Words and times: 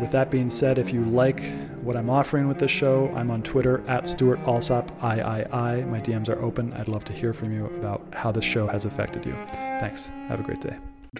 with 0.00 0.10
that 0.12 0.30
being 0.30 0.50
said, 0.50 0.78
if 0.78 0.92
you 0.92 1.04
like 1.04 1.42
what 1.82 1.96
I'm 1.96 2.10
offering 2.10 2.48
with 2.48 2.58
this 2.58 2.70
show, 2.70 3.12
I'm 3.14 3.30
on 3.30 3.42
Twitter 3.42 3.82
at 3.88 4.06
Stuart 4.06 4.38
Alsop 4.40 4.90
III. 5.02 5.46
My 5.84 6.00
DMs 6.00 6.28
are 6.28 6.40
open. 6.42 6.72
I'd 6.74 6.88
love 6.88 7.04
to 7.06 7.12
hear 7.12 7.32
from 7.32 7.52
you 7.52 7.66
about 7.66 8.02
how 8.12 8.32
this 8.32 8.44
show 8.44 8.66
has 8.66 8.84
affected 8.84 9.26
you. 9.26 9.34
Thanks. 9.48 10.08
Have 10.28 10.40
a 10.40 10.42
great 10.42 10.60
day. 10.60 10.76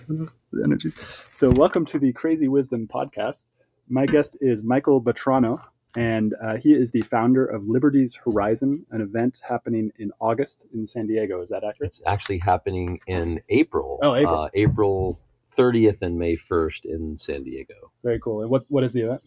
The 0.55 0.65
energies. 0.65 0.95
So, 1.35 1.51
welcome 1.51 1.87
to 1.87 1.99
the 1.99 2.13
Crazy 2.13 2.47
Wisdom 2.47 2.87
podcast. 2.87 3.47
My 3.89 4.05
guest 4.05 4.37
is 4.43 4.63
Michael 4.63 5.01
Batrano, 5.01 5.63
and 5.97 6.35
uh, 6.45 6.59
he 6.59 6.75
is 6.75 6.91
the 6.91 7.01
founder 7.01 7.47
of 7.47 7.67
Liberty's 7.67 8.15
Horizon, 8.15 8.85
an 8.91 9.01
event 9.01 9.41
happening 9.49 9.91
in 9.99 10.13
August 10.21 10.67
in 10.75 10.87
San 10.87 11.07
Diego. 11.07 11.41
Is 11.41 11.49
that 11.49 11.65
accurate? 11.65 11.89
It's 11.89 12.03
actually 12.05 12.37
happening 12.37 13.01
in 13.07 13.41
April. 13.49 13.99
Oh, 14.03 14.15
April. 14.15 14.41
Uh, 14.41 14.49
April 14.53 15.19
30th 15.57 15.99
and 16.03 16.19
May 16.19 16.37
1st 16.37 16.85
in 16.85 17.19
San 17.19 17.45
Diego. 17.45 17.93
Very 18.03 18.21
cool. 18.21 18.43
And 18.43 18.51
what, 18.51 18.65
what 18.69 18.85
is 18.85 18.93
the 18.93 19.03
event? 19.03 19.23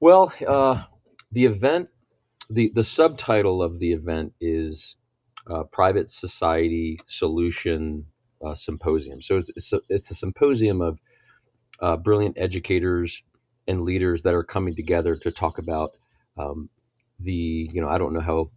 Well, 0.00 0.32
uh, 0.46 0.84
the 1.32 1.46
event, 1.46 1.88
the, 2.50 2.70
the 2.74 2.84
subtitle 2.84 3.62
of 3.62 3.78
the 3.78 3.92
event 3.92 4.34
is 4.40 4.96
uh, 5.50 5.64
Private 5.64 6.10
Society 6.10 7.00
Solution 7.08 8.06
uh, 8.44 8.54
Symposium. 8.54 9.22
So 9.22 9.38
it's, 9.38 9.50
it's, 9.56 9.72
a, 9.72 9.80
it's 9.88 10.10
a 10.10 10.14
symposium 10.14 10.80
of 10.80 10.98
uh, 11.80 11.96
brilliant 11.96 12.36
educators 12.38 13.22
and 13.66 13.82
leaders 13.82 14.22
that 14.22 14.34
are 14.34 14.44
coming 14.44 14.74
together 14.74 15.16
to 15.16 15.30
talk 15.30 15.58
about 15.58 15.90
um, 16.36 16.68
the, 17.18 17.70
you 17.72 17.80
know, 17.80 17.88
I 17.88 17.98
don't 17.98 18.12
know 18.12 18.20
how 18.20 18.50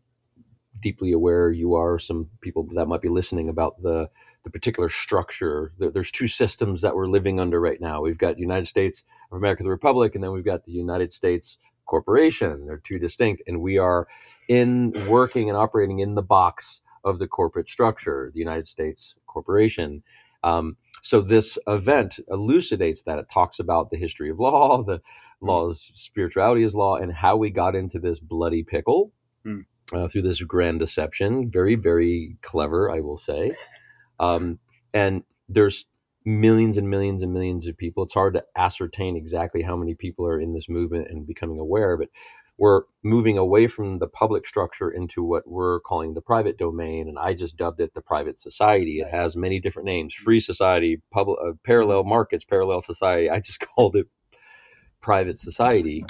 deeply 0.82 1.12
aware 1.12 1.52
you 1.52 1.76
are, 1.76 2.00
some 2.00 2.30
people 2.42 2.68
that 2.76 2.88
might 2.88 3.02
be 3.02 3.10
listening 3.10 3.50
about 3.50 3.82
the 3.82 4.10
the 4.44 4.50
particular 4.50 4.90
structure. 4.90 5.74
There's 5.78 6.12
two 6.12 6.28
systems 6.28 6.82
that 6.82 6.96
we're 6.96 7.08
living 7.08 7.40
under 7.40 7.60
right 7.60 7.80
now. 7.80 8.02
We've 8.02 8.18
got 8.18 8.40
United 8.40 8.68
States 8.68 9.04
of 9.32 9.38
America, 9.38 9.64
the 9.64 9.70
Republic, 9.70 10.16
and 10.16 10.24
then 10.24 10.32
we've 10.32 10.46
got 10.46 10.66
the 10.66 10.72
United 10.72 11.14
States 11.14 11.58
Corporation. 11.86 12.66
They're 12.66 12.82
two 12.84 13.00
distinct, 13.00 13.44
and 13.48 13.62
we 13.62 13.78
are 13.78 14.08
in 14.48 14.94
working 15.08 15.50
and 15.50 15.58
operating 15.58 16.00
in 16.00 16.16
the 16.16 16.22
box 16.22 16.82
of 17.04 17.20
the 17.20 17.28
corporate 17.28 17.70
structure, 17.70 18.32
the 18.34 18.40
United 18.40 18.68
States 18.68 19.16
Corporation. 19.28 20.04
Um, 20.44 20.78
so 21.02 21.22
this 21.22 21.58
event 21.68 22.20
elucidates 22.30 23.04
that. 23.04 23.20
It 23.20 23.28
talks 23.34 23.60
about 23.60 23.90
the 23.90 23.98
history 23.98 24.30
of 24.30 24.40
law, 24.40 24.84
the 24.84 25.02
law's 25.42 25.92
spirituality 25.94 26.64
is 26.64 26.76
law, 26.76 26.96
and 26.96 27.12
how 27.14 27.38
we 27.38 27.50
got 27.50 27.76
into 27.76 28.00
this 28.00 28.20
bloody 28.20 28.64
pickle. 28.64 29.12
Mm. 29.46 29.66
Uh, 29.92 30.08
through 30.08 30.22
this 30.22 30.44
grand 30.44 30.80
deception. 30.80 31.50
Very, 31.50 31.74
very 31.74 32.38
clever, 32.44 32.92
I 32.92 33.00
will 33.00 33.18
say. 33.18 33.56
Um, 34.20 34.60
and 34.94 35.24
there's 35.48 35.86
millions 36.26 36.78
and 36.78 36.90
millions 36.90 37.22
and 37.22 37.34
millions 37.34 37.68
of 37.68 37.78
people. 37.78 38.04
It's 38.04 38.14
hard 38.14 38.34
to 38.36 38.44
ascertain 38.58 39.16
exactly 39.16 39.62
how 39.62 39.76
many 39.76 39.96
people 39.96 40.26
are 40.28 40.40
in 40.40 40.54
this 40.54 40.70
movement 40.70 41.08
and 41.10 41.26
becoming 41.26 41.60
aware, 41.60 41.98
but 41.98 42.10
we're 42.58 42.82
moving 43.04 43.38
away 43.38 43.68
from 43.68 44.00
the 44.00 44.08
public 44.08 44.46
structure 44.46 44.92
into 44.92 45.24
what 45.24 45.44
we're 45.48 45.80
calling 45.80 46.14
the 46.14 46.22
private 46.22 46.58
domain. 46.58 47.08
And 47.08 47.18
I 47.18 47.34
just 47.34 47.56
dubbed 47.56 47.80
it 47.80 47.94
the 47.94 48.02
private 48.02 48.38
society. 48.38 49.00
It 49.00 49.10
has 49.10 49.38
many 49.38 49.62
different 49.62 49.86
names 49.86 50.14
free 50.14 50.42
society, 50.42 51.02
public, 51.12 51.40
uh, 51.42 51.54
parallel 51.64 52.04
markets, 52.04 52.44
parallel 52.44 52.82
society. 52.82 53.30
I 53.30 53.40
just 53.40 53.60
called 53.76 53.96
it 53.96 54.08
private 55.02 55.38
society. 55.38 56.06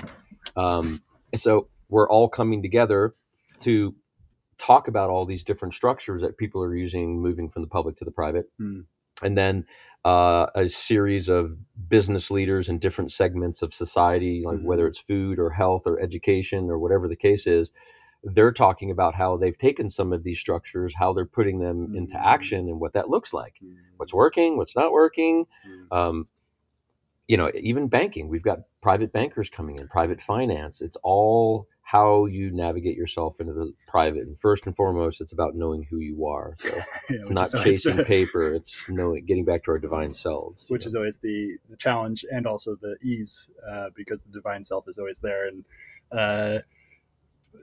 Um, 0.56 1.04
so 1.36 1.70
we're 1.88 2.10
all 2.10 2.28
coming 2.28 2.64
together 2.64 3.14
to 3.62 3.96
talk 4.60 4.88
about 4.88 5.10
all 5.10 5.26
these 5.26 5.44
different 5.44 5.74
structures 5.74 6.22
that 6.22 6.38
people 6.38 6.62
are 6.62 6.76
using 6.76 7.20
moving 7.22 7.50
from 7.50 7.62
the 7.62 7.68
public 7.68 7.98
to 7.98 8.06
the 8.06 8.12
private 8.12 8.50
mm. 8.62 8.84
and 9.24 9.38
then 9.38 9.66
uh, 10.06 10.46
a 10.56 10.70
series 10.70 11.28
of 11.28 11.58
business 11.90 12.32
leaders 12.32 12.70
in 12.70 12.80
different 12.80 13.12
segments 13.12 13.62
of 13.62 13.74
society 13.74 14.44
like 14.46 14.58
mm-hmm. 14.58 14.68
whether 14.68 14.88
it's 14.88 15.00
food 15.00 15.40
or 15.40 15.50
health 15.50 15.84
or 15.86 16.00
education 16.00 16.70
or 16.70 16.78
whatever 16.78 17.08
the 17.08 17.16
case 17.16 17.48
is 17.48 17.72
they're 18.24 18.52
talking 18.52 18.92
about 18.92 19.16
how 19.16 19.38
they've 19.38 19.58
taken 19.58 19.90
some 19.90 20.12
of 20.12 20.24
these 20.24 20.40
structures 20.40 20.94
how 20.98 21.14
they're 21.14 21.26
putting 21.26 21.60
them 21.60 21.88
mm-hmm. 21.88 21.96
into 21.96 22.16
action 22.18 22.68
and 22.68 22.80
what 22.80 22.94
that 22.94 23.10
looks 23.10 23.34
like 23.34 23.56
mm-hmm. 23.64 23.76
what's 23.98 24.14
working 24.14 24.58
what's 24.58 24.76
not 24.76 24.92
working 24.92 25.46
mm. 25.68 25.98
um, 25.98 26.28
you 27.28 27.38
know 27.38 27.50
even 27.56 27.88
banking 27.88 28.28
we've 28.28 28.44
got 28.44 28.60
private 28.82 29.14
bankers 29.14 29.50
coming 29.50 29.78
in 29.78 29.88
private 29.88 30.22
finance 30.22 30.82
it's 30.82 30.98
all 31.04 31.68
how 31.92 32.26
you 32.26 32.52
navigate 32.52 32.96
yourself 32.96 33.40
into 33.40 33.52
the 33.52 33.74
private. 33.88 34.22
And 34.22 34.40
first 34.40 34.68
and 34.68 34.76
foremost, 34.76 35.22
it's 35.22 35.32
about 35.32 35.56
knowing 35.56 35.88
who 35.90 35.98
you 35.98 36.28
are. 36.28 36.54
So 36.60 36.70
yeah, 36.76 36.84
it's 37.10 37.32
not 37.32 37.50
chasing 37.64 37.96
the, 37.96 38.06
paper; 38.06 38.54
it's 38.54 38.76
knowing, 38.88 39.26
getting 39.26 39.44
back 39.44 39.64
to 39.64 39.72
our 39.72 39.80
divine 39.80 40.14
selves. 40.14 40.66
Which 40.68 40.84
know? 40.84 40.90
is 40.90 40.96
always 40.96 41.18
the, 41.18 41.58
the 41.68 41.76
challenge, 41.78 42.24
and 42.30 42.46
also 42.46 42.76
the 42.80 42.96
ease, 43.02 43.50
uh, 43.68 43.88
because 43.96 44.22
the 44.22 44.32
divine 44.32 44.64
self 44.64 44.88
is 44.88 45.00
always 45.00 45.20
there, 45.20 45.48
and 45.48 45.66
uh, 46.12 46.60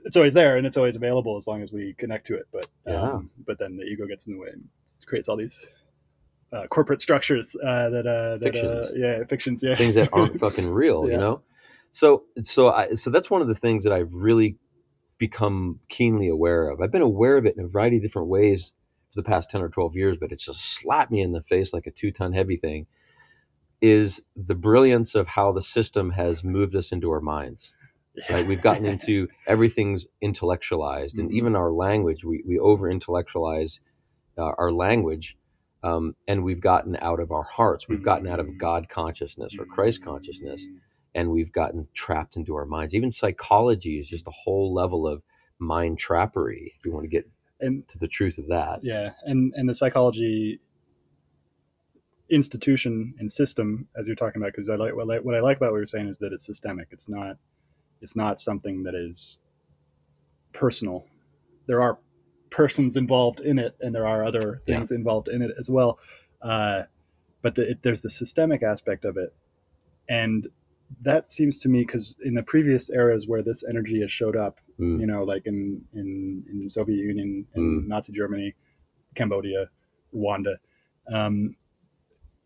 it's 0.05 0.17
always 0.17 0.35
there, 0.35 0.57
and 0.57 0.67
it's 0.67 0.77
always 0.77 0.97
available 0.97 1.37
as 1.37 1.47
long 1.47 1.63
as 1.63 1.71
we 1.71 1.95
connect 1.97 2.27
to 2.27 2.35
it. 2.35 2.49
But 2.53 2.69
um, 2.93 3.31
but 3.47 3.61
then 3.61 3.77
the 3.77 3.85
ego 3.85 4.07
gets 4.07 4.27
in 4.27 4.33
the 4.33 4.41
way 4.41 4.49
and 4.53 4.65
creates 5.07 5.29
all 5.29 5.37
these 5.37 5.65
uh, 6.53 6.67
corporate 6.67 7.01
structures 7.01 7.55
uh, 7.65 7.91
that 7.91 8.07
uh, 8.09 8.39
that 8.39 8.57
uh, 8.57 8.93
yeah 8.97 9.25
fictions 9.25 9.63
yeah 9.63 9.77
things 9.77 9.95
that 9.95 10.09
aren't 10.13 10.41
fucking 10.41 10.69
real, 10.69 11.07
yeah. 11.07 11.13
you 11.13 11.19
know. 11.19 11.43
So 11.93 12.25
so 12.43 12.69
I 12.69 12.95
so 12.95 13.11
that's 13.11 13.31
one 13.31 13.43
of 13.43 13.49
the 13.49 13.55
things 13.55 13.85
that 13.85 13.93
I've 13.93 14.13
really 14.13 14.57
become 15.19 15.81
keenly 15.89 16.29
aware 16.29 16.69
of. 16.69 16.81
I've 16.81 16.93
been 16.93 17.03
aware 17.03 17.37
of 17.37 17.47
it 17.47 17.57
in 17.57 17.65
a 17.65 17.69
variety 17.69 17.97
of 17.97 18.03
different 18.03 18.29
ways 18.29 18.73
for 19.13 19.23
the 19.23 19.27
past 19.27 19.51
10 19.51 19.63
or 19.63 19.69
12 19.69 19.97
years, 19.97 20.17
but 20.21 20.33
it's 20.33 20.45
just 20.45 20.79
slapped 20.79 21.11
me 21.11 21.23
in 21.23 21.33
the 21.33 21.43
face 21.43 21.73
like 21.73 21.87
a 21.87 21.91
two 21.91 22.13
ton 22.13 22.33
heavy 22.33 22.57
thing. 22.57 22.87
Is 23.81 24.21
the 24.35 24.55
brilliance 24.55 25.15
of 25.15 25.27
how 25.27 25.53
the 25.53 25.63
system 25.63 26.11
has 26.11 26.43
moved 26.43 26.75
us 26.75 26.93
into 26.93 27.11
our 27.11 27.21
minds. 27.21 27.73
Right? 28.31 28.47
We've 28.47 28.63
gotten 28.63 28.87
into 28.87 29.29
everything's 29.47 30.07
intellectualized, 30.23 31.19
and 31.19 31.29
mm-hmm. 31.29 31.37
even 31.37 31.57
our 31.57 31.71
language, 31.71 32.25
we, 32.25 32.43
we 32.47 32.59
over 32.59 32.91
intellectualize 32.91 33.81
uh, 34.39 34.53
our 34.59 34.73
language, 34.73 35.37
um, 35.83 36.15
and 36.27 36.43
we've 36.43 36.61
gotten 36.61 36.97
out 37.03 37.21
of 37.21 37.31
our 37.31 37.43
hearts. 37.43 37.87
We've 37.87 38.03
gotten 38.03 38.27
out 38.27 38.41
of 38.41 38.47
mm-hmm. 38.47 38.57
God 38.57 38.89
consciousness 38.89 39.53
or 39.59 39.67
Christ 39.67 40.03
consciousness 40.03 40.63
and 41.17 41.31
we've 41.31 41.51
gotten 41.51 41.89
trapped 41.95 42.37
into 42.37 42.55
our 42.55 42.67
minds. 42.67 42.95
Even 42.95 43.11
psychology 43.11 43.99
is 43.99 44.07
just 44.07 44.29
a 44.29 44.33
whole 44.33 44.73
level 44.73 45.09
of 45.09 45.23
mind 45.59 45.99
trappery. 45.99 46.75
If 46.79 46.85
you 46.85 46.93
want 46.93 47.05
to 47.05 47.09
get 47.09 47.29
and, 47.59 47.89
to 47.89 47.99
the 47.99 48.07
truth 48.07 48.37
of 48.37 48.47
that, 48.49 48.81
yeah, 48.83 49.13
and 49.25 49.53
and 49.57 49.69
the 49.69 49.75
psychology 49.75 50.61
institution 52.29 53.15
and 53.19 53.33
system, 53.33 53.89
as 53.97 54.07
you're 54.07 54.17
talking 54.17 54.43
about, 54.43 54.53
because 54.53 54.69
I 54.69 54.75
like 54.75 54.95
what, 54.95 55.11
I 55.11 55.19
what 55.21 55.35
I 55.35 55.41
like 55.41 55.57
about 55.57 55.73
what 55.73 55.79
you're 55.79 55.87
saying 55.87 56.09
is 56.09 56.19
that 56.19 56.33
it's 56.35 56.45
systemic. 56.45 56.89
It's 56.91 57.09
not 57.09 57.39
it's 58.03 58.15
not 58.15 58.39
something 58.39 58.83
that 58.83 58.95
is 58.95 59.41
personal. 60.53 61.07
There 61.67 61.83
are 61.83 61.99
persons 62.51 62.95
involved 62.95 63.41
in 63.41 63.59
it, 63.59 63.75
and 63.81 63.95
there 63.95 64.07
are 64.07 64.23
other 64.23 64.61
things 64.67 64.91
yeah. 64.91 64.99
involved 64.99 65.29
in 65.29 65.41
it 65.41 65.53
as 65.59 65.71
well. 65.71 65.99
Uh, 66.43 66.83
but 67.41 67.55
the, 67.55 67.71
it, 67.71 67.83
there's 67.83 68.03
the 68.03 68.11
systemic 68.11 68.63
aspect 68.63 69.07
of 69.07 69.17
it, 69.17 69.35
and 70.11 70.49
that 71.03 71.31
seems 71.31 71.59
to 71.61 71.69
me 71.69 71.81
because 71.81 72.17
in 72.25 72.35
the 72.35 72.43
previous 72.43 72.91
eras 72.91 73.27
where 73.27 73.43
this 73.43 73.65
energy 73.69 74.01
has 74.01 74.11
showed 74.11 74.37
up, 74.37 74.59
mm. 74.79 75.01
you 75.01 75.07
know, 75.07 75.25
like 75.25 75.47
in 75.47 75.83
in 75.93 76.45
in 76.51 76.69
Soviet 76.69 76.99
Union 76.99 77.47
and 77.55 77.85
mm. 77.85 77.89
Nazi 77.89 78.13
Germany, 78.13 78.55
Cambodia, 79.15 79.69
Rwanda, 80.15 80.57
um, 81.13 81.57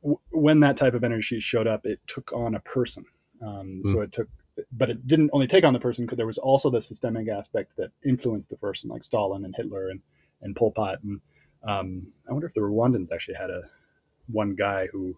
w- 0.02 0.20
when 0.30 0.60
that 0.60 0.76
type 0.76 0.94
of 0.94 1.04
energy 1.04 1.40
showed 1.40 1.66
up, 1.66 1.86
it 1.86 2.00
took 2.06 2.32
on 2.32 2.54
a 2.54 2.60
person. 2.60 3.04
Um, 3.42 3.82
mm. 3.84 3.92
So 3.92 4.00
it 4.00 4.12
took 4.12 4.28
but 4.72 4.90
it 4.90 5.06
didn't 5.06 5.30
only 5.32 5.46
take 5.46 5.64
on 5.64 5.72
the 5.72 5.80
person 5.80 6.04
because 6.04 6.16
there 6.16 6.26
was 6.26 6.38
also 6.38 6.70
the 6.70 6.80
systemic 6.80 7.28
aspect 7.28 7.72
that 7.76 7.90
influenced 8.04 8.50
the 8.50 8.56
person, 8.56 8.90
like 8.90 9.02
Stalin 9.02 9.44
and 9.44 9.54
Hitler 9.56 9.90
and 9.90 10.00
and 10.42 10.56
Pol 10.56 10.72
Pot. 10.72 10.98
And 11.02 11.20
um, 11.66 12.06
I 12.28 12.32
wonder 12.32 12.46
if 12.46 12.54
the 12.54 12.60
Rwandans 12.60 13.12
actually 13.12 13.34
had 13.34 13.50
a 13.50 13.62
one 14.26 14.54
guy 14.54 14.86
who 14.90 15.16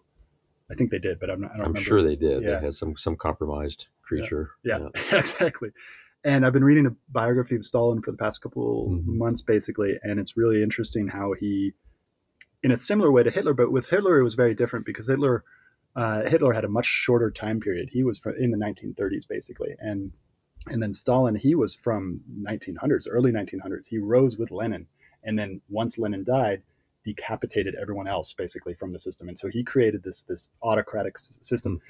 I 0.73 0.77
think 0.77 0.91
they 0.91 0.99
did, 0.99 1.19
but 1.19 1.29
I'm 1.29 1.41
not. 1.41 1.51
I 1.51 1.57
don't 1.57 1.65
I'm 1.67 1.71
remember. 1.73 1.87
sure 1.87 2.03
they 2.03 2.15
did. 2.15 2.43
Yeah. 2.43 2.59
They 2.59 2.65
had 2.65 2.75
some 2.75 2.95
some 2.97 3.15
compromised 3.15 3.87
creature. 4.01 4.51
Yeah, 4.63 4.89
exactly. 5.11 5.69
And 6.25 6.45
I've 6.45 6.53
been 6.53 6.63
reading 6.63 6.85
a 6.85 6.91
biography 7.09 7.55
of 7.55 7.65
Stalin 7.65 8.01
for 8.01 8.11
the 8.11 8.17
past 8.17 8.41
couple 8.41 8.89
Mhm. 8.89 9.05
months, 9.17 9.41
basically, 9.41 9.97
and 10.03 10.19
it's 10.19 10.37
really 10.37 10.63
interesting 10.63 11.07
how 11.09 11.33
he, 11.33 11.73
in 12.63 12.71
a 12.71 12.77
similar 12.77 13.11
way 13.11 13.23
to 13.23 13.31
Hitler, 13.31 13.53
but 13.53 13.71
with 13.71 13.87
Hitler 13.89 14.19
it 14.19 14.23
was 14.23 14.35
very 14.35 14.55
different 14.55 14.85
because 14.85 15.07
Hitler, 15.07 15.43
uh, 15.97 16.21
Hitler 16.23 16.53
had 16.53 16.63
a 16.63 16.69
much 16.69 16.85
shorter 16.85 17.29
time 17.29 17.59
period. 17.59 17.89
He 17.91 18.03
was 18.03 18.19
from, 18.19 18.35
in 18.39 18.51
the 18.51 18.57
1930s, 18.57 19.27
basically, 19.27 19.75
and 19.79 20.11
and 20.67 20.81
then 20.81 20.93
Stalin, 20.93 21.35
he 21.35 21.55
was 21.55 21.75
from 21.75 22.21
1900s, 22.41 23.05
early 23.09 23.33
1900s. 23.33 23.87
He 23.87 23.97
rose 23.97 24.37
with 24.37 24.49
Lenin, 24.49 24.87
and 25.23 25.37
then 25.37 25.59
once 25.69 25.97
Lenin 25.97 26.23
died, 26.23 26.61
decapitated 27.03 27.75
everyone 27.81 28.07
else 28.07 28.33
basically 28.33 28.73
from 28.73 28.91
the 28.91 28.99
system, 28.99 29.27
and 29.27 29.37
so 29.37 29.47
he 29.47 29.63
created 29.63 30.03
this 30.03 30.23
this 30.23 30.49
autocratic 30.61 31.15
s- 31.17 31.39
system. 31.41 31.81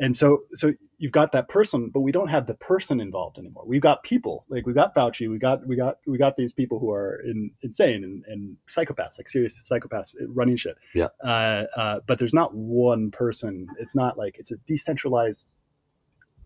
And 0.00 0.14
so, 0.14 0.44
so 0.54 0.72
you've 0.98 1.10
got 1.10 1.32
that 1.32 1.48
person, 1.48 1.90
but 1.92 2.00
we 2.00 2.12
don't 2.12 2.28
have 2.28 2.46
the 2.46 2.54
person 2.54 3.00
involved 3.00 3.36
anymore. 3.36 3.64
We've 3.66 3.80
got 3.80 4.04
people, 4.04 4.44
like 4.48 4.64
we've 4.64 4.74
got 4.76 4.94
Fauci, 4.94 5.28
we 5.28 5.38
got 5.38 5.66
we 5.66 5.74
got 5.74 5.98
we 6.06 6.18
got 6.18 6.36
these 6.36 6.52
people 6.52 6.78
who 6.78 6.90
are 6.92 7.20
in, 7.24 7.50
insane 7.62 8.04
and, 8.04 8.24
and 8.28 8.56
psychopaths, 8.68 9.18
like 9.18 9.28
serious 9.28 9.60
psychopaths 9.68 10.14
running 10.28 10.56
shit. 10.56 10.76
Yeah. 10.94 11.08
Uh, 11.24 11.64
uh, 11.76 12.00
but 12.06 12.20
there's 12.20 12.32
not 12.32 12.54
one 12.54 13.10
person. 13.10 13.66
It's 13.80 13.96
not 13.96 14.16
like 14.16 14.36
it's 14.38 14.52
a 14.52 14.56
decentralized 14.68 15.52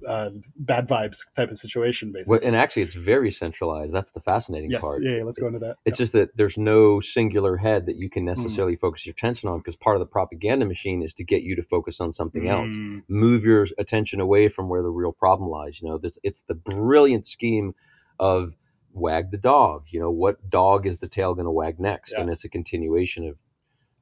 uh, 0.07 0.31
bad 0.57 0.89
vibes 0.89 1.19
type 1.37 1.51
of 1.51 1.59
situation, 1.59 2.13
basically. 2.13 2.39
Well, 2.39 2.41
and 2.43 2.57
actually, 2.57 2.83
it's 2.83 2.95
very 2.95 3.31
centralized. 3.31 3.93
That's 3.93 4.11
the 4.13 4.21
fascinating 4.21 4.71
yes. 4.71 4.81
part. 4.81 5.03
Yeah, 5.03 5.19
yeah. 5.19 5.25
Let's 5.25 5.39
go 5.39 5.47
into 5.47 5.59
that. 5.61 5.77
It's 5.85 5.99
just 5.99 6.13
that 6.15 6.37
there's 6.37 6.59
no 6.59 7.01
singular 7.01 7.57
head 7.57 7.87
that 7.87 7.97
you 7.97 8.09
can 8.11 8.23
Mm. 8.25 8.37
necessarily 8.37 8.77
focus 8.77 9.07
your 9.07 9.13
attention 9.13 9.49
on 9.49 9.59
because 9.59 9.77
part 9.77 9.97
of 9.97 10.01
the 10.01 10.07
propaganda 10.07 10.67
machine 10.67 11.03
is 11.03 11.15
to 11.15 11.25
get 11.25 11.43
you 11.43 11.57
to 11.57 11.63
focus 11.63 12.01
on 12.01 12.13
something 12.13 12.49
else. 12.49 12.75
Mm, 12.77 13.03
Move 13.09 13.45
your 13.45 13.67
attention 13.79 14.21
away 14.21 14.49
from 14.49 14.69
where 14.69 14.83
the 14.83 14.91
real 14.91 15.13
problem 15.13 15.51
lies. 15.51 15.81
You 15.81 15.89
know, 15.89 15.99
this 15.99 16.19
it's 16.23 16.43
the 16.43 16.55
brilliant 16.55 17.27
scheme 17.27 17.75
of 18.19 18.55
wag 18.93 19.31
the 19.31 19.39
dog. 19.39 19.85
You 19.91 20.01
know, 20.01 20.11
what 20.11 20.51
dog 20.51 20.87
is 20.87 20.99
the 20.99 21.09
tail 21.09 21.35
going 21.35 21.47
to 21.47 21.51
wag 21.51 21.81
next? 21.81 22.13
Yeah. 22.13 22.21
And 22.21 22.31
it's 22.31 22.45
a 22.45 22.49
continuation 22.49 23.27
of 23.27 23.37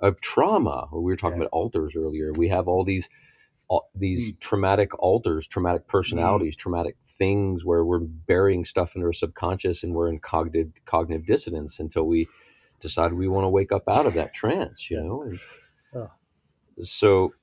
of 0.00 0.20
trauma. 0.20 0.88
We 0.92 1.00
were 1.02 1.16
talking 1.16 1.36
Yeah. 1.38 1.44
about 1.44 1.50
alters 1.52 1.94
earlier. 1.94 2.32
We 2.32 2.48
have 2.48 2.66
all 2.68 2.84
these 2.84 3.08
these 3.94 4.32
Mm. 4.32 4.40
traumatic 4.40 4.98
alters, 5.00 5.46
traumatic 5.48 5.88
personalities, 5.88 6.56
traumatic 6.56 6.96
things 7.06 7.64
where 7.64 7.84
we're 7.84 8.00
burying 8.00 8.64
stuff 8.64 8.96
in 8.96 9.02
our 9.04 9.12
subconscious 9.14 9.84
and 9.84 9.94
we're 9.94 10.08
in 10.08 10.20
cognitive 10.20 10.72
cognitive 10.86 11.26
dissonance 11.26 11.80
until 11.80 12.04
we 12.06 12.28
decide 12.80 13.12
we 13.14 13.28
want 13.28 13.44
to 13.44 13.50
wake 13.50 13.72
up 13.72 13.84
out 13.88 14.06
of 14.06 14.14
that 14.14 14.34
trance. 14.34 14.90
You 14.90 15.02
know. 15.02 15.22
And 15.22 15.40
Oh. 15.94 16.10
So, 16.82 17.34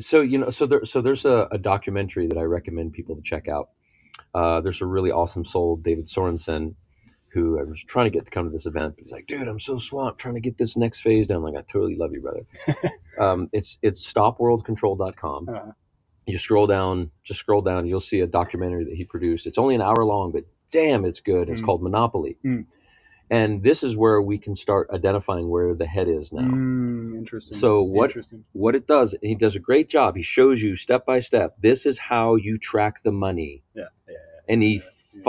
so 0.00 0.20
you 0.22 0.38
know, 0.38 0.50
so 0.50 0.66
there, 0.66 0.84
so 0.84 1.00
there's 1.02 1.24
a, 1.26 1.48
a 1.52 1.58
documentary 1.58 2.26
that 2.28 2.38
I 2.38 2.42
recommend 2.44 2.92
people 2.94 3.16
to 3.16 3.22
check 3.22 3.48
out. 3.48 3.70
Uh, 4.34 4.60
there's 4.60 4.82
a 4.82 4.86
really 4.86 5.10
awesome 5.12 5.44
soul, 5.44 5.76
David 5.76 6.06
Sorensen, 6.08 6.74
who 7.32 7.58
I 7.60 7.64
was 7.64 7.82
trying 7.84 8.06
to 8.06 8.10
get 8.10 8.24
to 8.26 8.30
come 8.30 8.44
to 8.46 8.50
this 8.50 8.66
event. 8.66 8.94
But 8.96 9.04
he's 9.04 9.12
like, 9.12 9.26
dude, 9.26 9.48
I'm 9.48 9.60
so 9.60 9.78
swamped 9.78 10.20
trying 10.20 10.34
to 10.34 10.40
get 10.40 10.58
this 10.58 10.76
next 10.76 11.00
phase 11.00 11.26
done. 11.26 11.42
Like, 11.42 11.54
I 11.56 11.62
totally 11.70 11.96
love 11.96 12.12
you, 12.12 12.20
brother. 12.22 12.92
um, 13.20 13.48
it's 13.52 13.78
it's 13.82 14.12
stopworldcontrol.com. 14.12 15.48
uh, 15.48 15.72
You 16.26 16.38
scroll 16.38 16.66
down, 16.66 17.10
just 17.24 17.40
scroll 17.40 17.62
down, 17.62 17.86
you'll 17.86 18.00
see 18.00 18.20
a 18.20 18.26
documentary 18.26 18.84
that 18.84 18.94
he 18.94 19.04
produced. 19.04 19.46
It's 19.46 19.58
only 19.58 19.74
an 19.74 19.82
hour 19.82 20.04
long, 20.04 20.32
but 20.32 20.44
damn, 20.72 21.04
it's 21.04 21.20
good. 21.20 21.48
It's 21.48 21.60
Mm. 21.60 21.64
called 21.66 21.82
Monopoly. 21.82 22.38
Mm. 22.44 22.66
And 23.32 23.62
this 23.62 23.84
is 23.84 23.96
where 23.96 24.20
we 24.20 24.38
can 24.38 24.56
start 24.56 24.88
identifying 24.92 25.48
where 25.48 25.72
the 25.74 25.86
head 25.86 26.08
is 26.08 26.32
now. 26.32 26.42
mm, 26.42 27.16
interesting. 27.16 27.56
So 27.58 27.82
what 27.82 28.10
Interesting. 28.10 28.44
what 28.52 28.74
it 28.74 28.88
does, 28.88 29.12
and 29.12 29.22
he 29.22 29.36
does 29.36 29.54
a 29.54 29.60
great 29.60 29.88
job. 29.88 30.16
He 30.16 30.22
shows 30.22 30.60
you 30.62 30.76
step 30.76 31.06
by 31.06 31.20
step. 31.20 31.54
This 31.62 31.86
is 31.86 31.96
how 31.98 32.34
you 32.34 32.58
track 32.58 33.02
the 33.04 33.12
money, 33.12 33.62
Yeah. 33.74 33.84
Yeah. 34.08 34.14
yeah 34.14 34.52
and 34.52 34.62
he 34.64 34.74
Yeah, 34.76 34.80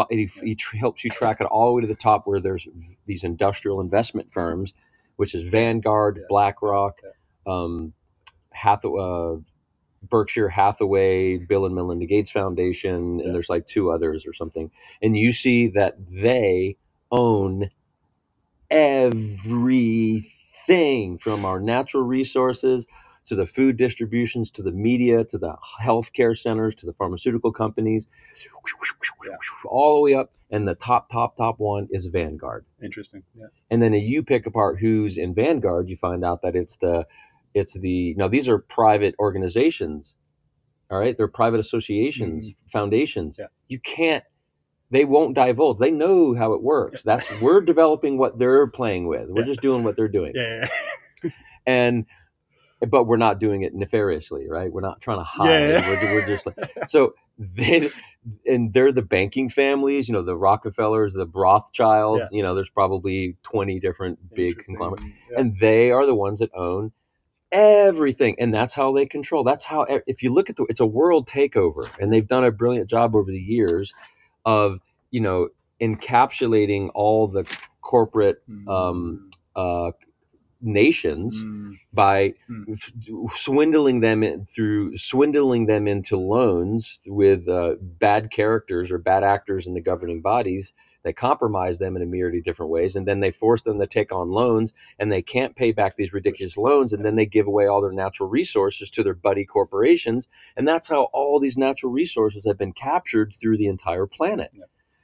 he, 0.09 0.29
he 0.43 0.55
tr- 0.55 0.77
helps 0.77 1.03
you 1.03 1.09
track 1.11 1.41
it 1.41 1.45
all 1.47 1.67
the 1.67 1.73
way 1.73 1.81
to 1.81 1.87
the 1.87 1.95
top 1.95 2.27
where 2.27 2.39
there's 2.39 2.67
these 3.05 3.23
industrial 3.23 3.81
investment 3.81 4.31
firms, 4.33 4.73
which 5.17 5.35
is 5.35 5.49
Vanguard, 5.49 6.17
Yeah. 6.17 6.25
BlackRock, 6.29 6.99
um, 7.47 7.93
Hathaway, 8.51 9.01
uh, 9.01 9.37
Berkshire 10.09 10.49
Hathaway, 10.49 11.37
Bill 11.37 11.65
and 11.65 11.75
Melinda 11.75 12.05
Gates 12.07 12.31
Foundation, 12.31 13.19
Yeah. 13.19 13.25
and 13.25 13.35
there's 13.35 13.49
like 13.49 13.67
two 13.67 13.91
others 13.91 14.25
or 14.27 14.33
something. 14.33 14.71
And 15.01 15.17
you 15.17 15.33
see 15.33 15.67
that 15.69 15.97
they 16.09 16.77
own 17.11 17.69
everything 18.69 20.27
from 21.19 21.45
our 21.45 21.59
natural 21.59 22.03
resources 22.03 22.85
to 23.31 23.35
the 23.37 23.47
food 23.47 23.77
distributions 23.77 24.51
to 24.51 24.61
the 24.61 24.73
media 24.73 25.23
to 25.23 25.37
the 25.37 25.55
healthcare 25.81 26.37
centers 26.37 26.75
to 26.75 26.85
the 26.85 26.91
pharmaceutical 26.91 27.49
companies. 27.53 28.09
Yeah. 28.35 29.37
all 29.69 29.95
the 29.95 30.01
way 30.01 30.13
up 30.13 30.33
and 30.49 30.67
the 30.67 30.75
top 30.75 31.09
top 31.09 31.37
top 31.37 31.59
one 31.59 31.87
is 31.91 32.07
vanguard. 32.07 32.65
Interesting. 32.83 33.23
Yeah. 33.33 33.45
and 33.69 33.81
then 33.81 33.93
you 33.93 34.21
pick 34.21 34.45
apart 34.45 34.79
who's 34.81 35.17
in 35.17 35.33
vanguard 35.33 35.87
you 35.87 35.95
find 35.95 36.25
out 36.25 36.41
that 36.41 36.57
it's 36.57 36.75
the 36.75 37.07
it's 37.53 37.71
the 37.75 38.13
now 38.15 38.27
these 38.27 38.49
are 38.49 38.57
private 38.59 39.15
organizations 39.17 40.15
all 40.89 40.99
right? 40.99 41.15
They're 41.15 41.29
private 41.29 41.61
associations 41.61 42.47
mm-hmm. 42.47 42.69
foundations. 42.69 43.37
Yeah. 43.39 43.45
you 43.69 43.79
can't 43.79 44.25
they 44.89 45.05
won't 45.05 45.35
divulge. 45.35 45.79
They 45.79 45.91
know 45.91 46.35
how 46.35 46.51
it 46.51 46.61
works. 46.61 47.01
That's 47.03 47.25
we're 47.41 47.61
developing 47.61 48.17
what 48.17 48.37
they're 48.37 48.67
playing 48.67 49.07
with. 49.07 49.29
We're 49.29 49.45
just 49.45 49.61
doing 49.61 49.85
what 49.85 49.95
they're 49.95 50.09
doing. 50.09 50.33
Yeah. 50.35 50.67
and 51.65 52.05
but 52.89 53.03
we're 53.05 53.17
not 53.17 53.39
doing 53.39 53.61
it 53.61 53.73
nefariously 53.75 54.47
right 54.49 54.71
we're 54.73 54.81
not 54.81 54.99
trying 55.01 55.19
to 55.19 55.23
hide 55.23 55.49
Yeah, 55.49 55.69
yeah. 55.79 55.89
We're, 55.89 56.13
we're 56.15 56.25
just 56.27 56.45
like 56.45 56.55
so 56.87 57.13
they 57.37 57.89
and 58.45 58.73
they're 58.73 58.91
the 58.91 59.01
banking 59.01 59.49
families 59.49 60.07
you 60.07 60.13
know 60.13 60.23
the 60.23 60.35
rockefellers 60.35 61.13
the 61.13 61.27
rothschilds 61.27 62.27
you 62.31 62.41
know 62.43 62.55
there's 62.55 62.69
probably 62.69 63.35
20 63.43 63.79
different 63.79 64.17
big 64.35 64.57
conglomerates 64.63 65.03
Yeah. 65.31 65.39
and 65.39 65.59
they 65.59 65.91
are 65.91 66.05
the 66.05 66.15
ones 66.15 66.39
that 66.39 66.49
own 66.55 66.91
everything 67.51 68.35
and 68.39 68.53
that's 68.53 68.73
how 68.73 68.93
they 68.93 69.05
control 69.05 69.43
that's 69.43 69.63
how 69.65 69.85
if 70.07 70.23
you 70.23 70.33
look 70.33 70.49
at 70.49 70.55
the 70.55 70.65
it's 70.69 70.79
a 70.79 70.85
world 70.85 71.27
takeover 71.27 71.89
and 71.99 72.11
they've 72.11 72.27
done 72.27 72.45
a 72.45 72.51
brilliant 72.51 72.89
job 72.89 73.13
over 73.15 73.29
the 73.29 73.39
years 73.41 73.93
of 74.45 74.79
you 75.11 75.19
know 75.19 75.49
encapsulating 75.81 76.89
all 76.93 77.27
the 77.27 77.43
corporate 77.81 78.41
um, 78.69 79.29
uh, 79.55 79.91
nations 80.61 81.43
Mm, 81.43 81.79
by 81.93 82.33
Mm. 82.49 82.73
f- 82.73 83.37
swindling 83.37 83.99
them 84.01 84.23
in, 84.23 84.45
through 84.45 84.97
swindling 84.97 85.65
them 85.65 85.87
into 85.87 86.17
loans 86.17 86.99
with 87.07 87.47
uh, 87.49 87.75
bad 87.81 88.31
characters 88.31 88.91
or 88.91 88.97
bad 88.97 89.23
actors 89.23 89.67
in 89.67 89.73
the 89.73 89.81
governing 89.81 90.21
bodies 90.21 90.73
they 91.03 91.13
compromise 91.13 91.79
them 91.79 91.95
in 91.95 92.03
a 92.03 92.05
myriad 92.05 92.37
of 92.37 92.43
different 92.43 92.71
ways 92.71 92.95
and 92.95 93.07
then 93.07 93.19
they 93.21 93.31
force 93.31 93.63
them 93.63 93.79
to 93.79 93.87
take 93.87 94.11
on 94.11 94.29
loans 94.29 94.73
and 94.99 95.11
they 95.11 95.21
can't 95.21 95.55
pay 95.55 95.71
back 95.71 95.95
these 95.97 96.13
ridiculous 96.13 96.57
loans 96.57 96.93
and 96.93 97.03
then 97.03 97.15
they 97.15 97.25
give 97.25 97.47
away 97.47 97.65
all 97.67 97.81
their 97.81 97.91
natural 97.91 98.29
resources 98.29 98.91
to 98.91 99.03
their 99.03 99.15
buddy 99.15 99.45
corporations 99.45 100.27
and 100.57 100.67
that's 100.67 100.87
how 100.87 101.03
all 101.13 101.39
these 101.39 101.57
natural 101.57 101.91
resources 101.91 102.45
have 102.45 102.57
been 102.57 102.73
captured 102.73 103.33
through 103.39 103.57
the 103.57 103.67
entire 103.67 104.05
planet. 104.05 104.51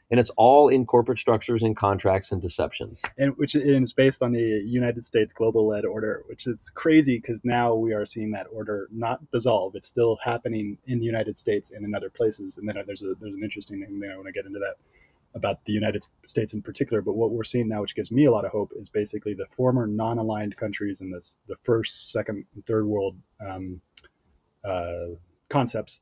And 0.09 0.19
it's 0.19 0.31
all 0.37 0.69
in 0.69 0.85
corporate 0.85 1.19
structures 1.19 1.63
and 1.63 1.75
contracts 1.75 2.31
and 2.31 2.41
deceptions 2.41 3.01
and 3.17 3.35
which 3.37 3.55
it's 3.55 3.93
based 3.93 4.21
on 4.21 4.31
the 4.31 4.63
United 4.65 5.05
States 5.05 5.33
global 5.33 5.67
led 5.67 5.85
order, 5.85 6.23
which 6.27 6.47
is 6.47 6.69
crazy 6.69 7.17
because 7.17 7.41
now 7.43 7.73
we 7.73 7.93
are 7.93 8.05
seeing 8.05 8.31
that 8.31 8.47
order 8.51 8.87
not 8.91 9.19
dissolve. 9.31 9.75
It's 9.75 9.87
still 9.87 10.17
happening 10.23 10.77
in 10.87 10.99
the 10.99 11.05
United 11.05 11.37
States 11.37 11.71
and 11.71 11.85
in 11.85 11.95
other 11.95 12.09
places. 12.09 12.57
And 12.57 12.67
then 12.67 12.75
there's 12.85 13.03
a 13.03 13.15
there's 13.19 13.35
an 13.35 13.43
interesting 13.43 13.83
thing 13.83 13.99
there. 13.99 14.13
I 14.13 14.15
want 14.15 14.27
to 14.27 14.31
get 14.31 14.45
into 14.45 14.59
that 14.59 14.75
about 15.35 15.63
the 15.65 15.73
United 15.73 16.05
States 16.25 16.53
in 16.53 16.61
particular. 16.61 17.01
But 17.01 17.13
what 17.13 17.31
we're 17.31 17.43
seeing 17.43 17.67
now, 17.67 17.81
which 17.81 17.95
gives 17.95 18.11
me 18.11 18.25
a 18.25 18.31
lot 18.31 18.45
of 18.45 18.51
hope, 18.51 18.71
is 18.75 18.89
basically 18.89 19.33
the 19.33 19.45
former 19.55 19.87
non-aligned 19.87 20.55
countries 20.57 21.01
and 21.01 21.13
this 21.13 21.37
the 21.47 21.55
first, 21.63 22.11
second, 22.11 22.45
and 22.55 22.65
third 22.65 22.85
world 22.85 23.15
um, 23.45 23.81
uh, 24.63 25.07
concepts. 25.49 25.99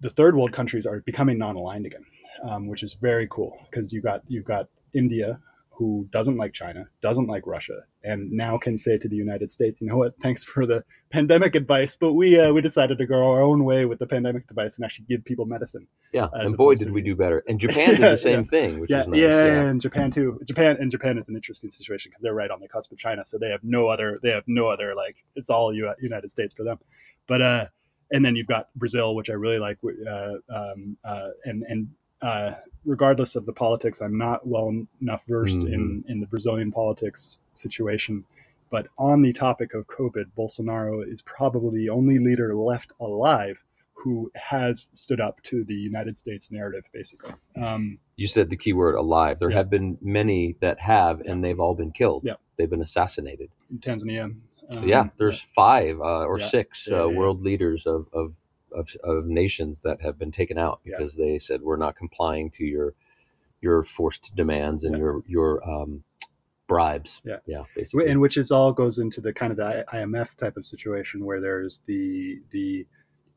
The 0.00 0.10
third 0.10 0.34
world 0.34 0.52
countries 0.52 0.86
are 0.86 1.00
becoming 1.00 1.38
non-aligned 1.38 1.86
again, 1.86 2.04
um, 2.48 2.66
which 2.68 2.82
is 2.82 2.94
very 2.94 3.26
cool 3.30 3.56
because 3.70 3.92
you 3.92 4.00
got 4.02 4.22
you've 4.28 4.44
got 4.44 4.68
India 4.94 5.38
who 5.70 6.06
doesn't 6.12 6.36
like 6.36 6.52
China, 6.52 6.86
doesn't 7.00 7.26
like 7.26 7.46
Russia, 7.46 7.84
and 8.04 8.30
now 8.30 8.58
can 8.58 8.76
say 8.76 8.98
to 8.98 9.08
the 9.08 9.16
United 9.16 9.50
States, 9.50 9.80
you 9.80 9.86
know 9.86 9.96
what? 9.96 10.12
Thanks 10.22 10.44
for 10.44 10.66
the 10.66 10.84
pandemic 11.10 11.54
advice, 11.54 11.96
but 11.98 12.12
we 12.12 12.38
uh, 12.38 12.52
we 12.52 12.60
decided 12.60 12.98
to 12.98 13.06
go 13.06 13.14
our 13.32 13.40
own 13.40 13.64
way 13.64 13.86
with 13.86 13.98
the 13.98 14.06
pandemic 14.06 14.44
advice 14.50 14.76
and 14.76 14.84
actually 14.84 15.06
give 15.08 15.24
people 15.24 15.46
medicine. 15.46 15.86
yeah 16.12 16.28
and 16.34 16.54
boy 16.56 16.74
did 16.74 16.90
we 16.92 17.00
do 17.00 17.16
better 17.16 17.42
and 17.48 17.58
japan 17.58 17.90
did 17.90 18.00
Yeah, 18.04 18.10
the 18.10 18.16
same 18.16 18.40
yeah. 18.40 18.44
thing 18.54 18.80
which 18.80 18.90
yeah, 18.90 19.00
is 19.02 19.06
nice 19.08 19.20
yeah, 19.20 19.60
and 19.70 19.80
Japan 19.80 20.10
too. 20.10 20.38
Japan 20.46 20.76
and 20.80 20.90
Japan 20.90 21.16
is 21.16 21.28
an 21.28 21.34
interesting 21.36 21.70
situation 21.70 22.10
because 22.10 22.22
they're 22.22 22.34
right 22.34 22.50
on 22.50 22.60
the 22.60 22.68
cusp 22.68 22.92
of 22.92 22.98
China, 22.98 23.22
so 23.24 23.38
they 23.38 23.48
have 23.48 23.64
no 23.64 23.88
other 23.88 24.18
they 24.22 24.30
have 24.30 24.44
no 24.46 24.68
other 24.68 24.94
like 24.94 25.16
it's 25.34 25.48
all 25.50 25.72
U- 25.74 25.94
United 26.00 26.30
States 26.30 26.52
for 26.54 26.64
them. 26.64 26.78
But 27.26 27.40
uh, 27.40 27.64
and 28.10 28.24
then 28.24 28.34
you've 28.36 28.48
got 28.48 28.68
Brazil, 28.74 29.14
which 29.14 29.30
I 29.30 29.34
really 29.34 29.58
like, 29.60 29.78
uh, 29.84 30.32
um, 30.54 30.96
uh, 31.04 31.28
and 31.44 31.62
and 31.68 31.88
uh, 32.22 32.52
regardless 32.84 33.36
of 33.36 33.46
the 33.46 33.52
politics, 33.52 34.00
I'm 34.00 34.18
not 34.18 34.46
well 34.46 34.72
enough 35.00 35.22
versed 35.28 35.58
mm-hmm. 35.58 35.74
in 35.74 36.04
in 36.08 36.20
the 36.20 36.26
Brazilian 36.26 36.72
politics 36.72 37.40
situation. 37.54 38.24
But 38.70 38.86
on 38.98 39.20
the 39.22 39.32
topic 39.32 39.74
of 39.74 39.86
COVID, 39.88 40.26
Bolsonaro 40.38 41.02
is 41.06 41.22
probably 41.22 41.80
the 41.80 41.90
only 41.90 42.18
leader 42.20 42.54
left 42.54 42.92
alive 43.00 43.58
who 43.94 44.30
has 44.34 44.88
stood 44.92 45.20
up 45.20 45.42
to 45.42 45.64
the 45.64 45.74
United 45.74 46.16
States 46.16 46.50
narrative, 46.50 46.84
basically. 46.92 47.34
Um, 47.60 47.98
you 48.16 48.26
said 48.26 48.48
the 48.48 48.56
key 48.56 48.72
word 48.72 48.94
alive. 48.94 49.38
There 49.38 49.50
yeah. 49.50 49.58
have 49.58 49.70
been 49.70 49.98
many 50.00 50.56
that 50.60 50.80
have, 50.80 51.20
and 51.20 51.44
they've 51.44 51.60
all 51.60 51.74
been 51.74 51.92
killed. 51.92 52.22
Yeah. 52.24 52.34
They've 52.56 52.70
been 52.70 52.82
assassinated. 52.82 53.50
In 53.70 53.78
Tanzania. 53.78 54.34
Um, 54.70 54.86
yeah, 54.86 55.08
there's 55.18 55.40
yeah. 55.40 55.52
five 55.54 56.00
uh, 56.00 56.24
or 56.26 56.38
six 56.38 56.88
uh, 56.90 57.08
world 57.08 57.42
leaders 57.42 57.86
of, 57.86 58.06
of, 58.12 58.34
of, 58.72 58.88
of, 59.04 59.26
nations 59.26 59.80
that 59.80 60.00
have 60.00 60.18
been 60.18 60.32
taken 60.32 60.58
out 60.58 60.80
because 60.84 61.16
they 61.16 61.38
said 61.38 61.62
we're 61.62 61.76
not 61.76 61.96
complying 61.96 62.50
to 62.52 62.64
your 62.64 62.94
your 63.60 63.84
forced 63.84 64.34
demands 64.34 64.84
and 64.84 64.96
your 64.96 65.22
your 65.26 65.68
um, 65.68 66.02
bribes. 66.66 67.20
Yeah, 67.24 67.38
yeah, 67.46 67.64
basically. 67.74 68.08
and 68.08 68.20
which 68.20 68.36
is 68.36 68.50
all 68.50 68.72
goes 68.72 68.98
into 68.98 69.20
the 69.20 69.32
kind 69.32 69.50
of 69.50 69.56
the 69.56 69.84
IMF 69.92 70.36
type 70.36 70.56
of 70.56 70.64
situation 70.64 71.24
where 71.24 71.40
there's 71.40 71.80
the 71.86 72.40
the 72.50 72.86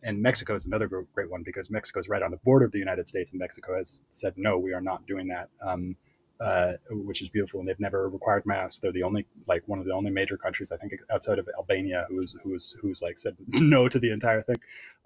and 0.03 0.21
Mexico 0.21 0.53
is 0.55 0.65
another 0.65 0.87
great 0.87 1.31
one 1.31 1.43
because 1.43 1.69
Mexico 1.69 1.99
is 1.99 2.09
right 2.09 2.21
on 2.21 2.31
the 2.31 2.37
border 2.37 2.65
of 2.65 2.71
the 2.71 2.79
United 2.79 3.07
States, 3.07 3.31
and 3.31 3.39
Mexico 3.39 3.77
has 3.77 4.03
said 4.11 4.33
no, 4.37 4.57
we 4.57 4.73
are 4.73 4.81
not 4.81 5.05
doing 5.07 5.27
that, 5.27 5.49
um, 5.65 5.95
uh, 6.39 6.73
which 6.89 7.21
is 7.21 7.29
beautiful. 7.29 7.59
And 7.59 7.67
they've 7.67 7.79
never 7.79 8.09
required 8.09 8.45
masks. 8.45 8.79
They're 8.79 8.91
the 8.91 9.03
only, 9.03 9.25
like, 9.47 9.63
one 9.67 9.79
of 9.79 9.85
the 9.85 9.93
only 9.93 10.11
major 10.11 10.37
countries 10.37 10.71
I 10.71 10.77
think 10.77 10.93
outside 11.11 11.39
of 11.39 11.47
Albania 11.57 12.05
who's 12.09 12.35
who's 12.43 12.75
who's 12.81 13.01
like 13.01 13.17
said 13.17 13.35
no 13.47 13.87
to 13.87 13.99
the 13.99 14.11
entire 14.11 14.41
thing. 14.41 14.57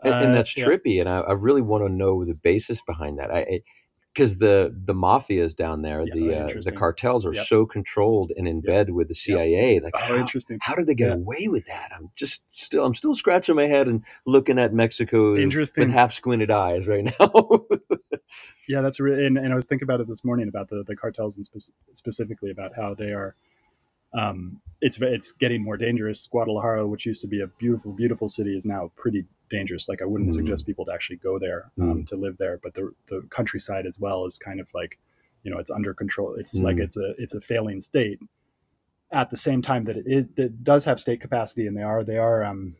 Uh, 0.04 0.10
and, 0.10 0.26
and, 0.26 0.36
that's 0.36 0.54
trippy, 0.54 1.00
and 1.00 1.10
I, 1.10 1.20
I, 1.22 1.32
really 1.34 1.62
want 1.62 1.84
to 1.84 1.92
know 1.92 2.24
the 2.24 2.36
basis 2.36 2.82
behind 2.82 3.18
that. 3.18 3.32
I, 3.32 3.62
because 4.18 4.38
the 4.38 4.76
the 4.86 4.94
mafias 4.94 5.56
down 5.56 5.84
there, 5.84 6.04
yeah, 6.04 6.14
the 6.14 6.36
uh, 6.36 6.62
the 6.64 6.72
cartels 6.72 7.26
are 7.26 7.34
yep. 7.34 7.46
so 7.46 7.66
controlled 7.66 8.32
and 8.36 8.48
in 8.48 8.58
yep. 8.58 8.66
bed 8.66 8.90
with 8.90 9.10
the 9.10 9.14
CIA. 9.14 9.76
Yep. 9.76 9.84
Like, 9.84 9.94
oh, 9.96 10.00
how, 10.00 10.16
interesting. 10.16 10.58
How 10.62 10.74
did 10.74 10.88
they 10.88 10.96
get 10.96 11.10
yeah. 11.10 11.16
away 11.16 11.48
with 11.48 11.68
that? 11.68 11.92
I'm 11.96 12.10
just 12.16 12.42
still 12.54 12.84
I'm 12.84 12.96
still 12.96 13.14
scratching 13.14 13.56
my 13.56 13.68
head 13.68 13.88
and 13.88 14.04
looking 14.26 14.58
at 14.58 14.74
Mexico 14.74 15.38
interesting. 15.38 15.86
with 15.86 15.94
half 15.94 16.14
squinted 16.14 16.50
eyes 16.50 16.88
right 16.88 17.04
now. 17.20 17.66
Yeah, 18.68 18.82
that's 18.82 19.00
really. 19.00 19.26
and, 19.26 19.38
and 19.38 19.52
I 19.52 19.56
was 19.56 19.66
thinking 19.66 19.86
about 19.86 20.02
it 20.02 20.08
this 20.08 20.24
morning 20.24 20.48
about 20.48 20.70
the 20.70 20.84
the 20.88 20.96
cartels 20.96 21.38
and 21.38 21.46
spe- 21.46 21.74
specifically 21.94 22.52
about 22.52 22.76
how 22.76 22.94
they 22.94 23.12
are 23.12 23.36
um, 24.14 24.62
it's 24.82 24.98
it's 25.02 25.32
getting 25.32 25.64
more 25.64 25.78
dangerous. 25.78 26.28
Guadalajara, 26.28 26.88
which 26.88 27.06
used 27.06 27.22
to 27.22 27.28
be 27.28 27.42
a 27.42 27.48
beautiful, 27.48 27.94
beautiful 27.94 28.30
city, 28.30 28.56
is 28.56 28.66
now 28.66 28.92
pretty 28.96 29.26
dangerous. 29.50 29.90
Like 29.90 30.02
I 30.02 30.06
wouldn't 30.06 30.32
mm. 30.32 30.36
suggest 30.36 30.66
people 30.66 30.86
to 30.86 30.94
actually 30.94 31.18
go 31.18 31.40
there 31.40 31.72
um, 31.80 32.04
mm. 32.04 32.08
to 32.08 32.16
live 32.16 32.38
there. 32.38 32.60
But 32.62 32.74
the 32.74 32.94
the 33.10 33.24
countryside 33.30 33.86
as 33.86 34.00
well 34.00 34.26
is 34.26 34.38
kind 34.38 34.60
of 34.60 34.68
like, 34.74 34.98
you 35.44 35.52
know, 35.52 35.58
it's 35.58 35.72
under 35.72 35.94
control. 35.94 36.36
It's 36.36 36.60
mm. 36.60 36.64
like 36.64 36.78
it's 36.78 36.98
a 36.98 37.14
it's 37.18 37.34
a 37.34 37.42
failing 37.42 37.82
state. 37.82 38.20
At 39.12 39.30
the 39.30 39.38
same 39.38 39.62
time 39.62 39.86
that 39.86 39.96
it, 39.96 40.06
is, 40.06 40.26
it 40.36 40.64
does 40.66 40.84
have 40.86 41.00
state 41.00 41.22
capacity, 41.22 41.68
and 41.68 41.76
they 41.76 41.84
are 41.84 42.04
they 42.04 42.18
are 42.18 42.44
um, 42.44 42.76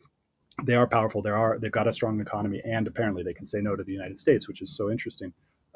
they 0.64 0.76
are 0.76 0.88
powerful. 0.88 1.22
They 1.22 1.30
are 1.30 1.58
they've 1.60 1.72
got 1.72 1.88
a 1.88 1.92
strong 1.92 2.20
economy, 2.20 2.62
and 2.66 2.88
apparently 2.88 3.24
they 3.24 3.34
can 3.34 3.46
say 3.46 3.60
no 3.62 3.76
to 3.76 3.84
the 3.84 3.92
United 3.92 4.20
States, 4.20 4.48
which 4.48 4.62
is 4.62 4.76
so 4.76 4.90
interesting. 4.92 5.34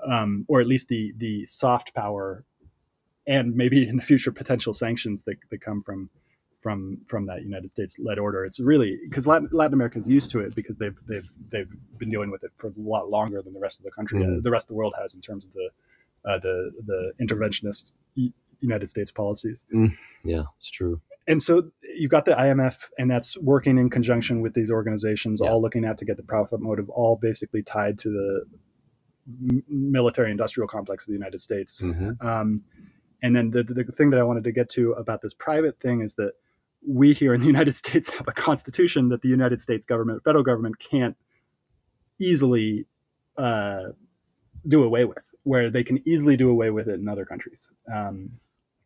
Um, 0.07 0.45
or 0.47 0.61
at 0.61 0.67
least 0.67 0.88
the 0.88 1.13
the 1.17 1.45
soft 1.45 1.93
power 1.93 2.43
and 3.27 3.55
maybe 3.55 3.88
in 3.88 3.95
the 3.95 4.01
future 4.01 4.31
potential 4.31 4.73
sanctions 4.73 5.23
that, 5.23 5.38
that 5.50 5.61
come 5.61 5.81
from 5.81 6.09
from 6.61 7.00
from 7.07 7.25
that 7.25 7.43
United 7.43 7.71
States 7.71 7.97
led 8.00 8.19
order. 8.19 8.45
It's 8.45 8.59
really 8.59 8.97
because 9.03 9.25
Latin, 9.25 9.50
Latin 9.51 9.73
America 9.73 9.97
is 9.97 10.07
used 10.07 10.31
to 10.31 10.39
it 10.39 10.55
because 10.55 10.77
they've 10.77 10.97
they've 11.07 11.27
they've 11.51 11.69
been 11.97 12.09
dealing 12.09 12.31
with 12.31 12.43
it 12.43 12.51
for 12.57 12.67
a 12.67 12.73
lot 12.77 13.09
longer 13.09 13.41
than 13.41 13.53
the 13.53 13.59
rest 13.59 13.79
of 13.79 13.85
the 13.85 13.91
country, 13.91 14.19
mm. 14.19 14.43
the 14.43 14.51
rest 14.51 14.65
of 14.65 14.69
the 14.69 14.75
world 14.75 14.93
has 15.00 15.15
in 15.15 15.21
terms 15.21 15.45
of 15.45 15.51
the 15.53 15.69
uh, 16.29 16.39
the 16.39 16.71
the 16.85 17.13
interventionist 17.21 17.93
United 18.59 18.89
States 18.89 19.11
policies. 19.11 19.63
Mm. 19.73 19.95
Yeah, 20.23 20.43
it's 20.59 20.69
true. 20.69 21.01
And 21.27 21.41
so 21.41 21.71
you've 21.95 22.11
got 22.11 22.25
the 22.25 22.33
IMF, 22.33 22.77
and 22.97 23.09
that's 23.09 23.37
working 23.37 23.77
in 23.77 23.89
conjunction 23.89 24.41
with 24.41 24.53
these 24.53 24.71
organizations, 24.71 25.39
yeah. 25.43 25.49
all 25.49 25.61
looking 25.61 25.85
at 25.85 25.97
to 25.99 26.05
get 26.05 26.17
the 26.17 26.23
profit 26.23 26.59
motive, 26.59 26.89
all 26.89 27.15
basically 27.15 27.61
tied 27.61 27.99
to 27.99 28.09
the 28.09 28.45
military 29.67 30.31
industrial 30.31 30.67
complex 30.67 31.05
of 31.05 31.07
the 31.07 31.17
United 31.17 31.39
States. 31.39 31.81
Mm-hmm. 31.81 32.25
Um, 32.25 32.63
and 33.21 33.35
then 33.35 33.51
the, 33.51 33.63
the 33.63 33.83
thing 33.91 34.09
that 34.09 34.19
I 34.19 34.23
wanted 34.23 34.43
to 34.45 34.51
get 34.51 34.69
to 34.71 34.93
about 34.93 35.21
this 35.21 35.33
private 35.33 35.79
thing 35.79 36.01
is 36.01 36.15
that 36.15 36.33
we 36.87 37.13
here 37.13 37.33
in 37.33 37.41
the 37.41 37.47
United 37.55 37.75
States 37.75 38.09
have 38.09 38.27
a 38.27 38.33
constitution 38.33 39.09
that 39.09 39.21
the 39.21 39.29
United 39.29 39.61
States 39.61 39.85
government, 39.85 40.23
federal 40.23 40.43
government, 40.43 40.79
can't 40.79 41.15
easily 42.19 42.85
uh, 43.37 43.89
do 44.67 44.83
away 44.83 45.05
with, 45.05 45.23
where 45.43 45.69
they 45.69 45.83
can 45.83 46.01
easily 46.07 46.35
do 46.35 46.49
away 46.49 46.71
with 46.71 46.87
it 46.87 46.99
in 46.99 47.07
other 47.07 47.25
countries. 47.25 47.67
Um, 47.93 48.31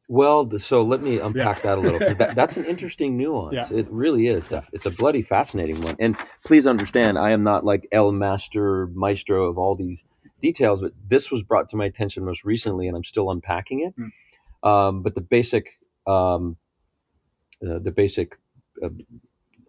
well, 0.08 0.50
so 0.60 0.84
let 0.84 1.02
me 1.02 1.20
unpack 1.20 1.58
yeah. 1.58 1.64
that 1.64 1.78
a 1.78 1.82
little. 1.82 2.16
That, 2.16 2.36
that's 2.36 2.58
an 2.58 2.66
interesting 2.70 3.18
nuance. 3.18 3.72
Yeah. 3.72 3.80
It 3.80 3.88
really 3.90 4.28
is. 4.28 4.52
It's, 4.52 4.68
it's 4.74 4.86
a 4.86 4.92
bloody 4.92 5.22
fascinating 5.22 5.82
one. 5.82 5.96
And 6.00 6.16
please 6.46 6.68
understand, 6.68 7.18
I 7.18 7.32
am 7.32 7.44
not 7.44 7.66
like 7.66 7.88
El 7.92 8.12
Master 8.12 8.88
Maestro 8.94 9.50
of 9.50 9.58
all 9.58 9.76
these 9.76 10.04
details, 10.42 10.82
but 10.82 10.92
this 11.08 11.32
was 11.32 11.44
brought 11.44 11.70
to 11.70 11.76
my 11.76 11.86
attention 11.86 12.24
most 12.24 12.44
recently, 12.44 12.88
and 12.88 12.96
I'm 12.96 13.04
still 13.04 13.32
unpacking 13.32 13.82
it. 13.82 13.96
Mm. 14.00 14.70
Um, 14.70 15.04
but 15.04 15.16
the 15.16 15.22
basic 15.22 15.78
um, 16.08 16.58
uh, 17.66 17.80
the 17.80 17.92
basic 17.92 18.38
uh, 18.84 18.90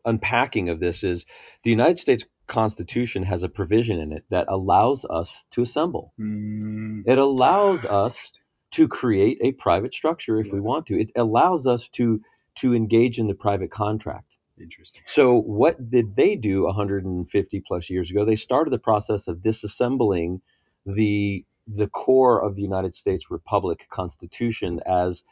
unpacking 0.05 0.69
of 0.69 0.81
this 0.81 1.03
is 1.03 1.25
the 1.63 1.71
United 1.71 1.99
States 1.99 2.25
Constitution 2.47 3.25
has 3.25 3.43
a 3.43 3.49
provision 3.49 3.99
in 3.99 4.13
it 4.13 4.25
that 4.31 4.47
allows 4.49 5.05
us 5.11 5.45
to 5.53 5.63
assemble. 5.63 6.13
Mm. 6.21 7.03
It 7.07 7.19
allows 7.19 7.85
us 7.85 8.33
to 8.73 8.89
create 8.89 9.39
a 9.41 9.53
private 9.53 9.95
structure 9.95 10.41
if 10.41 10.53
we 10.53 10.61
want 10.61 10.87
to. 10.87 11.01
It 11.01 11.11
allows 11.17 11.67
us 11.67 11.89
to 11.91 12.21
to 12.57 12.75
engage 12.75 13.19
in 13.19 13.27
the 13.27 13.35
private 13.35 13.71
contract. 13.71 14.27
Interesting. 14.61 15.03
So 15.07 15.41
what 15.43 15.91
did 15.91 16.17
they 16.17 16.35
do 16.35 16.65
150 16.65 17.63
plus 17.67 17.91
years 17.91 18.11
ago? 18.11 18.25
They 18.25 18.37
started 18.37 18.73
the 18.73 18.79
process 18.79 19.29
of 19.29 19.39
disassembling 19.39 20.41
the 20.87 21.45
the 21.67 21.89
core 21.89 22.41
of 22.43 22.55
the 22.55 22.63
United 22.63 22.95
States 22.95 23.31
Republic 23.31 23.87
Constitution 23.91 24.81
as 24.87 25.25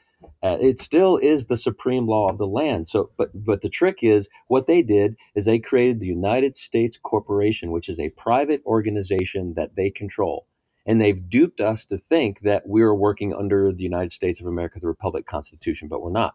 uh, 0.43 0.57
it 0.61 0.81
still 0.81 1.17
is 1.19 1.47
the 1.47 1.57
supreme 1.57 2.07
law 2.07 2.29
of 2.29 2.39
the 2.39 2.47
land. 2.47 2.89
So, 2.89 3.11
but 3.17 3.31
but 3.35 3.63
the 3.63 3.69
trick 3.69 3.99
is 4.03 4.29
what 4.49 4.67
they 4.67 4.83
did 4.83 5.17
is 5.35 5.45
they 5.45 5.59
created 5.59 6.01
the 6.01 6.07
United 6.07 6.57
States 6.57 6.99
Corporation, 7.03 7.71
which 7.71 7.89
is 7.89 8.01
a 8.01 8.11
private 8.11 8.63
organization 8.67 9.55
that 9.57 9.77
they 9.77 9.91
control, 9.91 10.47
and 10.87 11.01
they've 11.01 11.29
duped 11.29 11.61
us 11.61 11.85
to 11.87 11.99
think 11.99 12.41
that 12.41 12.63
we're 12.67 12.95
working 12.95 13.35
under 13.35 13.73
the 13.73 13.83
United 13.83 14.13
States 14.13 14.41
of 14.41 14.47
America, 14.47 14.81
the 14.81 14.87
Republic 14.87 15.27
Constitution, 15.27 15.89
but 15.89 16.03
we're 16.03 16.11
not. 16.11 16.35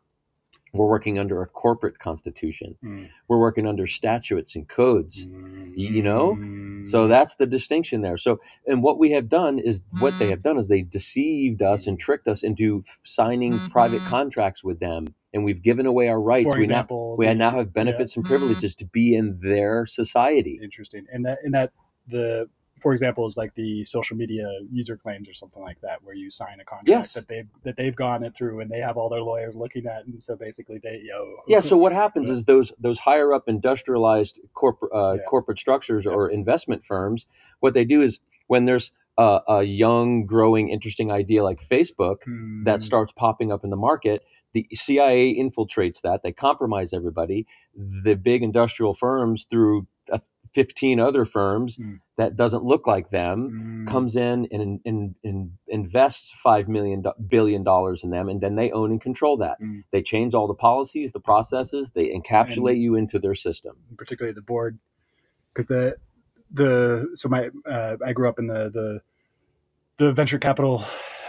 We're 0.72 0.88
working 0.88 1.18
under 1.18 1.42
a 1.42 1.48
corporate 1.48 1.98
constitution. 1.98 2.78
Mm. 2.84 3.10
We're 3.28 3.40
working 3.40 3.66
under 3.66 3.88
statutes 3.88 4.56
and 4.56 4.68
codes, 4.68 5.26
mm. 5.26 5.74
you 5.76 6.04
know? 6.04 6.36
So 6.88 7.06
mm. 7.06 7.10
that's 7.10 7.36
the 7.36 7.48
distinction 7.48 8.02
there. 8.02 8.18
So, 8.18 8.40
and 8.68 8.84
what 8.84 9.00
we 9.00 9.10
have 9.12 9.30
done 9.30 9.58
is 9.58 9.82
what 10.00 10.20
they 10.20 10.28
mm. 10.28 10.32
have 10.32 10.44
done 10.44 10.60
is 10.60 10.68
they've 10.68 10.90
deceived 10.90 11.64
us 11.64 11.88
and 11.88 12.00
tricked 12.00 12.28
us 12.28 12.44
into 12.44 12.84
signing 13.04 13.54
mm-hmm. 13.54 13.68
private 13.70 14.06
contracts 14.06 14.64
with 14.64 14.80
them. 14.80 15.08
And 15.34 15.44
we've 15.44 15.62
given 15.62 15.88
away 15.88 16.08
our 16.08 16.22
rights. 16.22 16.52
For 16.52 16.60
example, 16.60 17.16
we 17.18 17.26
now, 17.26 17.32
we 17.32 17.38
now 17.38 17.52
have 17.52 17.74
benefits 17.74 18.16
yeah. 18.16 18.20
and 18.20 18.28
privileges 18.28 18.76
to 18.76 18.86
be 18.86 19.16
in 19.16 19.40
their 19.42 19.88
society. 19.88 20.60
Interesting. 20.62 21.06
And 21.12 21.26
that, 21.26 21.40
and 21.44 21.54
that 21.56 21.72
the 22.08 22.48
for 22.82 22.92
example, 22.92 23.28
is 23.28 23.38
like 23.38 23.54
the 23.56 23.84
social 23.84 24.18
media 24.18 24.48
user 24.72 24.98
claims 24.98 25.28
or 25.28 25.34
something 25.34 25.62
like 25.62 25.80
that, 25.82 26.04
where 26.04 26.16
you 26.16 26.30
sign 26.30 26.60
a 26.60 26.66
contract 26.66 26.88
yes. 26.88 27.14
that 27.14 27.28
they've 27.28 27.48
that 27.64 27.78
they've 27.78 27.96
gone 27.96 28.24
it 28.24 28.36
through 28.36 28.60
and 28.60 28.70
they 28.70 28.80
have 28.80 28.98
all 28.98 29.10
their 29.10 29.22
lawyers 29.22 29.56
looking 29.56 29.86
at, 29.86 30.06
and 30.06 30.24
so 30.24 30.36
basically 30.36 30.80
they 30.82 31.02
yo. 31.04 31.38
Yeah. 31.48 31.60
So 31.60 31.78
what 31.78 31.94
happens 31.94 32.30
is 32.30 32.46
those 32.46 32.72
those 32.80 33.00
higher 33.00 33.34
up 33.34 33.48
industrialized 33.48 34.40
corporate 34.54 34.92
uh, 34.94 35.14
yeah. 35.14 35.24
corporate 35.28 35.60
structures 35.60 36.06
yeah. 36.06 36.12
or 36.12 36.30
investment 36.30 36.84
firms, 36.86 37.26
what 37.60 37.74
they 37.74 37.86
do 37.86 38.02
is 38.02 38.20
when 38.48 38.66
there's 38.66 38.92
a, 39.18 39.40
a 39.48 39.64
young, 39.64 40.26
growing, 40.26 40.70
interesting 40.70 41.12
idea 41.12 41.44
like 41.44 41.60
Facebook 41.68 42.24
hmm. 42.24 42.64
that 42.64 42.82
starts 42.82 43.12
popping 43.12 43.52
up 43.52 43.64
in 43.64 43.70
the 43.70 43.76
market, 43.76 44.24
the 44.54 44.66
CIA 44.74 45.36
infiltrates 45.36 46.02
that. 46.02 46.22
They 46.24 46.32
compromise 46.32 46.94
everybody. 46.94 47.46
The 47.76 48.16
big 48.16 48.42
industrial 48.42 48.96
firms 48.96 49.46
through 49.50 49.88
15 50.54 51.00
other 51.00 51.26
firms 51.26 51.78
mm. 51.78 52.00
that 52.18 52.36
doesn't 52.36 52.64
look 52.64 52.88
like 52.88 53.10
them 53.10 53.86
mm. 53.86 53.92
comes 53.92 54.16
in 54.16 54.48
and, 54.52 54.80
and, 54.86 55.16
and, 55.24 55.52
invests 55.68 56.34
$5 56.46 56.68
million 56.68 57.04
billion 57.28 57.64
dollars 57.64 58.04
in 58.04 58.10
them 58.10 58.30
and 58.30 58.42
then 58.42 58.56
they 58.56 58.72
own 58.72 58.92
and 58.92 59.02
control 59.02 59.38
that 59.38 59.62
mm. 59.62 59.84
they 59.92 60.02
change 60.02 60.34
all 60.34 60.48
the 60.48 60.54
policies 60.54 61.12
the 61.12 61.20
processes 61.20 61.90
they 61.94 62.08
encapsulate 62.08 62.74
and 62.74 62.82
you 62.82 62.96
into 62.96 63.20
their 63.20 63.36
system 63.36 63.76
particularly 63.98 64.34
the 64.34 64.42
board 64.42 64.80
because 65.54 65.68
the 65.68 65.96
the 66.52 67.08
so 67.16 67.30
my 67.30 67.50
uh, 67.68 67.96
i 68.06 68.12
grew 68.12 68.28
up 68.28 68.40
in 68.40 68.48
the 68.48 68.70
the 68.70 69.02
the 69.98 70.14
venture 70.14 70.40
capital 70.40 70.84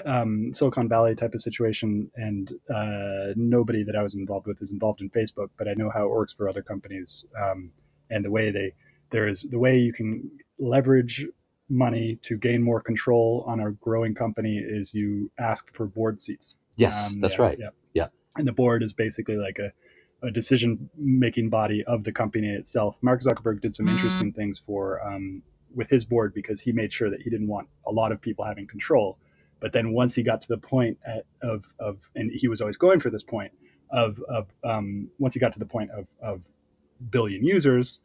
um, 0.06 0.54
silicon 0.54 0.88
valley 0.88 1.14
type 1.14 1.34
of 1.34 1.42
situation 1.42 2.10
and 2.16 2.52
uh, 2.74 3.34
nobody 3.36 3.82
that 3.82 3.96
i 3.96 4.02
was 4.02 4.14
involved 4.14 4.46
with 4.46 4.62
is 4.62 4.72
involved 4.72 5.02
in 5.02 5.10
facebook 5.10 5.50
but 5.58 5.68
i 5.68 5.74
know 5.74 5.90
how 5.90 6.04
it 6.04 6.10
works 6.10 6.32
for 6.32 6.48
other 6.48 6.62
companies 6.62 7.26
um, 7.38 7.70
and 8.10 8.24
the 8.24 8.30
way 8.30 8.50
they 8.50 8.72
there 9.11 9.29
is 9.29 9.43
the 9.43 9.59
way 9.59 9.79
you 9.79 9.93
can 9.93 10.31
leverage 10.59 11.26
money 11.69 12.19
to 12.23 12.37
gain 12.37 12.62
more 12.62 12.81
control 12.81 13.45
on 13.47 13.61
a 13.61 13.71
growing 13.73 14.14
company 14.14 14.59
is 14.59 14.93
you 14.95 15.31
ask 15.38 15.73
for 15.73 15.87
board 15.87 16.21
seats. 16.21 16.57
Yes, 16.76 16.95
Um, 16.95 17.21
that's 17.21 17.37
yeah, 17.37 17.43
right. 17.43 17.59
Yeah. 17.59 17.69
Yeah. 17.95 18.07
And 18.37 18.47
the 18.47 18.52
board 18.52 18.83
is 18.83 18.93
basically 18.93 19.37
like 19.37 19.59
a, 19.59 19.73
a 20.26 20.31
decision 20.31 20.90
making 20.97 21.49
body 21.49 21.85
of 21.85 22.05
the 22.05 22.12
company 22.12 22.49
itself. 22.49 22.97
Mark 23.02 23.23
Zuckerberg 23.23 23.61
did 23.61 23.75
some 23.75 23.88
interesting 23.88 24.33
things 24.33 24.61
for 24.64 25.00
um, 25.07 25.43
with 25.75 25.88
his 25.88 26.05
board 26.05 26.35
because 26.35 26.61
he 26.61 26.73
made 26.73 26.93
sure 26.93 27.11
that 27.11 27.23
he 27.23 27.31
didn't 27.31 27.49
want 27.49 27.69
a 27.87 27.93
lot 27.93 28.12
of 28.12 28.21
people 28.21 28.45
having 28.45 28.67
control. 28.67 29.19
But 29.61 29.73
then 29.73 29.93
once 29.93 30.14
he 30.14 30.23
got 30.23 30.40
to 30.43 30.49
the 30.49 30.59
point 30.59 30.99
at, 31.07 31.26
of, 31.43 31.64
of, 31.79 31.99
and 32.17 32.31
he 32.33 32.49
was 32.49 32.61
always 32.61 32.76
going 32.76 33.00
for 33.00 33.11
this 33.11 33.23
point 33.23 33.52
of, 33.90 34.19
of 34.29 34.49
um, 34.64 35.09
once 35.19 35.35
he 35.35 35.40
got 35.40 35.52
to 35.52 35.59
the 35.59 35.67
point 35.67 35.90
of, 35.90 36.07
of 36.23 36.40
billion 37.11 37.45
users, 37.45 38.00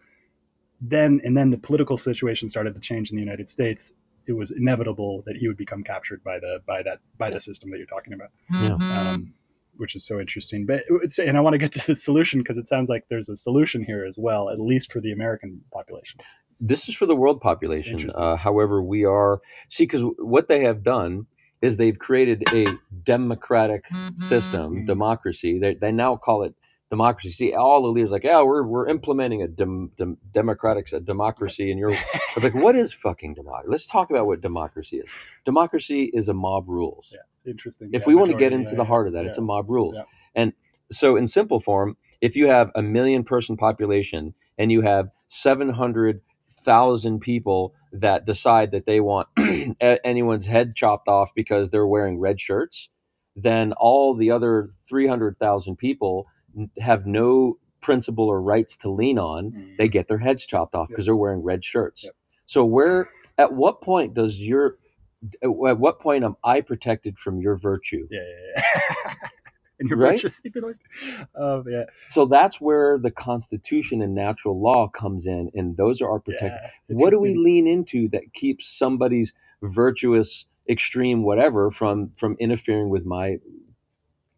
then, 0.81 1.21
and 1.23 1.35
then 1.35 1.49
the 1.51 1.57
political 1.57 1.97
situation 1.97 2.49
started 2.49 2.73
to 2.75 2.79
change 2.79 3.09
in 3.09 3.15
the 3.15 3.21
United 3.23 3.49
States. 3.49 3.91
It 4.27 4.33
was 4.33 4.51
inevitable 4.51 5.23
that 5.25 5.35
he 5.37 5.47
would 5.47 5.57
become 5.57 5.83
captured 5.83 6.23
by 6.23 6.39
the, 6.39 6.59
by 6.65 6.81
that, 6.83 6.99
by 7.17 7.29
the 7.29 7.39
system 7.39 7.69
that 7.71 7.77
you're 7.77 7.85
talking 7.87 8.13
about 8.13 8.29
Yeah. 8.49 8.75
um, 9.11 9.33
which 9.77 9.95
is 9.95 10.05
so 10.05 10.19
interesting. 10.19 10.65
But 10.65 10.83
it's, 11.03 11.19
and 11.19 11.37
I 11.37 11.41
want 11.41 11.53
to 11.53 11.57
get 11.57 11.71
to 11.73 11.85
the 11.85 11.95
solution 11.95 12.39
because 12.39 12.57
it 12.57 12.67
sounds 12.67 12.87
like 12.89 13.05
there's 13.09 13.29
a 13.29 13.37
solution 13.37 13.83
here 13.83 14.05
as 14.05 14.15
well, 14.17 14.49
at 14.49 14.59
least 14.59 14.91
for 14.91 14.99
the 15.01 15.11
American 15.11 15.61
population. 15.73 16.19
this 16.61 16.87
is 16.87 16.95
for 16.95 17.05
the 17.05 17.15
world 17.15 17.41
population. 17.41 18.09
Uh, 18.15 18.35
however, 18.37 18.81
we 18.81 19.03
are 19.03 19.41
see 19.69 19.83
because 19.83 20.01
what 20.17 20.47
they 20.47 20.63
have 20.63 20.81
done 20.83 21.25
is 21.61 21.75
they've 21.75 21.99
created 21.99 22.41
a 22.53 22.65
democratic 23.03 23.83
system, 24.19 24.67
Mhm. 24.83 24.85
democracy. 24.87 25.59
They, 25.59 25.73
they 25.75 25.91
now 25.91 26.15
call 26.15 26.43
it 26.43 26.53
democracy. 26.95 27.31
See, 27.31 27.53
all 27.53 27.81
the 27.83 27.89
leaders 27.89 28.11
like, 28.11 28.23
yeah, 28.23 28.41
we're 28.41 28.63
we're 28.63 28.87
implementing 28.87 29.41
a 29.41 29.47
dem, 29.47 29.91
dem, 29.97 30.17
democratic 30.33 30.91
a 30.93 30.99
democracy, 30.99 31.69
and 31.71 31.79
you're 31.79 31.97
like, 32.41 32.55
what 32.55 32.75
is 32.75 32.93
fucking 32.93 33.33
democracy? 33.33 33.69
Let's 33.69 33.87
talk 33.87 34.09
about 34.09 34.27
what 34.27 34.41
democracy 34.41 34.97
is. 34.97 35.09
Democracy 35.45 36.05
is 36.13 36.29
a 36.29 36.33
mob 36.33 36.69
rules. 36.69 37.13
Yeah, 37.13 37.51
interesting. 37.51 37.89
if 37.93 38.01
Yeah, 38.01 38.07
we 38.07 38.15
want 38.15 38.31
to 38.31 38.37
get 38.37 38.53
into 38.53 38.71
yeah, 38.71 38.77
the 38.77 38.85
heart 38.85 39.07
of 39.07 39.13
that, 39.13 39.25
it's 39.25 39.37
a 39.37 39.41
mob 39.41 39.69
rules. 39.69 39.95
And 40.35 40.53
so, 40.91 41.17
in 41.17 41.27
simple 41.27 41.59
form, 41.59 41.97
if 42.21 42.35
you 42.35 42.47
have 42.47 42.71
a 42.75 42.81
million 42.81 43.23
person 43.23 43.57
population 43.57 44.33
and 44.57 44.71
you 44.71 44.81
have 44.81 45.09
700,000 45.29 47.19
people 47.19 47.73
that 47.91 48.25
decide 48.25 48.71
that 48.71 48.85
they 48.85 48.99
want 48.99 49.27
anyone's 50.05 50.45
head 50.45 50.75
chopped 50.75 51.07
off 51.07 51.31
because 51.35 51.69
they're 51.69 51.87
wearing 51.87 52.19
red 52.19 52.39
shirts, 52.39 52.89
then 53.35 53.73
all 53.73 54.15
the 54.15 54.31
other 54.31 54.71
300,000 54.87 55.75
people 55.77 56.27
have 56.79 57.05
no 57.05 57.57
principle 57.81 58.25
or 58.27 58.41
rights 58.41 58.77
to 58.77 58.89
lean 58.89 59.19
on. 59.19 59.51
Mm. 59.51 59.77
They 59.77 59.87
get 59.87 60.07
their 60.07 60.17
heads 60.17 60.45
chopped 60.45 60.75
off 60.75 60.87
Yep. 60.89 60.95
because 60.95 61.05
they're 61.05 61.15
wearing 61.15 61.43
red 61.43 61.63
shirts. 61.65 62.03
Yep. 62.03 62.15
So, 62.47 62.65
where, 62.65 63.09
at 63.37 63.53
what 63.53 63.81
point 63.81 64.13
does 64.13 64.39
your 64.39 64.77
at 65.43 65.49
what 65.79 65.99
point 65.99 66.23
am 66.23 66.35
I 66.43 66.61
protected 66.61 67.17
from 67.17 67.39
your 67.41 67.57
virtue? 67.57 68.07
Yeah, 68.11 68.21
yeah, 68.21 68.63
yeah. 69.05 69.13
and 69.79 69.89
you're 69.89 69.97
Right? 69.97 70.11
righteous, 70.11 70.41
even 70.45 70.63
like, 70.63 70.77
oh 71.35 71.63
yeah, 71.67 71.85
So 72.09 72.25
that's 72.25 72.61
where 72.61 72.97
the 72.99 73.11
Constitution 73.11 74.01
and 74.01 74.15
natural 74.15 74.61
law 74.61 74.87
comes 74.89 75.25
in, 75.27 75.51
and 75.55 75.77
those 75.77 76.01
are 76.01 76.09
our 76.09 76.19
protect. 76.19 76.55
yeah. 76.89 76.95
what 76.97 77.11
do 77.11 77.19
we 77.19 77.35
lean 77.35 77.67
into 77.67 78.07
that 78.09 78.33
keeps 78.33 78.67
somebody's 78.69 79.33
virtuous, 79.63 80.45
extreme, 80.69 81.23
whatever 81.23 81.71
from 81.71 82.11
from 82.15 82.35
interfering 82.39 82.89
with 82.89 83.05
my 83.05 83.37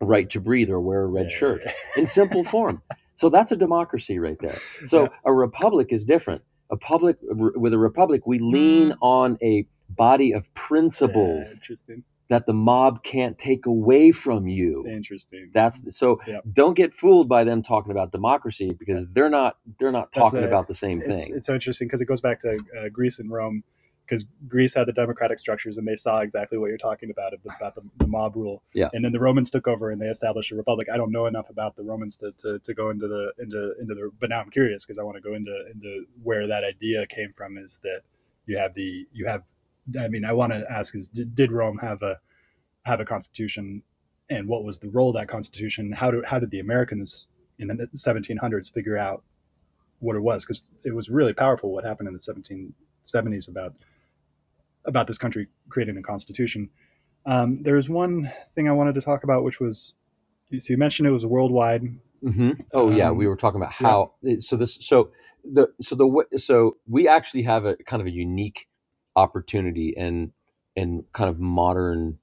right 0.01 0.29
to 0.29 0.39
breathe 0.39 0.69
or 0.69 0.79
wear 0.79 1.03
a 1.03 1.07
red 1.07 1.27
Yeah, 1.31 1.37
shirt 1.37 1.61
yeah. 1.65 1.73
in 1.95 2.07
simple 2.07 2.43
form? 2.55 2.81
So 3.15 3.29
that's 3.29 3.51
a 3.51 3.55
democracy 3.55 4.19
right 4.19 4.37
there. 4.39 4.59
So 4.85 5.09
a 5.25 5.33
republic 5.33 5.87
is 5.91 6.05
different. 6.05 6.41
A 6.69 6.77
public 6.77 7.17
with 7.21 7.73
a 7.73 7.77
republic, 7.77 8.27
we 8.27 8.39
lean 8.39 8.93
on 9.01 9.37
a 9.41 9.65
body 9.91 10.33
of 10.33 10.43
principles 10.53 11.59
that 12.29 12.45
the 12.45 12.51
mob 12.53 13.03
can't 13.03 13.39
take 13.39 13.65
away 13.65 14.11
from 14.11 14.47
you. 14.47 14.85
Interesting. 14.85 15.49
That's 15.53 15.79
so. 15.97 16.19
Yeah. 16.27 16.39
Don't 16.51 16.73
get 16.73 16.93
fooled 16.93 17.29
by 17.29 17.45
them 17.45 17.63
talking 17.63 17.91
about 17.91 18.11
democracy 18.11 18.73
because 18.77 19.05
they're 19.13 19.29
not. 19.29 19.57
They're 19.79 19.93
not 19.93 20.09
That's 20.13 20.25
talking 20.31 20.43
a- 20.43 20.47
about 20.47 20.67
the 20.67 20.73
same 20.75 21.01
it's, 21.01 21.07
thing. 21.27 21.35
it's 21.37 21.47
so 21.47 21.53
interesting 21.53 21.87
because 21.87 22.01
it 22.01 22.05
goes 22.05 22.19
back 22.21 22.41
to 22.41 22.59
uh, 22.77 22.89
Greece 22.89 23.19
and 23.19 23.31
Rome, 23.31 23.63
because 24.07 24.25
Greece 24.47 24.73
had 24.73 24.87
the 24.87 24.93
democratic 24.93 25.37
structures 25.37 25.77
and 25.77 25.87
they 25.87 25.95
saw 25.95 26.19
exactly 26.19 26.57
what 26.57 26.67
you're 26.67 26.77
talking 26.77 27.09
about 27.09 27.33
about 27.33 27.75
the, 27.75 27.81
the 27.97 28.07
mob 28.07 28.35
rule. 28.35 28.63
Yeah. 28.73 28.89
And 28.93 29.03
then 29.03 29.11
the 29.11 29.19
Romans 29.19 29.51
took 29.51 29.67
over 29.67 29.91
and 29.91 30.01
they 30.01 30.07
established 30.07 30.51
a 30.51 30.55
republic. 30.55 30.87
I 30.91 30.97
don't 30.97 31.11
know 31.11 31.25
enough 31.25 31.49
about 31.49 31.75
the 31.75 31.83
Romans 31.83 32.15
to, 32.17 32.31
to, 32.41 32.59
to 32.59 32.73
go 32.73 32.89
into 32.89 33.07
the 33.07 33.31
into 33.39 33.73
into 33.79 33.93
the, 33.93 34.11
but 34.19 34.29
now 34.29 34.39
I'm 34.39 34.49
curious 34.49 34.85
because 34.85 34.97
I 34.97 35.03
want 35.03 35.17
to 35.17 35.21
go 35.21 35.33
into 35.33 35.53
into 35.73 36.05
where 36.23 36.47
that 36.47 36.63
idea 36.63 37.05
came 37.07 37.33
from. 37.35 37.57
Is 37.57 37.79
that 37.83 38.01
you 38.45 38.57
have 38.57 38.73
the 38.73 39.05
you 39.11 39.25
have, 39.25 39.43
I 39.99 40.07
mean, 40.07 40.23
I 40.23 40.33
want 40.33 40.53
to 40.53 40.63
ask 40.69 40.95
is 40.95 41.09
did, 41.09 41.35
did 41.35 41.51
Rome 41.51 41.77
have 41.79 42.01
a 42.01 42.17
have 42.85 43.01
a 43.01 43.05
constitution, 43.05 43.83
and 44.29 44.47
what 44.47 44.63
was 44.63 44.79
the 44.79 44.89
role 44.89 45.09
of 45.09 45.15
that 45.15 45.27
constitution? 45.27 45.91
How 45.91 46.11
do 46.11 46.23
how 46.25 46.39
did 46.39 46.51
the 46.51 46.59
Americans 46.59 47.27
in 47.59 47.67
the 47.67 47.87
1700s 47.95 48.71
figure 48.71 48.97
out 48.97 49.23
what 49.99 50.15
it 50.15 50.19
was 50.19 50.45
because 50.45 50.69
it 50.85 50.93
was 50.93 51.09
really 51.09 51.33
powerful 51.33 51.71
what 51.71 51.83
happened 51.83 52.07
in 52.07 52.13
the 52.13 52.19
1770s 52.19 53.47
about 53.47 53.73
about 54.87 55.07
this 55.07 55.17
country 55.17 55.47
creating 55.69 55.97
a 55.97 56.01
constitution. 56.01 56.69
Um, 57.25 57.61
there 57.63 57.75
was 57.75 57.89
one 57.89 58.31
thing 58.55 58.69
I 58.69 58.71
wanted 58.71 58.95
to 58.95 59.01
talk 59.01 59.23
about, 59.23 59.43
which 59.43 59.59
was 59.59 59.93
so 60.49 60.71
you 60.73 60.77
mentioned 60.77 61.07
it 61.07 61.11
was 61.11 61.25
worldwide. 61.25 61.83
hmm 62.23 62.51
Oh 62.73 62.89
yeah, 62.89 63.09
Um, 63.09 63.17
we 63.17 63.27
were 63.27 63.35
talking 63.35 63.61
about 63.61 63.73
how. 63.73 64.13
So 64.39 64.55
this. 64.55 64.77
So 64.81 65.11
the. 65.43 65.67
So 65.81 65.95
the. 65.95 66.37
So 66.37 66.77
we 66.87 67.07
actually 67.07 67.43
have 67.43 67.65
a 67.65 67.75
kind 67.75 68.01
of 68.01 68.07
a 68.07 68.11
unique 68.11 68.67
opportunity 69.15 69.93
in 69.95 70.31
in 70.75 71.03
kind 71.13 71.29
of 71.29 71.39
modern 71.39 72.19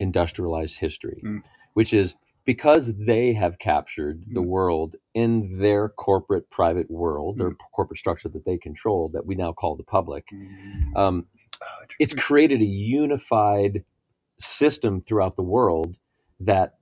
industrialized 0.00 0.78
history, 0.78 1.20
Mm. 1.24 1.42
which 1.74 1.92
is 1.92 2.14
because 2.44 2.92
they 2.96 3.34
have 3.34 3.58
captured 3.60 4.24
the 4.32 4.40
Mm. 4.40 4.46
world 4.46 4.96
in 5.14 5.58
their 5.58 5.88
corporate 5.88 6.50
private 6.50 6.90
world 6.90 7.40
or 7.40 7.54
corporate 7.72 8.00
structure 8.00 8.28
that 8.28 8.44
they 8.44 8.58
control 8.58 9.08
that 9.10 9.24
we 9.24 9.36
now 9.36 9.52
call 9.52 9.76
the 9.76 9.84
public. 9.84 10.24
Um, 10.96 11.26
Oh, 11.60 11.66
it's 11.98 12.14
created 12.14 12.60
a 12.60 12.66
unified 12.66 13.84
system 14.38 15.00
throughout 15.02 15.36
the 15.36 15.42
world 15.42 15.96
that 16.40 16.74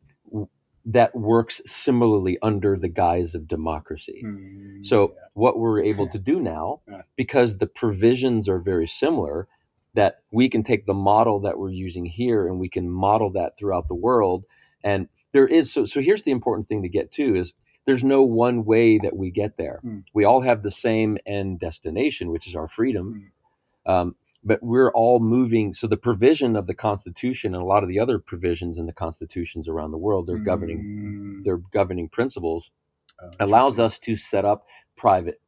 that 0.86 1.14
works 1.14 1.60
similarly 1.66 2.38
under 2.42 2.76
the 2.76 2.88
guise 2.88 3.34
of 3.34 3.46
democracy. 3.46 4.22
Mm, 4.24 4.86
So 4.86 5.10
yeah. 5.14 5.20
what 5.34 5.58
we're 5.58 5.82
able 5.82 6.08
to 6.08 6.18
do 6.18 6.40
now, 6.40 6.80
Yeah. 6.88 7.02
because 7.16 7.58
the 7.58 7.66
provisions 7.66 8.48
are 8.48 8.58
very 8.58 8.86
similar, 8.88 9.46
that 9.94 10.22
we 10.32 10.48
can 10.48 10.62
take 10.62 10.86
the 10.86 10.94
model 10.94 11.40
that 11.40 11.58
we're 11.58 11.70
using 11.70 12.06
here 12.06 12.46
and 12.48 12.58
we 12.58 12.68
can 12.68 12.88
model 12.88 13.30
that 13.32 13.58
throughout 13.58 13.88
the 13.88 13.94
world. 13.94 14.44
And 14.82 15.08
there 15.32 15.46
is 15.46 15.70
so 15.72 15.84
so 15.84 16.00
here's 16.00 16.22
the 16.22 16.30
important 16.30 16.68
thing 16.68 16.82
to 16.82 16.88
get 16.88 17.12
to 17.12 17.36
is 17.36 17.52
there's 17.86 18.04
no 18.04 18.22
one 18.22 18.64
way 18.64 18.98
that 18.98 19.16
we 19.16 19.30
get 19.30 19.56
there. 19.58 19.80
Mm. 19.84 20.04
We 20.14 20.24
all 20.24 20.40
have 20.40 20.62
the 20.62 20.70
same 20.70 21.18
end 21.26 21.60
destination, 21.60 22.30
which 22.30 22.46
is 22.48 22.54
our 22.56 22.68
freedom. 22.68 23.32
Um, 23.86 24.14
but 24.42 24.62
we're 24.62 24.90
all 24.92 25.20
moving. 25.20 25.74
So 25.74 25.86
the 25.86 25.96
provision 25.96 26.56
of 26.56 26.66
the 26.66 26.74
Constitution 26.74 27.54
and 27.54 27.62
a 27.62 27.66
lot 27.66 27.82
of 27.82 27.88
the 27.88 27.98
other 27.98 28.18
provisions 28.18 28.78
in 28.78 28.86
the 28.86 28.92
constitutions 28.92 29.68
around 29.68 29.90
the 29.90 29.98
world, 29.98 30.26
they're 30.26 30.38
governing 30.38 30.78
Mm, 31.40 31.44
their 31.44 31.58
governing 31.58 32.08
principles 32.08 32.70
oh, 33.22 33.30
allows 33.40 33.78
us 33.78 33.98
to 34.00 34.16
set 34.16 34.44
up 34.44 34.66
private 34.96 35.40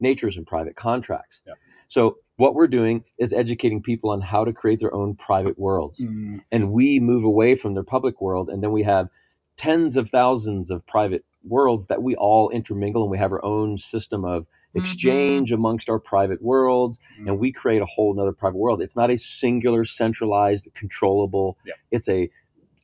natures 0.00 0.36
and 0.36 0.46
private 0.46 0.76
contracts. 0.76 1.42
Yeah. 1.46 1.54
So 1.88 2.18
what 2.36 2.54
we're 2.54 2.68
doing 2.68 3.04
is 3.18 3.32
educating 3.32 3.82
people 3.82 4.10
on 4.10 4.20
how 4.20 4.44
to 4.44 4.52
create 4.52 4.80
their 4.80 4.94
own 4.94 5.14
private 5.14 5.58
worlds. 5.58 5.98
Mm, 6.00 6.42
And 6.52 6.72
we 6.72 7.00
move 7.00 7.24
away 7.24 7.56
from 7.56 7.74
their 7.74 7.82
public 7.84 8.20
world 8.20 8.48
and 8.50 8.62
then 8.62 8.72
we 8.72 8.82
have 8.82 9.08
tens 9.56 9.96
of 9.96 10.10
thousands 10.10 10.70
of 10.70 10.86
private 10.86 11.24
worlds 11.42 11.86
that 11.86 12.02
we 12.02 12.14
all 12.16 12.50
intermingle 12.50 13.02
and 13.02 13.10
we 13.10 13.18
have 13.18 13.32
our 13.32 13.44
own 13.44 13.78
system 13.78 14.24
of 14.24 14.46
exchange 14.74 15.52
amongst 15.52 15.88
our 15.88 15.98
private 15.98 16.42
worlds 16.42 16.98
mm, 17.20 17.26
and 17.28 17.38
we 17.38 17.52
create 17.52 17.82
a 17.82 17.86
whole 17.86 18.14
nother 18.14 18.32
private 18.32 18.58
world. 18.58 18.82
It's 18.82 18.96
not 18.96 19.10
a 19.10 19.18
singular, 19.18 19.84
centralized, 19.84 20.68
controllable. 20.74 21.56
Yeah. 21.64 21.74
It's 21.90 22.08
a 22.08 22.30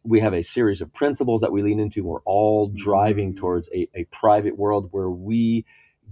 we 0.04 0.20
have 0.20 0.34
a 0.34 0.42
series 0.42 0.80
of 0.80 0.92
principles 0.94 1.42
that 1.42 1.52
we 1.52 1.62
lean 1.62 1.80
into. 1.80 2.04
We're 2.04 2.20
all 2.22 2.68
driving 2.68 3.34
Mm. 3.34 3.38
towards 3.38 3.68
a, 3.74 3.88
a 3.94 4.04
private 4.06 4.56
world 4.58 4.88
where 4.92 5.10
we 5.10 5.64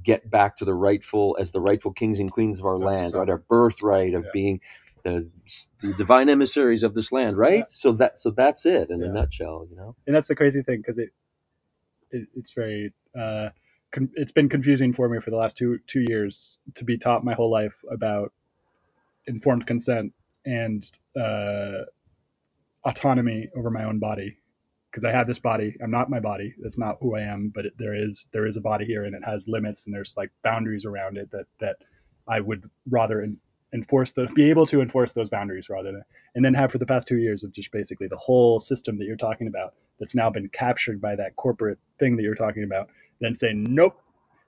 get 0.04 0.30
back 0.30 0.56
to 0.58 0.64
the 0.64 0.74
rightful 0.74 1.36
as 1.40 1.50
the 1.50 1.60
rightful 1.60 1.92
kings 1.92 2.18
and 2.18 2.30
queens 2.30 2.58
of 2.60 2.66
our 2.66 2.78
land, 2.78 3.14
right? 3.14 3.26
some- 3.26 3.30
Our 3.30 3.38
birthright 3.38 4.14
of 4.14 4.24
Yeah. 4.24 4.30
being 4.32 4.60
the, 5.04 5.28
the 5.80 5.92
divine 5.94 6.28
emissaries 6.28 6.82
of 6.82 6.94
this 6.94 7.10
land, 7.12 7.36
right? 7.38 7.60
Yeah. 7.60 7.64
So 7.70 7.92
that 7.92 8.18
so 8.18 8.30
that's 8.30 8.66
it 8.66 8.90
in 8.90 9.00
Yeah. 9.00 9.08
a 9.08 9.12
nutshell, 9.12 9.66
you 9.70 9.76
know. 9.76 9.96
and 10.06 10.14
that's 10.14 10.28
the 10.28 10.36
crazy 10.36 10.62
thing 10.62 10.78
because 10.78 10.98
it, 10.98 11.10
it 12.10 12.28
it's 12.36 12.52
very 12.52 12.92
uh, 13.18 13.50
it's 14.14 14.32
been 14.32 14.48
confusing 14.48 14.92
for 14.92 15.08
me 15.08 15.20
for 15.20 15.30
the 15.30 15.36
last 15.36 15.56
two 15.56 15.78
two 15.86 16.04
years 16.08 16.58
to 16.74 16.84
be 16.84 16.96
taught 16.96 17.24
my 17.24 17.34
whole 17.34 17.50
life 17.50 17.74
about 17.90 18.32
informed 19.26 19.66
consent 19.66 20.12
and 20.44 20.90
uh, 21.20 21.84
autonomy 22.84 23.48
over 23.56 23.70
my 23.70 23.84
own 23.84 23.98
body 23.98 24.36
because 24.90 25.04
I 25.04 25.12
have 25.12 25.26
this 25.26 25.38
body. 25.38 25.76
I'm 25.82 25.90
not 25.90 26.10
my 26.10 26.20
body. 26.20 26.54
That's 26.60 26.78
not 26.78 26.96
who 27.00 27.16
I 27.16 27.20
am. 27.20 27.52
But 27.54 27.66
it, 27.66 27.74
there 27.78 27.94
is 27.94 28.28
there 28.32 28.46
is 28.46 28.56
a 28.56 28.60
body 28.60 28.84
here, 28.84 29.04
and 29.04 29.14
it 29.14 29.22
has 29.24 29.48
limits, 29.48 29.86
and 29.86 29.94
there's 29.94 30.14
like 30.16 30.30
boundaries 30.42 30.84
around 30.84 31.16
it 31.16 31.30
that 31.30 31.46
that 31.60 31.76
I 32.28 32.40
would 32.40 32.68
rather 32.88 33.26
enforce 33.72 34.12
the 34.12 34.26
be 34.34 34.50
able 34.50 34.66
to 34.66 34.80
enforce 34.80 35.12
those 35.12 35.28
boundaries 35.28 35.68
rather 35.68 35.92
than 35.92 36.02
and 36.34 36.44
then 36.44 36.54
have 36.54 36.72
for 36.72 36.78
the 36.78 36.86
past 36.86 37.06
two 37.06 37.18
years 37.18 37.44
of 37.44 37.52
just 37.52 37.70
basically 37.70 38.08
the 38.08 38.16
whole 38.16 38.58
system 38.58 38.98
that 38.98 39.04
you're 39.04 39.16
talking 39.16 39.46
about 39.46 39.74
that's 40.00 40.14
now 40.14 40.28
been 40.28 40.48
captured 40.48 41.00
by 41.00 41.14
that 41.14 41.36
corporate 41.36 41.78
thing 41.98 42.16
that 42.16 42.22
you're 42.22 42.34
talking 42.34 42.64
about 42.64 42.88
then 43.20 43.34
say 43.34 43.52
nope 43.52 44.00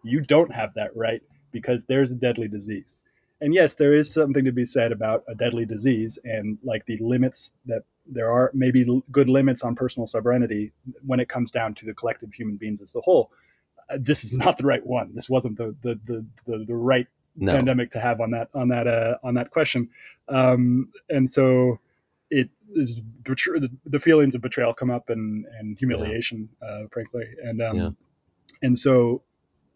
you 0.02 0.20
don't 0.20 0.52
have 0.52 0.72
that 0.74 0.94
right 0.96 1.22
because 1.52 1.84
there's 1.84 2.10
a 2.10 2.14
deadly 2.14 2.48
disease 2.48 3.00
and 3.40 3.54
yes 3.54 3.74
there 3.74 3.94
is 3.94 4.10
something 4.12 4.44
to 4.44 4.52
be 4.52 4.64
said 4.64 4.92
about 4.92 5.24
a 5.28 5.34
deadly 5.34 5.64
disease 5.64 6.18
and 6.24 6.58
like 6.62 6.84
the 6.86 6.96
limits 6.98 7.52
that 7.66 7.82
there 8.06 8.32
are 8.32 8.50
maybe 8.52 9.02
good 9.12 9.28
limits 9.28 9.62
on 9.62 9.74
personal 9.74 10.06
sovereignty 10.06 10.72
when 11.06 11.20
it 11.20 11.28
comes 11.28 11.50
down 11.50 11.72
to 11.74 11.86
the 11.86 11.94
collective 11.94 12.32
human 12.32 12.56
beings 12.56 12.80
as 12.80 12.94
a 12.94 13.00
whole 13.00 13.30
uh, 13.90 13.98
this 14.00 14.24
is 14.24 14.32
not 14.32 14.58
the 14.58 14.64
right 14.64 14.84
one 14.86 15.10
this 15.14 15.28
wasn't 15.28 15.56
the 15.56 15.74
the 15.82 15.98
the, 16.06 16.24
the, 16.46 16.64
the 16.66 16.74
right 16.74 17.06
no. 17.36 17.52
pandemic 17.52 17.90
to 17.92 18.00
have 18.00 18.20
on 18.20 18.30
that 18.30 18.48
on 18.54 18.68
that 18.68 18.86
uh, 18.86 19.16
on 19.22 19.34
that 19.34 19.50
question, 19.50 19.88
um, 20.28 20.88
and 21.08 21.28
so 21.30 21.78
it 22.30 22.48
is 22.74 23.00
the, 23.24 23.70
the, 23.86 24.00
feelings 24.00 24.34
of 24.34 24.40
betrayal 24.40 24.72
come 24.72 24.90
up 24.90 25.10
and 25.10 25.46
and 25.58 25.78
humiliation, 25.78 26.48
yeah. 26.62 26.68
uh, 26.68 26.82
frankly, 26.90 27.24
and 27.42 27.62
um. 27.62 27.96
And 28.62 28.78
so 28.78 29.22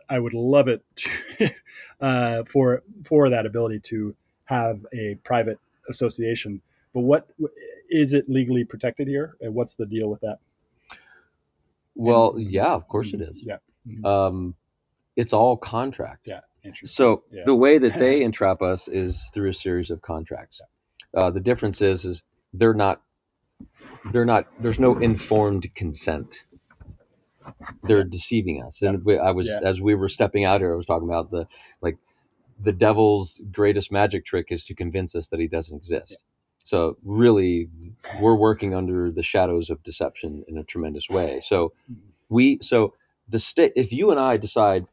I 0.08 0.18
would 0.18 0.34
love 0.34 0.68
it 0.68 0.82
to, 0.96 1.50
uh, 2.00 2.44
for 2.44 2.82
for 3.04 3.30
that 3.30 3.46
ability 3.46 3.80
to 3.84 4.14
have 4.44 4.84
a 4.92 5.16
private 5.24 5.58
association. 5.88 6.60
But 6.94 7.00
what 7.00 7.28
is 7.90 8.12
it 8.12 8.28
legally 8.28 8.64
protected 8.64 9.08
here, 9.08 9.36
and 9.40 9.54
what's 9.54 9.74
the 9.74 9.86
deal 9.86 10.08
with 10.08 10.20
that? 10.20 10.38
Well, 11.94 12.34
and, 12.36 12.50
yeah, 12.50 12.72
of 12.72 12.88
course 12.88 13.12
it 13.12 13.20
is. 13.20 13.36
Yeah, 13.36 13.56
mm-hmm. 13.86 14.04
um, 14.04 14.54
it's 15.16 15.32
all 15.32 15.56
contract. 15.56 16.26
Yeah. 16.26 16.40
So 16.84 17.22
yeah. 17.30 17.42
the 17.44 17.54
way 17.54 17.78
that 17.78 17.94
they 17.98 18.22
entrap 18.22 18.60
us 18.60 18.88
is 18.88 19.30
through 19.32 19.50
a 19.50 19.54
series 19.54 19.90
of 19.90 20.02
contracts. 20.02 20.60
Uh, 21.16 21.30
the 21.30 21.40
difference 21.40 21.80
is, 21.80 22.04
is 22.04 22.22
they're 22.52 22.74
not, 22.74 23.02
they're 24.12 24.24
not. 24.24 24.46
There's 24.60 24.80
no 24.80 24.98
informed 24.98 25.72
consent. 25.74 26.44
They're 27.84 28.04
deceiving 28.04 28.62
us. 28.62 28.82
And 28.82 29.04
we, 29.04 29.18
I 29.18 29.30
was, 29.30 29.46
yeah. 29.46 29.60
as 29.64 29.80
we 29.80 29.94
were 29.94 30.08
stepping 30.08 30.44
out 30.44 30.60
here, 30.60 30.72
I 30.72 30.76
was 30.76 30.86
talking 30.86 31.08
about 31.08 31.30
the 31.30 31.46
like, 31.80 31.96
the 32.58 32.72
devil's 32.72 33.40
greatest 33.52 33.92
magic 33.92 34.24
trick 34.24 34.46
is 34.50 34.64
to 34.64 34.74
convince 34.74 35.14
us 35.14 35.28
that 35.28 35.40
he 35.40 35.46
doesn't 35.46 35.76
exist. 35.76 36.12
Yeah. 36.12 36.16
So 36.64 36.96
really, 37.04 37.68
we're 38.20 38.34
working 38.34 38.74
under 38.74 39.12
the 39.12 39.22
shadows 39.22 39.70
of 39.70 39.82
deception 39.82 40.44
in 40.48 40.58
a 40.58 40.64
tremendous 40.64 41.08
way. 41.08 41.40
So 41.44 41.72
mm-hmm. 41.90 42.00
we, 42.28 42.58
so 42.62 42.94
the 43.28 43.38
state, 43.38 43.72
if 43.76 43.92
you 43.92 44.10
and 44.10 44.18
I 44.18 44.36
decide 44.36 44.86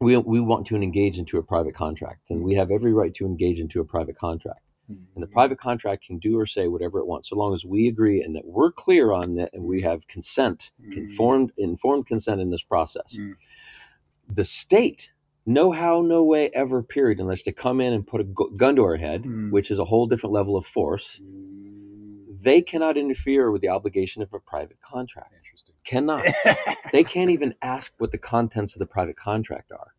we, 0.00 0.16
we 0.16 0.40
want 0.40 0.66
to 0.68 0.76
engage 0.76 1.18
into 1.18 1.38
a 1.38 1.42
private 1.42 1.74
contract 1.74 2.30
and 2.30 2.42
we 2.42 2.54
have 2.54 2.70
every 2.70 2.92
right 2.92 3.14
to 3.14 3.26
engage 3.26 3.58
into 3.58 3.80
a 3.80 3.84
private 3.84 4.18
contract 4.18 4.60
mm-hmm. 4.60 4.67
And 4.88 5.22
the 5.22 5.26
private 5.26 5.58
contract 5.58 6.04
can 6.06 6.18
do 6.18 6.38
or 6.38 6.46
say 6.46 6.68
whatever 6.68 6.98
it 6.98 7.06
wants 7.06 7.28
so 7.28 7.36
long 7.36 7.54
as 7.54 7.64
we 7.64 7.88
agree 7.88 8.22
and 8.22 8.34
that 8.34 8.44
we're 8.44 8.72
clear 8.72 9.12
on 9.12 9.34
that 9.34 9.50
and 9.52 9.62
we 9.62 9.82
have 9.82 10.06
consent 10.08 10.70
mm-hmm. 10.80 10.98
informed 10.98 11.52
informed 11.58 12.06
consent 12.06 12.40
in 12.40 12.50
this 12.50 12.62
process 12.62 13.14
mm-hmm. 13.14 13.32
the 14.34 14.44
state 14.44 15.12
no 15.46 15.72
how 15.72 16.00
no 16.00 16.24
way 16.24 16.50
ever 16.54 16.82
period 16.82 17.20
unless 17.20 17.42
they 17.42 17.52
come 17.52 17.80
in 17.80 17.92
and 17.92 18.06
put 18.06 18.20
a 18.20 18.24
gun 18.56 18.76
to 18.76 18.82
our 18.82 18.96
head 18.96 19.22
mm. 19.22 19.50
which 19.50 19.70
is 19.70 19.78
a 19.78 19.84
whole 19.84 20.06
different 20.06 20.32
level 20.32 20.56
of 20.56 20.66
force 20.66 21.20
mm. 21.22 22.24
they 22.40 22.62
cannot 22.62 22.96
interfere 22.96 23.50
with 23.50 23.62
the 23.62 23.68
obligation 23.68 24.22
of 24.22 24.32
a 24.32 24.40
private 24.40 24.78
contract 24.80 25.32
Cannot. 25.88 26.26
they 26.92 27.02
can't 27.02 27.30
even 27.30 27.54
ask 27.62 27.92
what 27.96 28.12
the 28.12 28.18
contents 28.18 28.74
of 28.74 28.78
the 28.78 28.86
private 28.86 29.16
contract 29.16 29.72
are. 29.72 29.94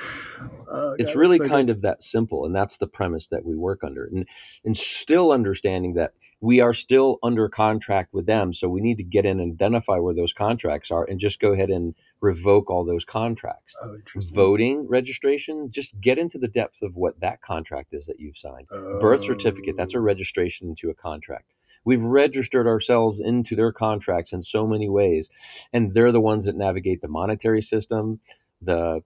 Oh, 0.72 0.94
it's 1.00 1.16
really 1.16 1.38
so 1.38 1.48
kind 1.48 1.66
good. 1.66 1.78
of 1.78 1.82
that 1.82 2.00
simple, 2.00 2.46
and 2.46 2.54
that's 2.54 2.76
the 2.76 2.86
premise 2.86 3.26
that 3.28 3.44
we 3.44 3.56
work 3.56 3.82
under, 3.82 4.04
and 4.06 4.24
and 4.64 4.78
still 4.78 5.32
understanding 5.32 5.94
that 5.94 6.12
we 6.40 6.60
are 6.60 6.72
still 6.72 7.18
under 7.22 7.48
contract 7.48 8.14
with 8.14 8.26
them, 8.26 8.52
so 8.52 8.68
we 8.68 8.80
need 8.80 8.96
to 8.96 9.02
get 9.02 9.26
in 9.26 9.40
and 9.40 9.52
identify 9.52 9.98
where 9.98 10.14
those 10.14 10.32
contracts 10.32 10.90
are, 10.90 11.04
and 11.04 11.20
just 11.20 11.40
go 11.40 11.52
ahead 11.52 11.70
and 11.70 11.94
revoke 12.20 12.70
all 12.70 12.84
those 12.84 13.04
contracts. 13.04 13.74
Oh, 13.82 13.96
Voting 14.32 14.86
registration, 14.88 15.70
just 15.70 16.00
get 16.00 16.18
into 16.18 16.38
the 16.38 16.48
depth 16.48 16.82
of 16.82 16.96
what 16.96 17.20
that 17.20 17.42
contract 17.42 17.92
is 17.92 18.06
that 18.06 18.20
you've 18.20 18.38
signed. 18.38 18.68
Oh. 18.70 19.00
Birth 19.00 19.24
certificate, 19.24 19.76
that's 19.76 19.94
a 19.94 19.98
oh. 19.98 20.02
registration 20.02 20.68
into 20.68 20.88
a 20.88 20.94
contract. 20.94 21.52
We've 21.84 22.02
registered 22.02 22.66
ourselves 22.66 23.20
into 23.20 23.56
their 23.56 23.72
contracts 23.72 24.32
in 24.32 24.42
so 24.42 24.66
many 24.66 24.88
ways, 24.88 25.30
and 25.72 25.92
they're 25.92 26.12
the 26.12 26.20
ones 26.20 26.44
that 26.44 26.56
navigate 26.56 27.00
the 27.00 27.08
monetary 27.08 27.62
system, 27.62 28.20
the 28.62 29.02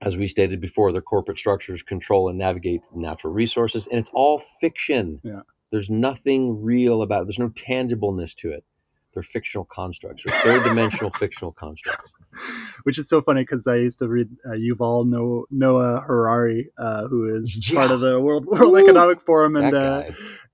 as 0.00 0.16
we 0.16 0.28
stated 0.28 0.60
before, 0.60 0.92
the 0.92 1.00
corporate 1.00 1.38
structures 1.38 1.82
control 1.82 2.28
and 2.28 2.38
navigate 2.38 2.82
natural 2.94 3.32
resources, 3.32 3.86
and 3.88 3.98
it's 3.98 4.10
all 4.12 4.38
fiction. 4.60 5.20
Yeah. 5.22 5.40
There's 5.70 5.90
nothing 5.90 6.62
real 6.62 7.02
about 7.02 7.22
it. 7.22 7.24
There's 7.26 7.38
no 7.38 7.50
tangibleness 7.50 8.34
to 8.36 8.52
it. 8.52 8.64
They're 9.12 9.22
fictional 9.22 9.64
constructs 9.64 10.24
or 10.24 10.30
third 10.30 10.62
dimensional 10.62 11.10
fictional 11.18 11.52
constructs. 11.52 12.10
which 12.84 12.98
is 12.98 13.08
so 13.08 13.20
funny 13.20 13.42
because 13.42 13.66
I 13.66 13.76
used 13.76 13.98
to 13.98 14.08
read 14.08 14.28
uh, 14.46 14.50
Yuval 14.50 15.44
Noah 15.50 16.00
Harari, 16.00 16.70
uh, 16.78 17.08
who 17.08 17.34
is 17.34 17.68
yeah. 17.68 17.74
part 17.80 17.90
of 17.90 18.00
the 18.00 18.20
World 18.20 18.46
World 18.46 18.74
Ooh, 18.74 18.76
Economic 18.76 19.20
Forum, 19.20 19.56
and 19.56 19.74
uh, 19.74 20.04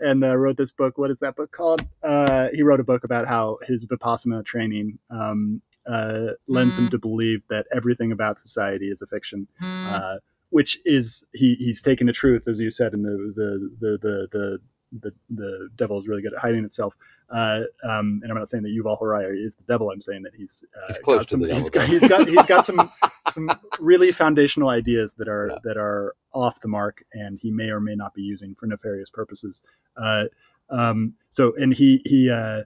and 0.00 0.24
uh, 0.24 0.36
wrote 0.36 0.56
this 0.56 0.72
book. 0.72 0.96
What 0.96 1.10
is 1.10 1.18
that 1.18 1.36
book 1.36 1.52
called? 1.52 1.86
Uh, 2.02 2.48
he 2.54 2.62
wrote 2.62 2.80
a 2.80 2.84
book 2.84 3.04
about 3.04 3.26
how 3.26 3.58
his 3.66 3.84
vipassana 3.84 4.44
training 4.44 4.98
um, 5.10 5.60
uh, 5.86 6.32
lends 6.48 6.76
mm. 6.76 6.80
him 6.80 6.90
to 6.90 6.98
believe 6.98 7.42
that 7.48 7.66
everything 7.74 8.12
about 8.12 8.38
society 8.38 8.86
is 8.86 9.02
a 9.02 9.06
fiction. 9.06 9.46
Mm. 9.62 10.18
which 10.50 10.78
is 10.84 11.24
he, 11.32 11.56
he's 11.56 11.82
taken 11.82 12.06
the 12.06 12.12
truth, 12.12 12.46
as 12.46 12.60
you 12.60 12.70
said, 12.70 12.94
in 12.94 13.02
the 13.02 13.32
the 13.34 13.70
the 13.80 13.98
the, 13.98 14.28
the 14.30 14.60
the 15.00 15.12
the 15.30 15.68
devil 15.76 16.00
is 16.00 16.06
really 16.06 16.22
good 16.22 16.32
at 16.32 16.40
hiding 16.40 16.64
itself. 16.64 16.94
Uh, 17.30 17.62
um, 17.84 18.20
and 18.22 18.30
I'm 18.30 18.38
not 18.38 18.48
saying 18.48 18.62
that 18.64 18.70
Yuval 18.70 18.98
Harari 19.00 19.40
is 19.40 19.56
the 19.56 19.62
devil. 19.64 19.90
I'm 19.90 20.00
saying 20.00 20.22
that 20.22 20.34
he's, 20.36 20.62
uh, 20.76 20.86
he's 20.88 20.98
close 20.98 21.28
some, 21.28 21.40
to 21.40 21.46
the 21.46 21.54
he's 21.54 21.70
got, 21.70 21.88
he's 21.88 22.06
got 22.06 22.28
he's 22.28 22.46
got 22.46 22.66
some 22.66 22.92
some 23.30 23.50
really 23.80 24.12
foundational 24.12 24.68
ideas 24.68 25.14
that 25.14 25.28
are 25.28 25.48
yeah. 25.50 25.58
that 25.64 25.76
are 25.76 26.14
off 26.32 26.60
the 26.60 26.68
mark, 26.68 27.04
and 27.12 27.38
he 27.38 27.50
may 27.50 27.70
or 27.70 27.80
may 27.80 27.94
not 27.94 28.14
be 28.14 28.22
using 28.22 28.54
for 28.54 28.66
nefarious 28.66 29.10
purposes. 29.10 29.60
Uh, 29.96 30.24
um, 30.70 31.14
so, 31.30 31.54
and 31.56 31.72
he 31.74 32.02
he 32.04 32.30
uh, 32.30 32.62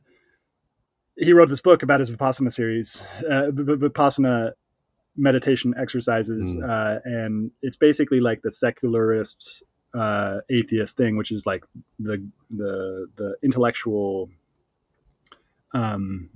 he 1.18 1.32
wrote 1.32 1.48
this 1.48 1.60
book 1.60 1.82
about 1.82 2.00
his 2.00 2.10
vipassana 2.10 2.52
series, 2.52 3.02
uh, 3.28 3.50
vipassana 3.52 4.52
meditation 5.16 5.74
exercises, 5.76 6.56
mm. 6.56 6.68
uh, 6.68 7.00
and 7.04 7.50
it's 7.60 7.76
basically 7.76 8.20
like 8.20 8.42
the 8.42 8.50
secularist 8.50 9.62
uh, 9.94 10.38
atheist 10.50 10.96
thing, 10.96 11.16
which 11.16 11.32
is 11.32 11.44
like 11.44 11.64
the 11.98 12.24
the 12.50 13.06
the 13.16 13.34
intellectual 13.42 14.30
um, 15.74 16.30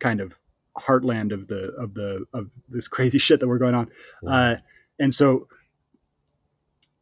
kind 0.00 0.20
of 0.20 0.32
heartland 0.78 1.32
of 1.32 1.46
the 1.48 1.72
of 1.78 1.94
the 1.94 2.24
of 2.32 2.50
this 2.68 2.88
crazy 2.88 3.18
shit 3.26 3.40
that 3.40 3.48
we're 3.48 3.58
going 3.58 3.74
on. 3.74 3.90
Yeah. 4.22 4.30
Uh, 4.30 4.56
and 4.98 5.12
so, 5.12 5.48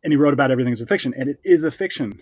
and 0.02 0.12
he 0.12 0.16
wrote 0.16 0.34
about 0.34 0.50
everything 0.50 0.72
as 0.72 0.80
a 0.80 0.86
fiction, 0.86 1.14
and 1.16 1.28
it 1.28 1.38
is 1.44 1.62
a 1.62 1.70
fiction, 1.70 2.20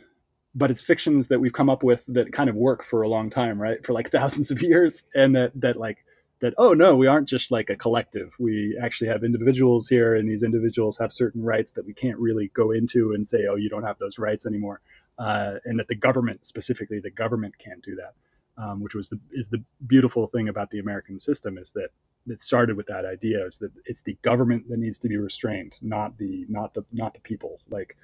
but 0.55 0.71
it's 0.71 0.83
fictions 0.83 1.29
that 1.29 1.41
we've 1.41 1.53
come 1.53 1.71
up 1.71 1.83
with 1.83 2.05
that 2.09 2.33
kind 2.33 2.51
of 2.51 2.57
work 2.57 2.85
for 2.85 3.03
a 3.03 3.09
long 3.09 3.31
time, 3.31 3.61
right? 3.61 3.85
For 3.85 3.93
like 3.93 4.11
thousands 4.13 4.51
of 4.51 4.63
years, 4.63 5.05
and 5.15 5.35
that 5.37 5.53
that 5.61 5.77
like 5.77 6.05
that 6.41 6.55
oh 6.57 6.73
no 6.73 6.97
we 6.97 7.07
aren't 7.07 7.29
just 7.29 7.51
like 7.51 7.71
a 7.71 7.77
collective. 7.77 8.33
We 8.39 8.79
actually 8.83 9.09
have 9.09 9.25
individuals 9.25 9.89
here 9.89 10.15
and 10.15 10.29
these 10.29 10.43
individuals 10.43 10.97
have 10.99 11.13
certain 11.13 11.43
rights 11.43 11.73
that 11.73 11.87
we 11.87 11.93
can't 11.93 12.19
really 12.19 12.49
go 12.55 12.71
into 12.71 13.13
and 13.13 13.27
say 13.27 13.47
oh 13.51 13.57
you 13.57 13.69
don't 13.69 13.85
have 13.85 13.99
those 13.99 14.19
rights 14.19 14.47
anymore. 14.47 14.81
Uh, 15.19 15.57
and 15.67 15.79
that 15.79 15.87
the 15.89 15.95
government 15.95 16.47
specifically 16.47 16.99
the 16.99 17.11
government 17.11 17.55
can't 17.59 17.83
do 17.83 17.95
that 17.95 18.15
um, 18.57 18.81
which 18.81 18.95
was 18.95 19.11
the 19.11 19.21
is 19.33 19.51
the 19.51 19.63
beautiful 19.87 20.27
thing 20.29 20.49
about 20.49 20.71
the 20.71 20.79
american 20.79 21.21
system 21.21 21.59
is 21.59 21.73
that 21.73 21.91
it 22.27 22.41
started 22.41 22.77
with 22.77 22.87
that 22.87 23.05
idea 23.05 23.47
is 23.47 23.57
that 23.59 23.71
it's 23.87 24.03
the 24.03 24.17
government 24.23 24.69
that 24.69 24.79
needs 24.79 24.99
to 24.99 25.09
be 25.09 25.17
restrained 25.17 25.77
not 25.81 26.17
the 26.19 26.45
not 26.49 26.75
the 26.75 26.85
not 26.93 27.15
the 27.15 27.21
people. 27.21 27.61
Like 27.71 27.97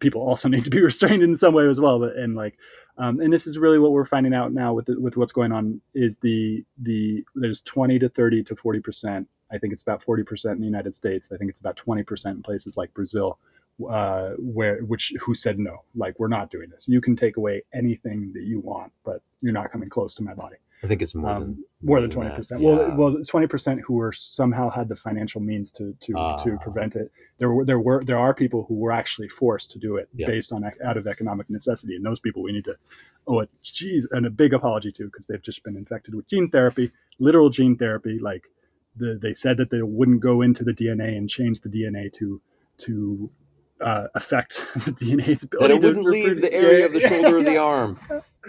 people 0.00 0.22
also 0.22 0.48
need 0.54 0.64
to 0.64 0.70
be 0.70 0.80
restrained 0.80 1.22
in 1.22 1.36
some 1.36 1.54
way 1.54 1.66
as 1.68 1.80
well. 1.80 1.98
But 2.00 2.16
and 2.16 2.34
like, 2.34 2.58
um, 2.98 3.20
and 3.20 3.32
this 3.32 3.46
is 3.46 3.58
really 3.58 3.78
what 3.78 3.92
we're 3.92 4.04
finding 4.04 4.34
out 4.34 4.52
now 4.52 4.72
with 4.72 4.86
the, 4.86 5.00
with 5.00 5.16
what's 5.16 5.32
going 5.32 5.52
on 5.52 5.80
is 5.94 6.18
the 6.18 6.64
the 6.78 7.24
there's 7.34 7.60
20 7.62 7.98
to 8.00 8.08
30 8.08 8.42
to 8.44 8.56
40 8.56 8.80
percent. 8.80 9.28
I 9.52 9.58
think 9.58 9.72
it's 9.72 9.82
about 9.82 10.02
40 10.02 10.24
percent 10.24 10.54
in 10.56 10.60
the 10.60 10.66
United 10.66 10.94
States. 10.94 11.30
I 11.32 11.36
think 11.36 11.50
it's 11.50 11.60
about 11.60 11.76
20 11.76 12.02
percent 12.02 12.36
in 12.36 12.42
places 12.42 12.76
like 12.76 12.92
Brazil, 12.94 13.38
uh, 13.88 14.30
where 14.38 14.80
which 14.82 15.12
who 15.20 15.34
said 15.34 15.58
no, 15.58 15.84
like 15.94 16.18
we're 16.18 16.28
not 16.28 16.50
doing 16.50 16.70
this. 16.70 16.88
You 16.88 17.00
can 17.00 17.16
take 17.16 17.36
away 17.36 17.62
anything 17.72 18.32
that 18.34 18.42
you 18.42 18.60
want, 18.60 18.92
but 19.04 19.22
you're 19.40 19.52
not 19.52 19.70
coming 19.70 19.88
close 19.88 20.14
to 20.16 20.22
my 20.22 20.34
body. 20.34 20.56
I 20.82 20.86
think 20.86 21.02
it's 21.02 21.14
more 21.14 21.30
um, 21.30 21.40
than 21.40 21.64
more 21.82 22.00
than 22.00 22.10
twenty 22.10 22.34
percent. 22.34 22.62
Well, 22.62 22.94
well, 22.96 23.16
twenty 23.26 23.46
percent 23.46 23.82
who 23.86 23.94
were 23.94 24.12
somehow 24.12 24.70
had 24.70 24.88
the 24.88 24.96
financial 24.96 25.40
means 25.40 25.70
to 25.72 25.94
to 26.00 26.18
uh, 26.18 26.42
to 26.44 26.54
ah. 26.54 26.62
prevent 26.62 26.96
it. 26.96 27.12
There 27.38 27.52
were 27.52 27.64
there 27.64 27.80
were 27.80 28.02
there 28.02 28.18
are 28.18 28.34
people 28.34 28.64
who 28.66 28.74
were 28.74 28.92
actually 28.92 29.28
forced 29.28 29.70
to 29.72 29.78
do 29.78 29.96
it 29.96 30.08
yeah. 30.14 30.26
based 30.26 30.52
on 30.52 30.64
out 30.84 30.96
of 30.96 31.06
economic 31.06 31.50
necessity, 31.50 31.96
and 31.96 32.04
those 32.04 32.20
people 32.20 32.42
we 32.42 32.52
need 32.52 32.64
to 32.64 32.76
owe 33.26 33.40
a 33.40 33.48
geez 33.62 34.08
and 34.12 34.24
a 34.24 34.30
big 34.30 34.54
apology 34.54 34.90
to 34.92 35.04
because 35.04 35.26
they've 35.26 35.42
just 35.42 35.62
been 35.64 35.76
infected 35.76 36.14
with 36.14 36.26
gene 36.28 36.48
therapy, 36.50 36.90
literal 37.18 37.50
gene 37.50 37.76
therapy. 37.76 38.18
Like 38.18 38.48
the, 38.96 39.18
they 39.20 39.34
said 39.34 39.58
that 39.58 39.70
they 39.70 39.82
wouldn't 39.82 40.20
go 40.20 40.40
into 40.40 40.64
the 40.64 40.72
DNA 40.72 41.16
and 41.16 41.28
change 41.28 41.60
the 41.60 41.68
DNA 41.68 42.10
to 42.14 42.40
to 42.78 43.30
uh, 43.80 44.08
affect 44.14 44.64
the 44.74 44.92
DNA's 44.92 45.44
ability 45.44 45.68
that 45.68 45.70
it 45.70 45.82
wouldn't 45.82 46.06
leave 46.06 46.40
the 46.40 46.52
area 46.52 46.80
Yeah, 46.80 46.84
of 46.86 46.92
the 46.92 47.00
yeah, 47.02 47.08
shoulder 47.08 47.38
or 47.38 47.42
the 47.42 47.52
yeah. 47.52 47.58
arm. 47.58 48.00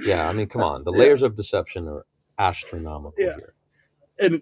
Yeah, 0.01 0.29
I 0.29 0.33
mean, 0.33 0.47
come 0.47 0.63
on. 0.63 0.83
The 0.83 0.91
Yeah. 0.93 0.99
layers 0.99 1.21
of 1.21 1.35
deception 1.35 1.87
are 1.87 2.05
astronomical 2.41 3.13
Yeah. 3.17 3.35
here. 3.35 3.53
and 4.19 4.41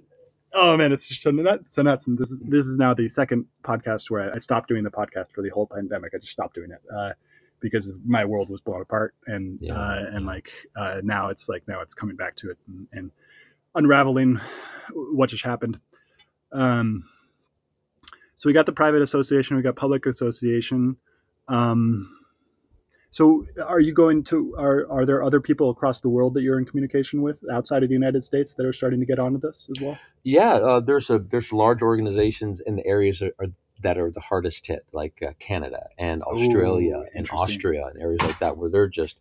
oh 0.54 0.76
man, 0.78 0.92
it's 0.92 1.08
just 1.08 1.22
so 1.22 1.32
nuts. 1.32 1.76
So 1.76 1.82
nuts. 1.82 2.08
And 2.08 2.18
this 2.18 2.32
is 2.32 2.40
this 2.42 2.66
is 2.66 2.78
now 2.78 2.94
the 2.94 3.08
second 3.08 3.46
podcast 3.64 4.10
where 4.10 4.32
I, 4.32 4.36
I 4.36 4.40
stopped 4.40 4.68
doing 4.68 4.84
the 4.84 4.90
podcast 4.92 5.32
for 5.34 5.42
the 5.44 5.50
whole 5.50 5.68
pandemic. 5.68 6.14
I 6.16 6.18
just 6.18 6.32
stopped 6.32 6.56
doing 6.56 6.72
it 6.72 6.82
uh, 6.96 7.12
because 7.60 7.94
my 8.06 8.26
world 8.26 8.50
was 8.50 8.62
blown 8.62 8.82
apart, 8.82 9.14
and 9.28 9.60
Yeah. 9.62 9.76
uh, 9.76 10.06
and 10.14 10.26
like 10.26 10.50
uh, 10.76 11.02
now 11.04 11.30
it's 11.30 11.50
like 11.50 11.68
now 11.68 11.82
it's 11.82 11.94
coming 11.94 12.16
back 12.16 12.36
to 12.38 12.52
it 12.52 12.58
and, 12.68 12.88
and 12.94 13.12
unraveling 13.76 14.40
what 14.94 15.30
just 15.30 15.44
happened. 15.46 15.80
Um, 16.52 17.04
so 18.38 18.48
we 18.50 18.54
got 18.54 18.66
the 18.66 18.72
private 18.74 19.02
association, 19.02 19.58
we 19.58 19.62
got 19.62 19.76
public 19.76 20.06
association. 20.06 20.96
Um, 21.48 22.16
so 23.12 23.46
are 23.66 23.80
you 23.80 23.94
going 23.94 24.24
to 24.26 24.56
are 24.58 24.88
are 24.90 25.06
there 25.06 25.24
other 25.24 25.42
people 25.42 25.70
across 25.70 26.02
the 26.02 26.10
world 26.10 26.36
that 26.36 26.42
you're 26.44 26.60
in 26.60 26.66
communication 26.66 27.22
with 27.22 27.38
outside 27.52 27.82
of 27.82 27.90
the 27.90 27.94
United 27.94 28.22
States 28.22 28.54
that 28.54 28.66
are 28.66 28.74
starting 28.74 29.00
to 29.00 29.06
get 29.06 29.18
onto 29.18 29.40
this 29.40 29.70
as 29.76 29.82
well? 29.82 29.98
Yeah, 30.24 30.54
uh, 30.54 30.80
there's 30.80 31.10
a 31.10 31.20
there's 31.20 31.52
large 31.52 31.82
organizations 31.82 32.62
in 32.66 32.76
the 32.76 32.86
areas 32.86 33.20
that 33.20 33.34
are, 33.40 33.48
that 33.82 33.98
are 33.98 34.12
the 34.12 34.20
hardest 34.20 34.68
hit, 34.68 34.86
like 34.94 35.22
uh, 35.28 35.32
Canada 35.40 35.88
and 35.98 36.22
Australia 36.24 36.98
Ooh, 36.98 37.06
and. 37.16 37.30
Austria 37.32 37.88
and 37.88 38.02
areas 38.02 38.22
like 38.22 38.40
that, 38.40 38.58
where 38.58 38.70
they're 38.70 38.88
just, 38.88 39.18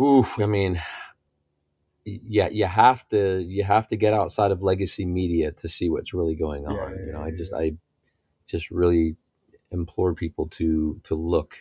oof. 0.00 0.38
I 0.38 0.46
mean, 0.46 0.80
yeah, 2.04 2.48
you 2.48 2.66
have 2.66 3.08
to 3.08 3.40
you 3.40 3.64
have 3.64 3.88
to 3.88 3.96
get 3.96 4.12
outside 4.12 4.50
of 4.50 4.62
legacy 4.62 5.04
media 5.04 5.52
to 5.52 5.68
see 5.68 5.88
what's 5.88 6.14
really 6.14 6.36
going 6.36 6.66
on. 6.66 6.74
Yeah, 6.74 6.90
yeah, 6.90 7.06
you 7.06 7.12
know, 7.12 7.20
I 7.20 7.30
just 7.30 7.52
yeah. 7.52 7.58
I 7.58 7.72
just 8.46 8.70
really 8.70 9.16
implore 9.72 10.14
people 10.14 10.48
to 10.50 11.00
to 11.04 11.14
look 11.14 11.56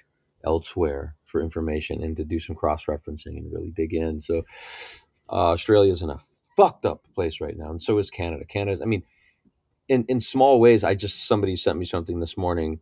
elsewhere 0.46 1.16
for 1.26 1.42
information 1.42 2.04
and 2.04 2.18
to 2.18 2.24
do 2.24 2.40
some 2.40 2.56
cross 2.56 2.86
referencing 2.86 3.38
and 3.38 3.52
really 3.52 3.72
dig 3.72 3.94
in. 3.94 4.22
So 4.22 4.44
uh, 5.30 5.58
is 5.60 6.02
in 6.02 6.10
a 6.10 6.20
fucked 6.56 6.86
up 6.86 7.04
place 7.14 7.42
right 7.42 7.58
now, 7.58 7.70
and 7.70 7.82
so 7.82 7.98
is 7.98 8.10
Canada. 8.10 8.46
Canada's, 8.46 8.82
I 8.82 8.86
mean, 8.86 9.04
in 9.90 10.06
in 10.08 10.22
small 10.22 10.60
ways. 10.60 10.84
I 10.84 10.96
just 10.96 11.28
somebody 11.28 11.56
sent 11.56 11.78
me 11.78 11.86
something 11.86 12.20
this 12.20 12.38
morning. 12.38 12.80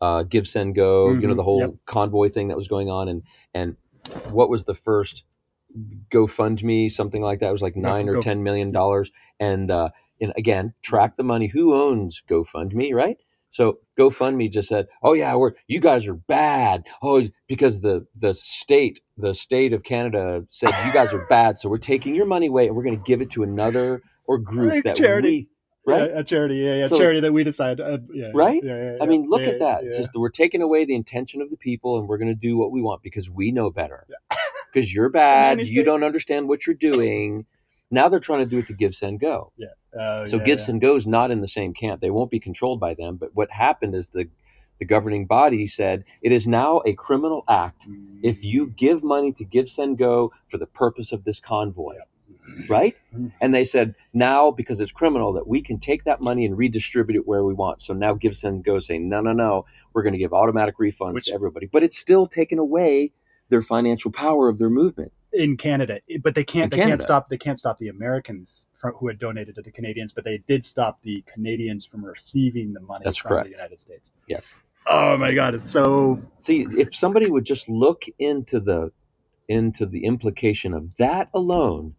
Uh, 0.00 0.22
Give 0.22 0.48
Send 0.48 0.74
Go, 0.76 1.12
you 1.14 1.26
know 1.28 1.34
Mhm, 1.34 1.36
the 1.36 1.42
whole 1.42 1.60
yep. 1.60 1.74
convoy 1.86 2.30
thing 2.30 2.48
that 2.48 2.56
was 2.56 2.68
going 2.68 2.88
on, 2.90 3.08
and 3.08 3.22
and 3.54 3.76
what 4.24 4.50
was 4.50 4.64
the 4.64 4.74
first 4.74 5.24
GoFundMe, 6.10 6.90
something 6.90 7.22
like 7.22 7.40
that. 7.40 7.48
It 7.48 7.52
was 7.52 7.62
like 7.62 7.76
nine 7.76 8.08
or 8.08 8.16
ten 8.22 8.42
million 8.42 8.72
dollars, 8.72 9.10
and 9.40 9.70
uh, 9.70 9.90
and 10.20 10.32
again, 10.36 10.74
track 10.82 11.16
the 11.16 11.22
money. 11.22 11.48
Who 11.48 11.74
owns 11.74 12.22
GoFundMe, 12.28 12.94
right? 12.94 13.18
So 13.50 13.78
GoFundMe 13.98 14.50
just 14.52 14.68
said, 14.68 14.86
"Oh 15.02 15.14
yeah, 15.14 15.34
we're 15.34 15.52
you 15.66 15.80
guys 15.80 16.06
are 16.06 16.14
bad. 16.14 16.84
Oh, 17.02 17.26
because 17.46 17.80
the 17.80 18.06
the 18.16 18.34
state 18.34 19.00
the 19.16 19.34
state 19.34 19.72
of 19.72 19.82
Canada 19.84 20.44
said 20.50 20.70
you 20.86 20.92
guys 20.92 21.12
are 21.12 21.26
bad, 21.28 21.58
so 21.58 21.68
we're 21.68 21.78
taking 21.78 22.14
your 22.14 22.26
money 22.26 22.46
away 22.48 22.66
and 22.66 22.76
we're 22.76 22.82
going 22.84 22.96
to 22.98 23.04
give 23.04 23.20
it 23.22 23.30
to 23.32 23.42
another 23.42 24.02
or 24.26 24.38
group 24.38 24.70
Like 24.72 24.84
that 24.84 24.96
charity. 24.96 25.48
we 25.86 25.92
right." 25.92 26.10
Yeah, 26.10 26.18
a 26.18 26.24
charity, 26.24 26.56
yeah, 26.56 26.74
yeah, 26.76 26.86
So- 26.88 26.98
charity 26.98 27.20
that 27.20 27.32
we 27.32 27.42
decide, 27.44 27.80
uh, 27.80 27.98
yeah, 28.12 28.30
Right? 28.34 28.60
Yeah, 28.62 28.76
yeah, 28.76 28.90
I 29.00 29.04
yeah, 29.04 29.08
mean, 29.08 29.26
look 29.28 29.40
at 29.42 29.58
that. 29.60 29.84
Just 29.84 30.10
we're 30.14 30.28
taking 30.28 30.60
away 30.60 30.84
the 30.84 30.94
intention 30.94 31.40
of 31.40 31.50
the 31.50 31.56
people, 31.56 31.98
and 31.98 32.06
we're 32.06 32.18
going 32.18 32.28
to 32.28 32.34
do 32.34 32.58
what 32.58 32.70
we 32.70 32.82
want 32.82 33.02
because 33.02 33.30
we 33.30 33.50
know 33.50 33.70
better. 33.70 34.06
Because 34.72 34.92
you're 34.94 35.08
bad, 35.08 35.66
you 35.66 35.84
don't 35.84 36.04
understand 36.04 36.48
what 36.48 36.66
you're 36.66 36.76
doing. 36.76 37.46
Now 37.90 38.08
they're 38.08 38.20
trying 38.20 38.40
to 38.40 38.46
do 38.46 38.58
it 38.58 38.66
to 38.66 38.74
Give 38.74 38.94
Send 38.94 39.20
Go. 39.20 39.52
Oh, 39.98 40.24
So 40.26 40.36
yeah, 40.38 40.44
Give 40.44 40.58
yeah. 40.68 40.94
Is 40.94 41.06
not 41.06 41.30
in 41.30 41.40
the 41.40 41.48
same 41.48 41.72
camp. 41.72 42.00
They 42.00 42.10
won't 42.10 42.30
be 42.30 42.40
controlled 42.40 42.80
by 42.80 42.94
them. 42.94 43.16
But 43.16 43.30
what 43.34 43.50
happened 43.50 43.94
is 43.94 44.08
the 44.08 44.28
the 44.78 44.84
governing 44.84 45.26
body 45.26 45.66
said 45.66 46.04
it 46.22 46.30
is 46.30 46.46
now 46.46 46.82
a 46.86 46.92
criminal 46.92 47.42
act 47.48 47.88
if 48.22 48.44
you 48.44 48.68
give 48.76 49.02
money 49.02 49.32
to 49.32 49.44
Give 49.44 49.68
Send 49.68 49.98
Go 49.98 50.32
for 50.48 50.58
the 50.58 50.66
purpose 50.66 51.10
of 51.10 51.24
this 51.24 51.40
convoy. 51.40 51.96
Right? 52.68 52.94
Mhm. 53.14 53.32
And 53.40 53.52
they 53.54 53.64
said 53.64 53.94
now 54.14 54.50
because 54.50 54.80
it's 54.80 54.92
criminal 54.92 55.32
that 55.34 55.46
we 55.48 55.60
can 55.62 55.78
take 55.80 56.04
that 56.04 56.20
money 56.20 56.46
and 56.46 56.56
redistribute 56.56 57.16
it 57.16 57.26
where 57.26 57.44
we 57.44 57.54
want. 57.54 57.80
So 57.82 57.92
now 57.92 58.14
Give 58.14 58.36
Send 58.36 58.64
Go 58.64 58.76
is 58.76 58.86
saying 58.86 59.08
no, 59.08 59.20
no, 59.20 59.32
no, 59.32 59.64
we're 59.92 60.02
going 60.02 60.12
to 60.14 60.18
give 60.18 60.32
automatic 60.32 60.76
refunds 60.78 61.14
Which- 61.14 61.24
to 61.26 61.34
everybody, 61.34 61.66
but 61.66 61.82
it's 61.82 61.98
still 61.98 62.26
taking 62.26 62.58
away 62.58 63.12
their 63.50 63.62
financial 63.62 64.12
power 64.12 64.48
of 64.48 64.58
their 64.58 64.70
movement. 64.70 65.12
In 65.38 65.56
Canada, 65.56 66.00
but 66.22 66.34
they 66.34 66.44
can't. 66.44 66.72
In 66.72 66.78
they 66.78 66.84
can't 66.84 67.00
stop. 67.00 67.28
They 67.28 67.38
can't 67.38 67.58
stop 67.58 67.78
the 67.78 67.88
Americans 67.88 68.66
from, 68.78 68.92
who 68.94 69.06
had 69.08 69.18
donated 69.18 69.54
to 69.54 69.62
the 69.62 69.70
Canadians, 69.70 70.12
but 70.12 70.24
they 70.24 70.42
did 70.48 70.64
stop 70.64 71.00
the 71.02 71.22
Canadians 71.32 71.86
from 71.86 72.04
receiving 72.04 72.72
the 72.72 72.80
money 72.80 73.02
That's 73.04 73.16
from 73.16 73.30
correct. 73.30 73.46
the 73.46 73.52
United 73.52 73.80
States. 73.80 74.10
Yes. 74.26 74.44
Oh 74.86 75.16
my 75.16 75.32
God! 75.32 75.54
It's 75.54 75.70
so 75.70 76.20
See, 76.38 76.66
if 76.76 76.94
somebody 76.94 77.30
would 77.30 77.44
just 77.44 77.68
look 77.68 78.04
into 78.18 78.60
the 78.60 78.90
into 79.48 79.86
the 79.86 80.04
implication 80.04 80.74
of 80.74 80.94
that 80.96 81.30
alone, 81.34 81.94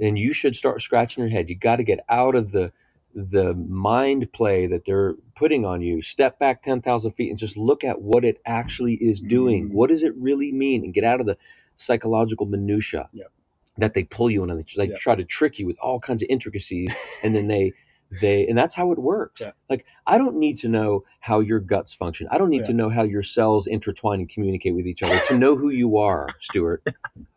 and 0.00 0.18
you 0.18 0.32
should 0.32 0.56
start 0.56 0.80
scratching 0.80 1.22
your 1.22 1.30
head. 1.30 1.48
You 1.48 1.56
got 1.56 1.76
to 1.76 1.84
get 1.84 2.00
out 2.08 2.34
of 2.34 2.50
the 2.50 2.72
the 3.14 3.54
mind 3.54 4.32
play 4.32 4.66
that 4.66 4.84
they're 4.84 5.14
putting 5.34 5.64
on 5.64 5.82
you. 5.82 6.00
Step 6.02 6.38
back 6.38 6.62
ten 6.62 6.80
thousand 6.80 7.12
feet 7.12 7.30
and 7.30 7.38
just 7.38 7.56
look 7.56 7.84
at 7.84 8.00
what 8.00 8.24
it 8.24 8.40
actually 8.46 8.94
is 8.94 9.20
doing. 9.20 9.68
Mm. 9.68 9.72
What 9.72 9.90
does 9.90 10.02
it 10.02 10.14
really 10.16 10.52
mean? 10.52 10.84
And 10.84 10.94
get 10.94 11.04
out 11.04 11.20
of 11.20 11.26
the 11.26 11.36
psychological 11.78 12.46
minutia 12.46 13.08
Yep. 13.12 13.32
that 13.78 13.94
they 13.94 14.04
pull 14.04 14.30
you 14.30 14.44
in, 14.44 14.50
and 14.50 14.60
they, 14.60 14.66
they 14.76 14.90
Yep. 14.90 14.98
try 15.00 15.14
to 15.14 15.24
trick 15.24 15.58
you 15.58 15.66
with 15.66 15.78
all 15.80 15.98
kinds 16.00 16.22
of 16.22 16.28
intricacies, 16.30 16.90
and 17.22 17.34
then 17.34 17.48
they. 17.48 17.72
They 18.22 18.46
and 18.48 18.56
that's 18.56 18.74
how 18.74 18.90
it 18.90 18.98
works. 18.98 19.42
Yeah. 19.42 19.50
Like 19.68 19.84
I 20.06 20.16
don't 20.16 20.36
need 20.36 20.56
to 20.60 20.68
know 20.68 21.04
how 21.20 21.40
your 21.40 21.60
guts 21.60 21.92
function. 21.92 22.26
I 22.30 22.38
don't 22.38 22.48
need 22.48 22.62
Yeah. 22.62 22.68
to 22.68 22.72
know 22.72 22.88
how 22.88 23.02
your 23.02 23.22
cells 23.22 23.66
intertwine 23.66 24.20
and 24.20 24.28
communicate 24.30 24.74
with 24.74 24.86
each 24.86 25.02
other 25.02 25.20
to 25.26 25.36
know 25.36 25.54
who 25.56 25.68
you 25.68 25.98
are, 25.98 26.26
Stuart. 26.40 26.82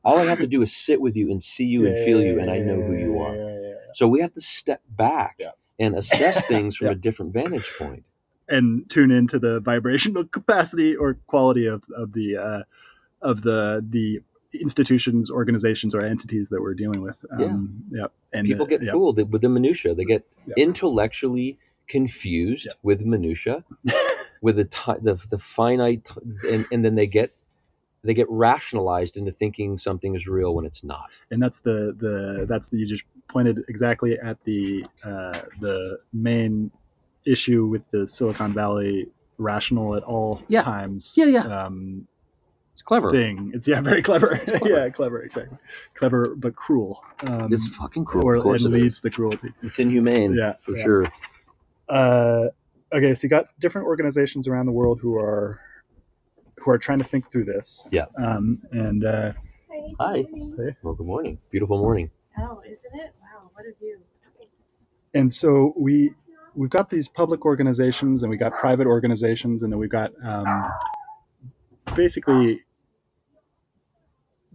All 0.06 0.17
I 0.17 0.23
have 0.23 0.39
to 0.39 0.47
do 0.47 0.62
is 0.62 0.73
sit 0.73 1.01
with 1.01 1.17
you 1.17 1.30
and 1.30 1.43
see 1.43 1.65
you 1.65 1.86
and 1.86 1.97
feel 2.06 2.21
you, 2.23 2.39
and 2.39 2.49
I 2.49 2.60
know 2.60 2.82
who 2.82 2.93
you 2.93 3.19
are. 3.19 3.36
Yeah, 3.36 3.47
yeah, 3.49 3.67
yeah. 3.67 3.75
So 3.95 4.08
we 4.08 4.21
have 4.21 4.34
to 4.36 4.39
step 4.39 4.82
back 4.91 5.36
Yeah. 5.39 5.51
and 5.77 5.97
assess 5.97 6.45
things 6.54 6.77
from 6.77 6.88
Yeah. 6.88 6.93
a 6.93 6.95
different 6.95 7.34
vantage 7.34 7.69
and 8.47 8.89
tune 8.89 9.12
into 9.12 9.39
the 9.39 9.60
vibrational 9.60 10.23
capacity 10.39 10.95
or 10.95 11.15
quality 11.27 11.65
of, 11.65 11.84
of 11.97 12.13
the 12.13 12.38
uh, 12.38 12.63
of 13.21 13.41
the 13.41 13.86
the 13.89 14.21
institutions, 14.53 15.31
organizations, 15.31 15.93
or 15.95 16.01
entities 16.01 16.49
that 16.49 16.61
we're 16.61 16.73
dealing 16.73 17.01
with. 17.01 17.23
Um, 17.31 17.83
yeah. 17.91 18.05
And 18.33 18.47
People 18.47 18.65
uh, 18.65 18.69
get 18.69 18.83
yeah. 18.83 18.91
fooled 18.91 19.17
with 19.31 19.41
the 19.41 19.49
minutia. 19.49 19.95
They 19.95 20.05
get 20.05 20.23
Yeah. 20.45 20.53
intellectually 20.57 21.57
confused 21.87 22.65
Yeah. 22.67 22.73
with 22.83 23.05
minutia, 23.05 23.63
with 24.41 24.55
the, 24.57 24.65
ti 24.65 24.93
the 25.01 25.15
the 25.29 25.37
finite, 25.39 26.09
and, 26.49 26.65
and 26.71 26.83
then 26.85 26.95
they 26.95 27.07
get 27.07 27.31
they 28.03 28.13
get 28.15 28.27
rationalized 28.29 29.15
into 29.17 29.31
thinking 29.31 29.77
something 29.77 30.15
is 30.15 30.27
real 30.27 30.55
when 30.55 30.65
it's 30.65 30.83
not. 30.83 31.09
and 31.29 31.41
that's 31.41 31.59
the 31.61 31.95
the 31.99 32.45
that's 32.47 32.69
the 32.69 32.77
you 32.77 32.85
just 32.87 33.03
pointed 33.29 33.59
exactly 33.69 34.17
at 34.19 34.43
the 34.43 34.85
uh, 35.03 35.39
the 35.59 35.99
main 36.11 36.71
issue 37.25 37.65
with 37.67 37.83
the 37.91 38.07
Silicon 38.07 38.51
Valley 38.53 39.07
rational 39.37 39.95
at 39.95 40.03
all 40.03 40.41
Yeah. 40.47 40.63
times 40.63 41.13
Yeah, 41.17 41.25
yeah. 41.25 41.65
um 41.65 42.07
It's 42.82 42.88
clever. 42.88 43.12
thing 43.12 43.52
it's 43.54 43.67
yeah 43.67 43.80
very 43.80 44.02
clever, 44.02 44.38
clever. 44.48 44.67
yeah 44.67 44.89
clever 44.89 45.22
exactly 45.22 45.56
clever 45.94 46.34
but 46.36 46.56
cruel 46.56 47.04
um 47.28 47.54
It's 47.54 47.67
fucking 47.76 48.06
cruel. 48.06 48.26
or 48.26 48.36
of 48.36 48.41
course 48.44 48.63
and 48.65 48.74
it 48.74 48.78
is. 48.78 48.84
leads 48.84 49.02
to 49.02 49.12
cruelty 49.12 49.54
It's 49.62 49.78
inhumane. 49.78 50.34
Yeah, 50.34 50.54
for 50.62 50.76
yeah. 50.76 50.84
sure. 50.84 51.06
uh 51.89 52.48
okay 52.91 53.13
so 53.13 53.26
you 53.26 53.30
got 53.30 53.46
different 53.60 53.86
organizations 53.86 54.48
around 54.48 54.65
the 54.65 54.72
world 54.72 55.00
who 55.00 55.15
are 55.15 55.60
who 56.58 56.72
are 56.72 56.80
trying 56.80 56.98
to 56.98 57.04
think 57.04 57.32
through 57.32 57.46
this 57.46 57.84
Yeah. 57.91 58.06
um 58.17 58.63
and 58.72 59.06
uh 59.06 59.34
Hi. 60.00 60.24
good 60.24 60.32
morning. 60.32 60.56
Hey. 60.58 60.76
Well, 60.82 60.94
good 60.96 61.06
morning. 61.08 61.38
Beautiful 61.52 61.78
morning. 61.78 62.10
Oh, 62.39 62.62
isn't 62.65 62.78
it? 62.94 63.13
Wow, 63.22 63.50
what 63.54 63.65
a 63.67 63.74
view. 63.80 64.00
and 65.13 65.32
so 65.32 65.74
we 65.78 66.13
we've 66.56 66.70
got 66.72 66.89
these 66.89 67.08
public 67.08 67.46
organizations 67.46 68.24
and 68.24 68.30
we 68.32 68.38
got 68.38 68.54
private 68.54 68.88
organizations 68.88 69.62
and 69.62 69.72
then 69.72 69.78
we've 69.80 69.89
got 70.02 70.12
um, 70.26 70.72
basically 71.96 72.62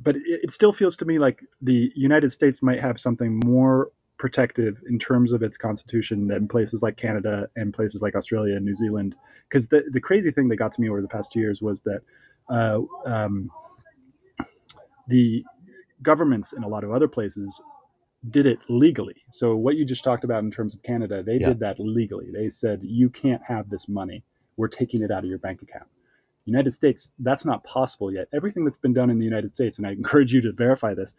but 0.02 0.16
it, 0.16 0.22
it 0.26 0.52
still 0.52 0.72
feels 0.72 0.96
to 0.96 1.04
me 1.04 1.18
like 1.18 1.40
the 1.62 1.92
united 1.96 2.32
states 2.32 2.62
might 2.62 2.80
have 2.80 3.00
something 3.00 3.40
more 3.44 3.90
protective 4.18 4.76
in 4.88 4.98
terms 4.98 5.32
of 5.32 5.42
its 5.42 5.58
constitution 5.58 6.26
than 6.28 6.48
places 6.48 6.82
like 6.82 6.96
canada 6.96 7.48
and 7.56 7.74
places 7.74 8.02
like 8.02 8.14
australia 8.16 8.56
and 8.56 8.64
new 8.64 8.74
zealand 8.74 9.14
because 9.48 9.68
the, 9.68 9.84
the 9.92 10.00
crazy 10.00 10.30
thing 10.30 10.48
that 10.48 10.56
got 10.56 10.72
to 10.72 10.80
me 10.80 10.88
over 10.90 11.02
the 11.02 11.08
past 11.08 11.32
two 11.32 11.40
years 11.40 11.62
was 11.62 11.82
that 11.82 12.00
uh, 12.50 12.80
um, 13.06 13.50
the 15.08 15.44
governments 16.02 16.52
in 16.52 16.62
a 16.64 16.68
lot 16.68 16.84
of 16.84 16.92
other 16.92 17.08
places 17.08 17.62
did 18.30 18.46
it 18.46 18.58
legally. 18.68 19.16
So 19.30 19.56
what 19.56 19.76
you 19.76 19.84
just 19.84 20.04
talked 20.04 20.24
about 20.24 20.44
in 20.44 20.50
terms 20.50 20.74
of 20.74 20.82
Canada, 20.82 21.22
they 21.22 21.38
Yeah. 21.38 21.48
did 21.48 21.60
that 21.60 21.78
legally. 21.80 22.30
They 22.32 22.48
said 22.48 22.80
you 22.82 23.10
can't 23.10 23.42
have 23.44 23.70
this 23.70 23.88
money. 23.88 24.24
We're 24.56 24.68
taking 24.68 25.02
it 25.02 25.10
out 25.10 25.24
of 25.24 25.30
your 25.30 25.38
bank 25.38 25.62
account. 25.62 25.88
United 26.46 26.72
States, 26.72 27.10
that's 27.18 27.44
not 27.44 27.64
possible 27.64 28.12
yet. 28.12 28.28
Everything 28.32 28.64
that's 28.64 28.78
been 28.78 28.92
done 28.94 29.10
in 29.10 29.18
the 29.18 29.24
United 29.24 29.52
States, 29.54 29.78
and 29.78 29.86
I 29.86 29.90
encourage 29.92 30.32
you 30.32 30.40
to 30.42 30.52
verify 30.52 30.94
this, 30.94 31.14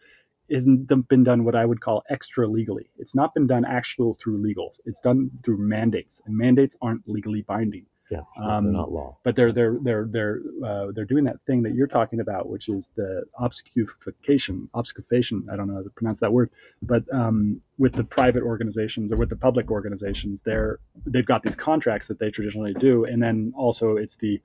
isn't 0.48 0.86
been 1.08 1.24
done 1.24 1.44
what 1.44 1.54
I 1.54 1.66
would 1.66 1.80
call 1.82 2.02
extra 2.08 2.46
legally. 2.48 2.88
It's 2.98 3.14
not 3.14 3.34
been 3.34 3.46
done 3.46 3.64
actual 3.66 4.14
through 4.14 4.38
legal. 4.38 4.74
It's 4.86 4.98
done 5.00 5.30
through 5.44 5.58
mandates, 5.58 6.22
and 6.24 6.36
mandates 6.36 6.76
aren't 6.80 7.06
legally 7.06 7.42
binding. 7.42 7.84
Yeah, 8.10 8.22
they're 8.38 8.50
Um, 8.50 8.72
not 8.72 8.90
law. 8.90 9.18
but 9.22 9.36
they're 9.36 9.52
they're 9.52 9.76
they're 9.82 10.06
they're 10.10 10.40
uh, 10.64 10.92
they're 10.92 11.04
doing 11.04 11.24
that 11.24 11.42
thing 11.46 11.62
that 11.64 11.74
you're 11.74 11.86
talking 11.86 12.20
about, 12.20 12.48
which 12.48 12.70
is 12.70 12.88
the 12.96 13.24
obfuscation, 13.38 14.70
obfuscation. 14.72 15.46
I 15.52 15.56
don't 15.56 15.68
know 15.68 15.74
how 15.74 15.82
to 15.82 15.90
pronounce 15.90 16.20
that 16.20 16.32
word, 16.32 16.48
but 16.80 17.04
um, 17.12 17.60
with 17.76 17.92
the 17.92 18.04
private 18.04 18.42
organizations 18.42 19.12
or 19.12 19.16
with 19.16 19.28
the 19.28 19.36
public 19.36 19.70
organizations, 19.70 20.40
they're 20.40 20.78
they've 21.04 21.26
got 21.26 21.42
these 21.42 21.56
contracts 21.56 22.08
that 22.08 22.18
they 22.18 22.30
traditionally 22.30 22.72
do, 22.72 23.04
and 23.04 23.22
then 23.22 23.52
also 23.54 23.96
it's 23.96 24.16
the 24.16 24.40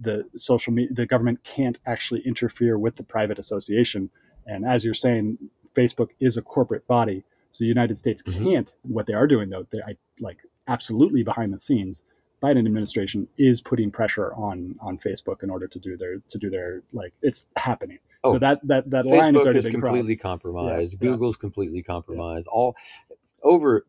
the 0.00 0.24
social 0.36 0.72
media. 0.72 0.94
The 0.94 1.06
government 1.06 1.42
can't 1.44 1.78
actually 1.86 2.20
interfere 2.26 2.78
with 2.78 2.96
the 2.96 3.02
private 3.02 3.38
association, 3.38 4.10
and 4.46 4.64
as 4.64 4.84
you're 4.84 4.94
saying, 4.94 5.38
Facebook 5.74 6.10
is 6.20 6.36
a 6.36 6.42
corporate 6.42 6.86
body, 6.86 7.24
so 7.50 7.64
the 7.64 7.68
United 7.68 7.98
States 7.98 8.22
Mhm. 8.22 8.44
can't. 8.44 8.72
What 8.82 9.06
they 9.06 9.14
are 9.14 9.26
doing 9.26 9.50
though, 9.50 9.66
they 9.70 9.80
I, 9.82 9.96
like 10.20 10.38
absolutely 10.66 11.22
behind 11.22 11.52
the 11.52 11.58
scenes 11.60 12.02
Biden 12.42 12.58
administration 12.66 13.26
is 13.36 13.60
putting 13.60 13.90
pressure 13.90 14.32
on 14.34 14.76
on 14.80 14.96
Facebook 14.98 15.42
in 15.42 15.50
order 15.50 15.66
to 15.66 15.78
do 15.80 15.96
their 15.96 16.18
to 16.28 16.38
do 16.38 16.48
their 16.50 16.82
like 16.92 17.12
it's 17.22 17.46
happening. 17.56 17.98
Oh, 18.22 18.34
so 18.34 18.38
that 18.38 18.60
that 18.68 18.88
that 18.90 19.06
line 19.06 19.34
has 19.34 19.42
Facebook 19.42 19.44
already 19.44 19.58
is 19.58 19.64
been 19.64 19.80
completely 19.80 20.14
crossed. 20.14 20.22
compromised. 20.22 20.92
Yeah, 20.92 20.98
yeah. 21.00 21.10
Google's 21.12 21.36
completely 21.36 21.82
compromised. 21.82 22.46
All 22.46 22.76
over 23.42 23.86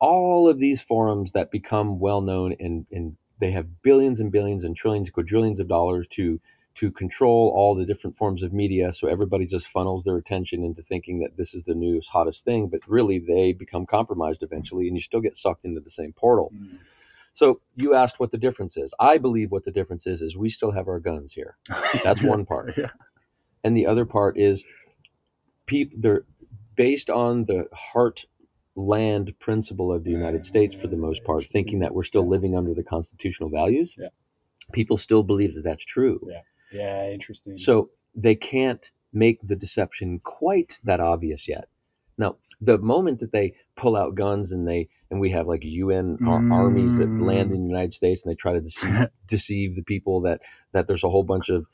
all 0.00 0.48
of 0.48 0.58
these 0.58 0.80
forums 0.80 1.32
that 1.32 1.50
become 1.50 1.98
well 1.98 2.20
known 2.22 2.54
and 2.58 2.86
and 2.90 3.16
they 3.42 3.50
have 3.50 3.82
billions 3.82 4.20
and 4.20 4.30
billions 4.30 4.62
and 4.62 4.76
trillions, 4.76 5.10
quadrillions 5.10 5.58
of 5.60 5.68
dollars 5.68 6.06
to 6.12 6.40
to 6.74 6.90
control 6.90 7.52
all 7.54 7.74
the 7.74 7.84
different 7.84 8.16
forms 8.16 8.42
of 8.42 8.52
media. 8.52 8.94
So 8.94 9.06
everybody 9.06 9.44
just 9.44 9.66
funnels 9.66 10.04
their 10.04 10.16
attention 10.16 10.64
into 10.64 10.82
thinking 10.82 11.20
that 11.20 11.36
this 11.36 11.52
is 11.52 11.64
the 11.64 11.74
newest 11.74 12.08
hottest 12.08 12.46
thing, 12.46 12.68
but 12.68 12.80
really 12.88 13.18
they 13.18 13.52
become 13.52 13.84
compromised 13.84 14.42
eventually, 14.42 14.86
and 14.86 14.96
you 14.96 15.02
still 15.02 15.20
get 15.20 15.36
sucked 15.36 15.66
into 15.66 15.80
the 15.80 15.90
same 15.90 16.14
portal. 16.14 16.50
Mm. 16.56 16.78
So 17.34 17.60
you 17.74 17.94
asked 17.94 18.20
what 18.20 18.30
the 18.30 18.38
difference 18.38 18.76
is. 18.76 18.94
I 18.98 19.18
believe 19.18 19.50
what 19.50 19.64
the 19.64 19.70
difference 19.70 20.06
is 20.06 20.22
is 20.22 20.36
we 20.36 20.48
still 20.48 20.70
have 20.70 20.88
our 20.88 21.00
guns 21.00 21.34
here. 21.34 21.56
That's 22.04 22.22
one 22.22 22.46
part. 22.46 22.74
Yeah. 22.78 22.90
and 23.64 23.76
the 23.76 23.86
other 23.86 24.06
part 24.06 24.38
is 24.38 24.64
people 25.66 25.98
they're 26.00 26.24
based 26.74 27.10
on 27.10 27.44
the 27.44 27.66
heartland 28.76 29.38
principle 29.38 29.92
of 29.92 30.04
the 30.04 30.10
United 30.10 30.44
States 30.46 30.74
for 30.74 30.88
the 30.88 30.96
most 30.96 31.24
part, 31.24 31.44
thinking 31.48 31.80
that 31.80 31.94
we're 31.94 32.04
still 32.04 32.26
living 32.28 32.56
under 32.56 32.74
the 32.74 32.82
constitutional 32.82 33.48
values. 33.50 33.94
Yeah. 33.98 34.08
People 34.72 34.96
still 34.96 35.22
believe 35.22 35.54
that 35.54 35.64
that's 35.64 35.84
true. 35.84 36.20
Yeah, 36.28 36.40
Yeah. 36.72 37.10
interesting. 37.10 37.58
So 37.58 37.90
they 38.14 38.34
can't 38.34 38.90
make 39.12 39.40
the 39.46 39.56
deception 39.56 40.20
quite 40.20 40.78
that 40.84 41.00
obvious 41.00 41.48
yet. 41.48 41.68
Now, 42.16 42.36
the 42.60 42.78
moment 42.78 43.20
that 43.20 43.32
they 43.32 43.54
pull 43.76 43.96
out 43.96 44.14
guns 44.14 44.52
and 44.52 44.66
they 44.66 44.88
and 45.10 45.20
we 45.20 45.28
have 45.30 45.46
like 45.46 45.62
UN 45.62 46.16
ar- 46.26 46.50
armies 46.50 46.96
that 46.96 47.08
Mm. 47.08 47.20
land 47.26 47.52
in 47.52 47.60
the 47.62 47.68
United 47.68 47.92
States 47.92 48.22
and 48.22 48.30
they 48.30 48.34
try 48.36 48.54
to 48.54 48.60
deceive, 48.62 49.06
deceive 49.26 49.74
the 49.76 49.82
people 49.82 50.20
that 50.22 50.40
that 50.72 50.86
there's 50.86 51.04
a 51.04 51.10
whole 51.10 51.24
bunch 51.24 51.50
of 51.50 51.66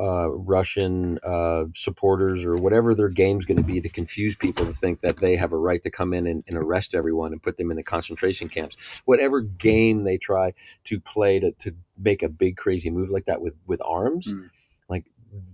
uh, 0.00 0.28
Russian 0.30 1.18
uh, 1.24 1.64
supporters 1.74 2.44
or 2.44 2.56
whatever 2.56 2.94
their 2.94 3.08
game's 3.08 3.44
going 3.44 3.56
to 3.56 3.62
be 3.62 3.80
to 3.80 3.88
confuse 3.88 4.34
people 4.36 4.66
to 4.66 4.72
think 4.72 5.00
that 5.00 5.16
they 5.16 5.36
have 5.36 5.52
a 5.52 5.56
right 5.56 5.82
to 5.82 5.90
come 5.90 6.12
in 6.12 6.26
and, 6.26 6.44
and 6.48 6.56
arrest 6.56 6.94
everyone 6.94 7.32
and 7.32 7.42
put 7.42 7.56
them 7.56 7.70
in 7.70 7.76
the 7.76 7.82
concentration 7.82 8.48
camps. 8.48 8.76
Whatever 9.04 9.40
game 9.40 10.04
they 10.04 10.18
try 10.18 10.54
to 10.84 11.00
play 11.00 11.40
to, 11.40 11.52
to 11.52 11.74
make 11.98 12.22
a 12.22 12.28
big 12.28 12.56
crazy 12.56 12.90
move 12.90 13.10
like 13.10 13.26
that 13.26 13.40
with 13.40 13.54
with 13.66 13.80
arms, 13.84 14.32
Mm. 14.34 14.50
like 14.88 15.04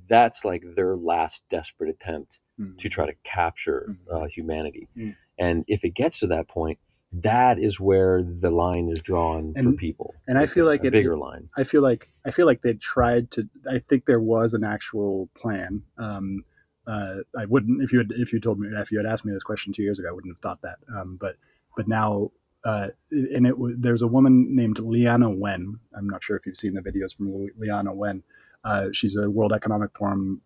that's 0.09 0.45
like 0.45 0.63
their 0.75 0.97
last 0.97 1.43
desperate 1.51 1.91
attempt 1.91 2.39
Mm. 2.61 2.77
to 2.79 2.89
try 2.89 3.07
to 3.07 3.15
capture 3.25 3.89
Mm. 4.11 4.25
uh, 4.25 4.27
humanity. 4.27 4.89
Mm. 4.97 5.17
And 5.39 5.65
if 5.69 5.85
it 5.85 5.91
gets 5.95 6.19
to 6.21 6.27
that 6.29 6.49
point, 6.49 6.79
that 7.13 7.59
is 7.59 7.79
where 7.79 8.23
the 8.23 8.51
line 8.51 8.89
is 8.89 8.99
drawn 9.01 9.53
for 9.55 9.73
people. 9.73 10.15
and 10.27 10.39
I 10.39 10.47
feel 10.47 10.67
a- 10.67 10.71
like 10.71 10.85
a 10.85 10.87
it- 10.89 10.93
bigger 10.93 11.17
line. 11.17 11.49
I 11.57 11.65
feel 11.65 11.83
like 11.83 12.11
I 12.25 12.31
feel 12.31 12.47
like 12.47 12.63
they 12.63 12.75
tried 12.75 13.31
to. 13.33 13.49
I 13.71 13.79
think 13.79 14.07
there 14.07 14.21
was 14.21 14.55
an 14.55 14.65
actual 14.65 15.29
plan. 15.35 15.83
Um, 15.99 16.45
uh, 16.87 17.19
I 17.39 17.45
wouldn't 17.47 17.83
if 17.83 17.93
you 17.93 17.99
had 17.99 18.13
if 18.13 18.33
you 18.33 18.41
told 18.41 18.59
me 18.59 18.69
if 18.77 18.91
you 18.91 18.99
had 18.99 19.07
asked 19.07 19.25
me 19.25 19.33
this 19.33 19.43
question 19.43 19.73
two 19.73 19.83
years 19.83 19.99
ago, 19.99 20.09
I 20.09 20.13
wouldn't 20.13 20.35
have 20.35 20.41
thought 20.41 20.63
that. 20.63 20.79
Um, 20.97 21.17
but 21.21 21.37
but 21.77 21.87
now, 21.87 22.31
uh, 22.65 22.89
and 23.11 23.47
it 23.47 23.59
was 23.59 23.75
there's 23.79 24.03
a 24.03 24.09
woman 24.09 24.55
named 24.57 24.79
Leana 24.79 25.37
Wen. 25.37 25.79
I'm 25.97 26.09
not 26.09 26.23
sure 26.25 26.37
if 26.37 26.47
you've 26.47 26.57
seen 26.57 26.75
the 26.75 26.81
videos 26.81 27.17
from 27.17 27.33
Li- 27.35 27.51
Leana 27.61 27.95
Wen. 27.95 28.23
Uh, 28.65 28.89
she's 28.93 29.17
a 29.17 29.29
World 29.31 29.53
Economic 29.53 29.91
Forum 29.97 30.41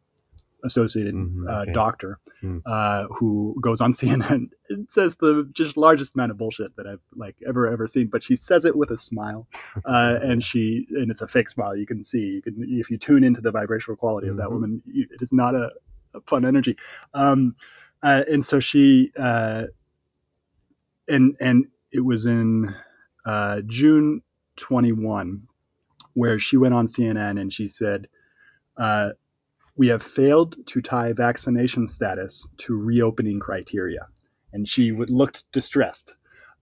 associated 0.67 1.15
Mhm, 1.15 1.49
uh, 1.49 1.63
okay. 1.63 1.73
doctor 1.73 2.19
Hmm. 2.41 2.59
uh, 2.67 3.07
who 3.17 3.57
goes 3.63 3.81
on 3.81 3.93
CNN 4.01 4.51
and 4.69 4.87
says 4.91 5.17
the 5.17 5.49
just 5.53 5.77
largest 5.77 6.15
amount 6.15 6.33
of 6.33 6.37
bullshit 6.39 6.77
that 6.77 6.87
I've 6.87 7.01
like 7.15 7.37
ever 7.47 7.67
ever 7.73 7.87
seen, 7.87 8.09
but 8.09 8.23
she 8.23 8.37
says 8.37 8.65
it 8.65 8.77
with 8.77 8.91
a 8.91 8.99
smile, 8.99 9.47
uh, 9.85 10.19
and 10.23 10.43
she 10.45 10.87
and 10.91 11.11
it's 11.11 11.23
a 11.23 11.29
fake 11.29 11.49
smile. 11.49 11.75
You 11.77 11.87
can 11.87 12.05
see 12.05 12.25
you 12.37 12.43
can 12.43 12.55
if 12.69 12.91
you 12.91 12.99
tune 12.99 13.25
into 13.25 13.41
the 13.41 13.53
vibrational 13.53 13.97
quality 13.97 14.29
of 14.29 14.37
that 14.37 14.49
Mhm. 14.49 14.53
woman, 14.53 14.83
you, 14.85 15.07
it 15.11 15.23
is 15.23 15.33
not 15.33 15.55
a, 15.55 15.73
a 16.15 16.21
fun 16.23 16.45
energy. 16.45 16.77
Um, 17.15 17.55
uh, 18.03 18.25
and 18.31 18.45
so 18.45 18.61
she 18.61 19.13
uh, 19.19 19.65
and 21.09 21.37
and 21.41 21.67
it 21.93 22.05
was 22.05 22.27
in 22.27 22.75
uh, 23.25 23.61
June 23.67 24.23
21 24.57 25.47
where 26.15 26.39
she 26.41 26.57
went 26.57 26.75
on 26.75 26.87
CNN 26.87 27.41
and 27.41 27.53
she 27.53 27.69
said. 27.69 28.09
We 29.77 29.89
have 29.89 30.03
failed 30.03 30.57
to 30.67 30.81
tie 30.81 31.13
vaccination 31.13 31.89
status 31.89 32.47
to 32.59 32.77
reopening 32.77 33.41
criteria. 33.41 34.07
And 34.53 34.69
she 34.69 34.93
would, 34.93 35.11
looked 35.11 35.45
distressed. 35.53 36.15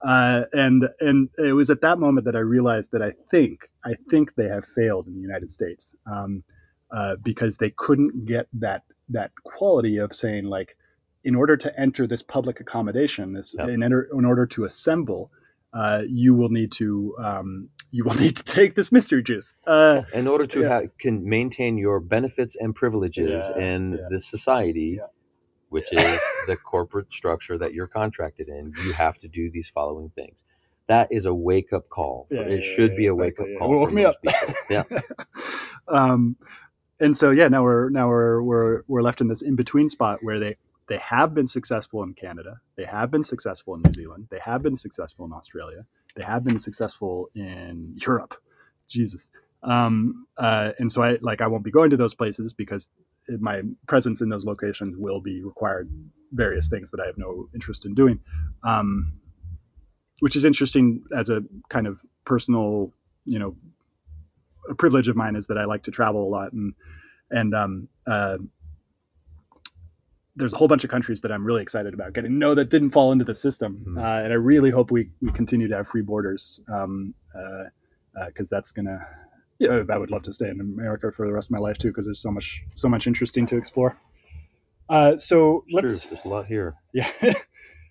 Uh, 0.02 0.44
and 0.52 0.88
and 1.00 1.30
it 1.38 1.54
was 1.54 1.70
at 1.70 1.80
that 1.80 1.98
moment 1.98 2.26
that 2.26 2.36
I 2.36 2.40
realized 2.40 2.90
that 2.92 3.00
I 3.02 3.14
think 3.30 3.70
I 3.84 3.94
think 4.10 4.34
they 4.34 4.48
have 4.48 4.66
failed 4.66 5.06
in 5.06 5.14
the 5.14 5.20
United 5.20 5.50
States 5.50 5.94
um, 6.06 6.44
uh, 6.90 7.16
because 7.22 7.56
they 7.56 7.70
couldn't 7.70 8.26
get 8.26 8.46
that 8.52 8.82
that 9.08 9.30
quality 9.44 9.96
of 9.96 10.14
saying 10.14 10.44
like 10.44 10.76
in 11.24 11.34
order 11.34 11.56
to 11.56 11.80
enter 11.80 12.06
this 12.06 12.22
public 12.22 12.60
accommodation 12.60 13.32
this 13.32 13.54
Yep. 13.58 13.68
in, 13.68 13.82
enter, 13.82 14.08
in 14.12 14.24
order 14.24 14.46
to 14.46 14.64
assemble 14.64 15.30
uh, 15.72 16.02
you 16.06 16.34
will 16.34 16.50
need 16.50 16.70
to 16.72 17.14
um, 17.18 17.68
you 17.94 18.02
will 18.02 18.14
need 18.14 18.36
to 18.36 18.42
take 18.42 18.74
this 18.74 18.90
mystery 18.90 19.22
juice 19.22 19.54
uh, 19.68 20.02
in 20.12 20.26
order 20.26 20.48
to 20.48 20.62
yeah. 20.62 20.68
ha- 20.68 20.88
can 20.98 21.26
maintain 21.26 21.78
your 21.78 22.00
benefits 22.00 22.56
and 22.58 22.74
privileges 22.74 23.30
Yeah, 23.56 23.62
in 23.62 23.92
yeah. 23.92 24.08
this 24.10 24.26
society, 24.26 24.98
which 25.68 25.92
is 25.92 26.20
the 26.48 26.56
corporate 26.56 27.12
structure 27.12 27.56
that 27.56 27.72
you're 27.72 27.86
contracted 27.86 28.48
in, 28.48 28.72
you 28.84 28.92
have 28.94 29.20
to 29.20 29.28
do 29.28 29.48
these 29.48 29.68
following 29.68 30.10
things. 30.16 30.34
That 30.88 31.06
is 31.12 31.24
a 31.24 31.32
wake 31.32 31.72
up 31.72 31.88
call. 31.88 32.26
It 32.30 32.62
should 32.74 32.96
be 32.96 33.06
a 33.06 33.14
wake 33.14 33.38
up 33.38 33.46
call. 33.60 33.70
Woke 33.70 33.92
me 33.92 34.04
up. 34.04 34.16
people. 34.20 34.54
Yeah. 34.68 34.82
um, 35.88 36.34
and 36.98 37.16
so 37.16 37.30
yeah, 37.30 37.46
now 37.46 37.62
we're 37.62 37.90
now 37.90 38.08
we're 38.08 38.42
we're 38.42 38.82
we're 38.88 39.02
left 39.02 39.20
in 39.20 39.28
this 39.28 39.40
in 39.40 39.54
between 39.54 39.88
spot 39.88 40.18
where 40.22 40.40
they 40.40 40.56
they 40.88 40.98
have 40.98 41.32
been 41.32 41.46
successful 41.46 42.02
in 42.02 42.12
Canada, 42.14 42.60
they 42.76 42.84
have 42.84 43.12
been 43.12 43.24
successful 43.24 43.74
in 43.76 43.82
New 43.82 43.92
Zealand, 43.92 44.26
they 44.30 44.40
have 44.40 44.62
been 44.62 44.76
successful 44.76 45.24
in 45.24 45.32
Australia, 45.32 45.86
they 46.16 46.22
have 46.22 46.44
been 46.44 46.58
successful 46.58 47.30
in 47.34 47.94
Europe. 47.96 48.34
Jesus. 48.88 49.30
Um, 49.62 50.26
uh, 50.36 50.72
and 50.78 50.92
so 50.92 51.02
I 51.02 51.18
like 51.22 51.40
I 51.40 51.46
won't 51.46 51.64
be 51.64 51.70
going 51.70 51.90
to 51.90 51.96
those 51.96 52.14
places 52.14 52.52
because 52.52 52.88
my 53.40 53.62
presence 53.86 54.20
in 54.20 54.28
those 54.28 54.44
locations 54.44 54.96
will 54.96 55.20
be 55.20 55.42
required 55.42 55.90
various 56.32 56.68
things 56.68 56.90
that 56.90 57.00
I 57.00 57.06
have 57.06 57.16
no 57.16 57.48
interest 57.54 57.86
in 57.86 57.94
doing. 57.94 58.20
Um, 58.62 59.14
which 60.20 60.36
is 60.36 60.44
interesting 60.44 61.02
as 61.16 61.28
a 61.28 61.42
kind 61.68 61.86
of 61.86 62.00
personal, 62.24 62.92
you 63.24 63.38
know, 63.38 63.56
a 64.68 64.74
privilege 64.74 65.08
of 65.08 65.16
mine 65.16 65.36
is 65.36 65.46
that 65.48 65.58
I 65.58 65.64
like 65.64 65.82
to 65.84 65.90
travel 65.90 66.26
a 66.26 66.30
lot 66.30 66.52
and 66.52 66.74
and 67.30 67.54
um, 67.54 67.88
uh, 68.06 68.38
there's 70.36 70.52
a 70.52 70.56
whole 70.56 70.68
bunch 70.68 70.84
of 70.84 70.90
countries 70.90 71.20
that 71.20 71.30
I'm 71.30 71.44
really 71.44 71.62
excited 71.62 71.94
about 71.94 72.12
getting 72.12 72.38
No, 72.38 72.54
that 72.54 72.70
didn't 72.70 72.90
fall 72.90 73.12
into 73.12 73.24
the 73.24 73.34
system, 73.34 73.84
Mhm. 73.86 73.98
uh, 73.98 74.24
and 74.24 74.32
I 74.32 74.36
really 74.36 74.70
hope 74.70 74.90
we, 74.90 75.10
we 75.20 75.30
continue 75.32 75.68
to 75.68 75.76
have 75.76 75.88
free 75.88 76.02
borders 76.02 76.60
because 76.66 76.84
um, 76.84 77.14
uh, 77.34 78.20
uh 78.20 78.30
that's 78.50 78.72
gonna. 78.72 79.06
Yeah, 79.58 79.84
I 79.88 79.98
would 79.98 80.10
love 80.10 80.22
to 80.22 80.32
stay 80.32 80.48
in 80.48 80.60
America 80.60 81.12
for 81.12 81.26
the 81.26 81.32
rest 81.32 81.46
of 81.46 81.52
my 81.52 81.58
life 81.58 81.78
too 81.78 81.88
because 81.88 82.06
there's 82.06 82.20
so 82.20 82.30
much 82.30 82.64
so 82.74 82.88
much 82.88 83.06
interesting 83.06 83.46
to 83.46 83.56
explore. 83.56 83.96
Uh, 84.88 85.16
so 85.16 85.64
let's 85.70 86.02
true. 86.02 86.10
There's 86.10 86.24
a 86.24 86.28
lot 86.28 86.46
here. 86.46 86.74
yeah. 86.92 87.10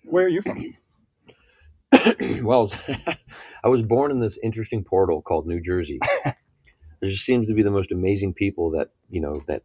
Where 0.04 0.26
are 0.26 0.28
you 0.28 0.42
from? 0.42 0.74
well, 2.44 2.70
I 3.64 3.68
was 3.68 3.82
born 3.82 4.10
in 4.10 4.20
this 4.20 4.38
interesting 4.42 4.84
portal 4.84 5.22
called 5.22 5.46
New 5.46 5.60
Jersey. 5.60 5.98
there 6.24 7.10
just 7.10 7.24
seems 7.24 7.48
to 7.48 7.54
be 7.54 7.62
the 7.62 7.70
most 7.70 7.90
amazing 7.90 8.34
people 8.34 8.70
that 8.72 8.90
you 9.08 9.20
know 9.20 9.42
that 9.46 9.62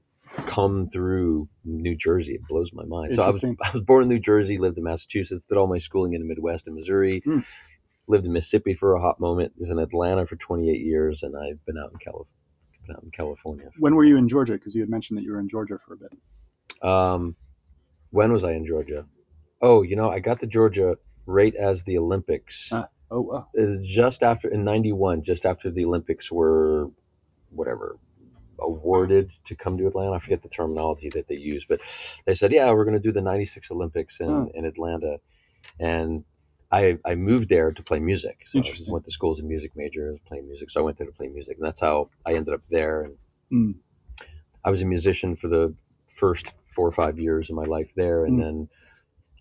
come 0.49 0.89
through 0.89 1.47
New 1.63 1.95
Jersey. 1.95 2.33
It 2.35 2.41
blows 2.49 2.71
my 2.73 2.85
mind. 2.85 3.15
So 3.15 3.23
I 3.23 3.27
was 3.27 3.43
I 3.63 3.71
was 3.73 3.81
born 3.83 4.03
in 4.03 4.09
New 4.09 4.19
Jersey, 4.19 4.57
lived 4.57 4.77
in 4.77 4.83
Massachusetts, 4.83 5.45
did 5.45 5.57
all 5.57 5.67
my 5.67 5.77
schooling 5.77 6.13
in 6.13 6.21
the 6.21 6.27
Midwest 6.27 6.67
and 6.67 6.75
Missouri, 6.75 7.21
Hmm. 7.25 7.39
lived 8.07 8.25
in 8.25 8.33
Mississippi 8.33 8.73
for 8.73 8.93
a 8.95 9.01
hot 9.01 9.19
moment, 9.19 9.53
was 9.57 9.69
in 9.69 9.79
Atlanta 9.79 10.25
for 10.25 10.35
28 10.35 10.79
years, 10.81 11.23
and 11.23 11.35
I've 11.37 11.63
been 11.65 11.77
out 11.77 11.91
in 11.91 11.99
Cali- 11.99 12.25
been 12.87 12.95
out 12.95 13.03
in 13.03 13.11
California. 13.11 13.69
When 13.79 13.95
were 13.95 14.05
you 14.05 14.17
in 14.17 14.27
Georgia? 14.27 14.53
Because 14.53 14.73
you 14.75 14.81
had 14.81 14.89
mentioned 14.89 15.17
that 15.19 15.23
you 15.23 15.31
were 15.31 15.39
in 15.39 15.49
Georgia 15.49 15.77
for 15.85 15.93
a 15.93 15.97
bit. 15.97 16.87
Um, 16.89 17.35
when 18.11 18.31
was 18.33 18.43
I 18.43 18.53
in 18.53 18.65
Georgia? 18.65 19.05
Oh, 19.61 19.81
you 19.83 19.95
know, 19.95 20.09
I 20.09 20.19
got 20.19 20.39
to 20.39 20.47
Georgia 20.47 20.97
right 21.25 21.53
as 21.55 21.83
the 21.83 21.97
Olympics 21.97 22.69
Ah. 22.71 22.87
Oh 23.11 23.21
wow. 23.21 23.47
Just 23.83 24.23
after 24.23 24.47
in 24.49 24.63
'91, 24.63 25.23
just 25.23 25.45
after 25.45 25.69
the 25.71 25.83
Olympics 25.85 26.31
were 26.31 26.89
whatever 27.51 27.97
awarded 28.61 29.31
to 29.45 29.55
come 29.55 29.77
to 29.77 29.87
Atlanta. 29.87 30.11
I 30.13 30.19
forget 30.19 30.41
the 30.41 30.49
terminology 30.49 31.09
that 31.13 31.27
they 31.27 31.35
use, 31.35 31.65
but 31.67 31.79
they 32.25 32.35
said, 32.35 32.51
"Yeah, 32.51 32.71
we're 32.73 32.85
going 32.85 32.97
to 33.01 33.07
do 33.09 33.11
the 33.11 33.21
'96 33.21 33.71
Olympics 33.71 34.19
in, 34.19 34.29
Oh. 34.29 34.51
in 34.53 34.65
Atlanta," 34.65 35.19
and 35.79 36.23
I 36.71 36.97
I 37.05 37.15
moved 37.15 37.49
there 37.49 37.71
to 37.71 37.83
play 37.83 37.99
music. 37.99 38.45
So 38.47 38.57
I 38.57 38.61
Interesting. 38.61 38.93
went 38.93 39.05
to 39.05 39.11
school 39.11 39.31
as 39.33 39.39
a 39.39 39.43
music 39.43 39.71
major, 39.75 40.11
was 40.11 40.21
playing 40.27 40.47
music. 40.47 40.69
So 40.69 40.79
I 40.81 40.83
went 40.83 40.97
there 40.97 41.07
to 41.07 41.13
play 41.13 41.27
music, 41.29 41.57
and 41.57 41.65
that's 41.65 41.79
how 41.79 42.09
I 42.25 42.33
ended 42.35 42.53
up 42.53 42.61
there. 42.69 43.03
And 43.03 43.17
Mm. 43.51 43.75
I 44.63 44.69
was 44.69 44.81
a 44.81 44.85
musician 44.85 45.35
for 45.35 45.47
the 45.47 45.73
first 46.07 46.53
four 46.67 46.87
or 46.87 46.91
five 46.91 47.17
years 47.17 47.49
of 47.49 47.55
my 47.55 47.63
life 47.65 47.91
there, 47.95 48.25
and 48.25 48.37
Mm. 48.37 48.41
then 48.43 48.69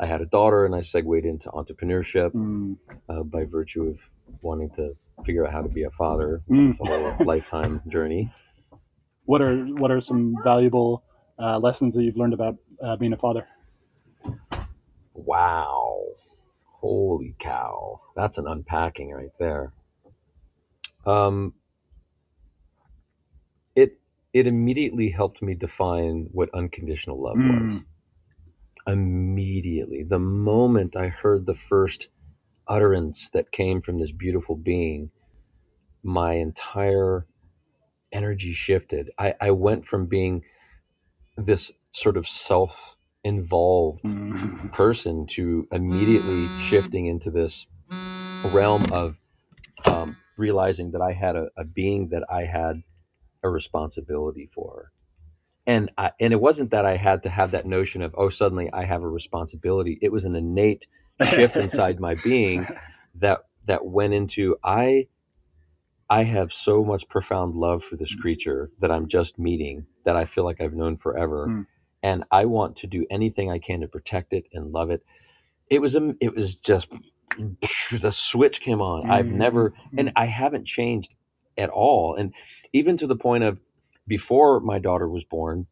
I 0.00 0.06
had 0.06 0.20
a 0.22 0.26
daughter, 0.26 0.64
and 0.64 0.74
I 0.74 0.82
segued 0.82 1.24
into 1.26 1.48
entrepreneurship 1.50 2.30
Mm. 2.32 2.76
uh, 3.08 3.22
by 3.24 3.44
virtue 3.44 3.82
of 3.88 3.98
wanting 4.42 4.70
to 4.70 4.96
figure 5.24 5.44
out 5.44 5.52
how 5.52 5.60
to 5.62 5.68
be 5.68 5.82
a 5.82 5.90
father. 5.90 6.40
Mm. 6.48 6.70
It's 6.70 6.80
a 6.80 6.84
whole 6.86 7.26
lifetime 7.26 7.82
journey. 7.88 8.30
What 9.28 9.42
are 9.42 9.56
what 9.58 9.90
are 9.90 10.00
some 10.00 10.36
valuable 10.42 11.04
uh, 11.38 11.58
lessons 11.58 11.94
that 11.94 12.02
you've 12.02 12.16
learned 12.16 12.32
about 12.32 12.56
uh, 12.82 12.96
being 12.96 13.12
a 13.12 13.16
father? 13.18 13.46
Wow. 15.12 16.02
Holy 16.64 17.34
cow. 17.38 18.00
That's 18.16 18.38
an 18.38 18.46
unpacking 18.46 19.10
right 19.10 19.32
there. 19.38 19.74
Um, 21.04 21.52
it 23.76 24.00
it 24.32 24.46
immediately 24.46 25.10
helped 25.10 25.42
me 25.42 25.54
define 25.54 26.30
what 26.32 26.48
unconditional 26.54 27.22
love 27.22 27.36
was. 27.36 27.74
Mm. 27.74 27.84
Immediately. 28.86 30.04
The 30.04 30.18
moment 30.18 30.96
I 30.96 31.08
heard 31.08 31.44
the 31.44 31.54
first 31.54 32.08
utterance 32.66 33.28
that 33.34 33.52
came 33.52 33.82
from 33.82 34.00
this 34.00 34.10
beautiful 34.10 34.56
being, 34.56 35.10
my 36.02 36.32
entire 36.36 37.26
energy 38.12 38.52
shifted. 38.52 39.10
I, 39.18 39.34
I 39.40 39.50
went 39.52 39.86
from 39.86 40.06
being 40.06 40.42
this 41.36 41.72
sort 41.92 42.16
of 42.16 42.26
self 42.28 42.96
involved 43.24 44.04
Mm. 44.04 44.72
person 44.72 45.26
to 45.26 45.66
immediately 45.72 46.52
shifting 46.56 47.06
into 47.06 47.30
this 47.30 47.66
realm 48.44 48.86
of 48.92 49.16
um, 49.86 50.16
realizing 50.36 50.92
that 50.92 51.00
I 51.02 51.12
had 51.12 51.36
a, 51.36 51.48
a 51.56 51.64
being 51.64 52.08
that 52.10 52.24
I 52.30 52.44
had 52.44 52.82
a 53.42 53.48
responsibility 53.48 54.50
for. 54.54 54.92
And 55.66 55.90
I, 55.98 56.12
and 56.20 56.32
it 56.32 56.40
wasn't 56.40 56.70
that 56.70 56.86
I 56.86 56.96
had 56.96 57.22
to 57.24 57.30
have 57.30 57.50
that 57.52 57.66
notion 57.66 58.02
of 58.02 58.14
oh 58.16 58.30
suddenly 58.30 58.70
I 58.72 58.84
have 58.84 59.02
a 59.02 59.08
responsibility. 59.08 59.98
It 60.00 60.12
was 60.12 60.24
an 60.24 60.34
innate 60.36 60.86
shift 61.22 61.56
inside 61.56 62.00
my 62.00 62.14
being 62.14 62.66
that 63.16 63.40
that 63.66 63.84
went 63.84 64.14
into 64.14 64.56
I 64.64 65.08
I 66.10 66.24
have 66.24 66.52
so 66.52 66.84
much 66.84 67.08
profound 67.08 67.54
love 67.56 67.84
for 67.84 67.96
this 67.96 68.14
creature 68.14 68.70
that 68.80 68.90
I'm 68.90 69.08
just 69.08 69.38
meeting 69.38 69.86
that 70.04 70.16
I 70.16 70.24
feel 70.26 70.44
like 70.44 70.60
I've 70.60 70.74
known 70.74 70.96
forever 70.96 71.48
Mm. 71.48 71.66
and 72.02 72.24
I 72.30 72.44
want 72.46 72.76
to 72.78 72.86
do 72.86 73.06
anything 73.10 73.50
I 73.50 73.58
can 73.58 73.80
to 73.80 73.88
protect 73.88 74.32
it 74.32 74.44
and 74.52 74.72
love 74.72 74.90
it. 74.90 75.04
It 75.70 75.80
was 75.80 75.96
a 75.96 76.14
it 76.20 76.34
was 76.34 76.60
just 76.60 76.88
the 77.92 78.12
switch 78.12 78.60
came 78.60 78.80
on. 78.82 79.10
I've 79.10 79.26
Mm. 79.26 79.32
never 79.32 79.74
and 79.98 80.12
I 80.16 80.26
haven't 80.26 80.66
changed 80.66 81.14
at 81.58 81.70
all 81.70 82.14
and 82.16 82.34
even 82.72 82.96
to 82.98 83.06
the 83.06 83.16
point 83.16 83.44
of 83.44 83.60
before 84.06 84.60
my 84.60 84.78
daughter 84.78 85.08
was 85.08 85.24
born, 85.24 85.66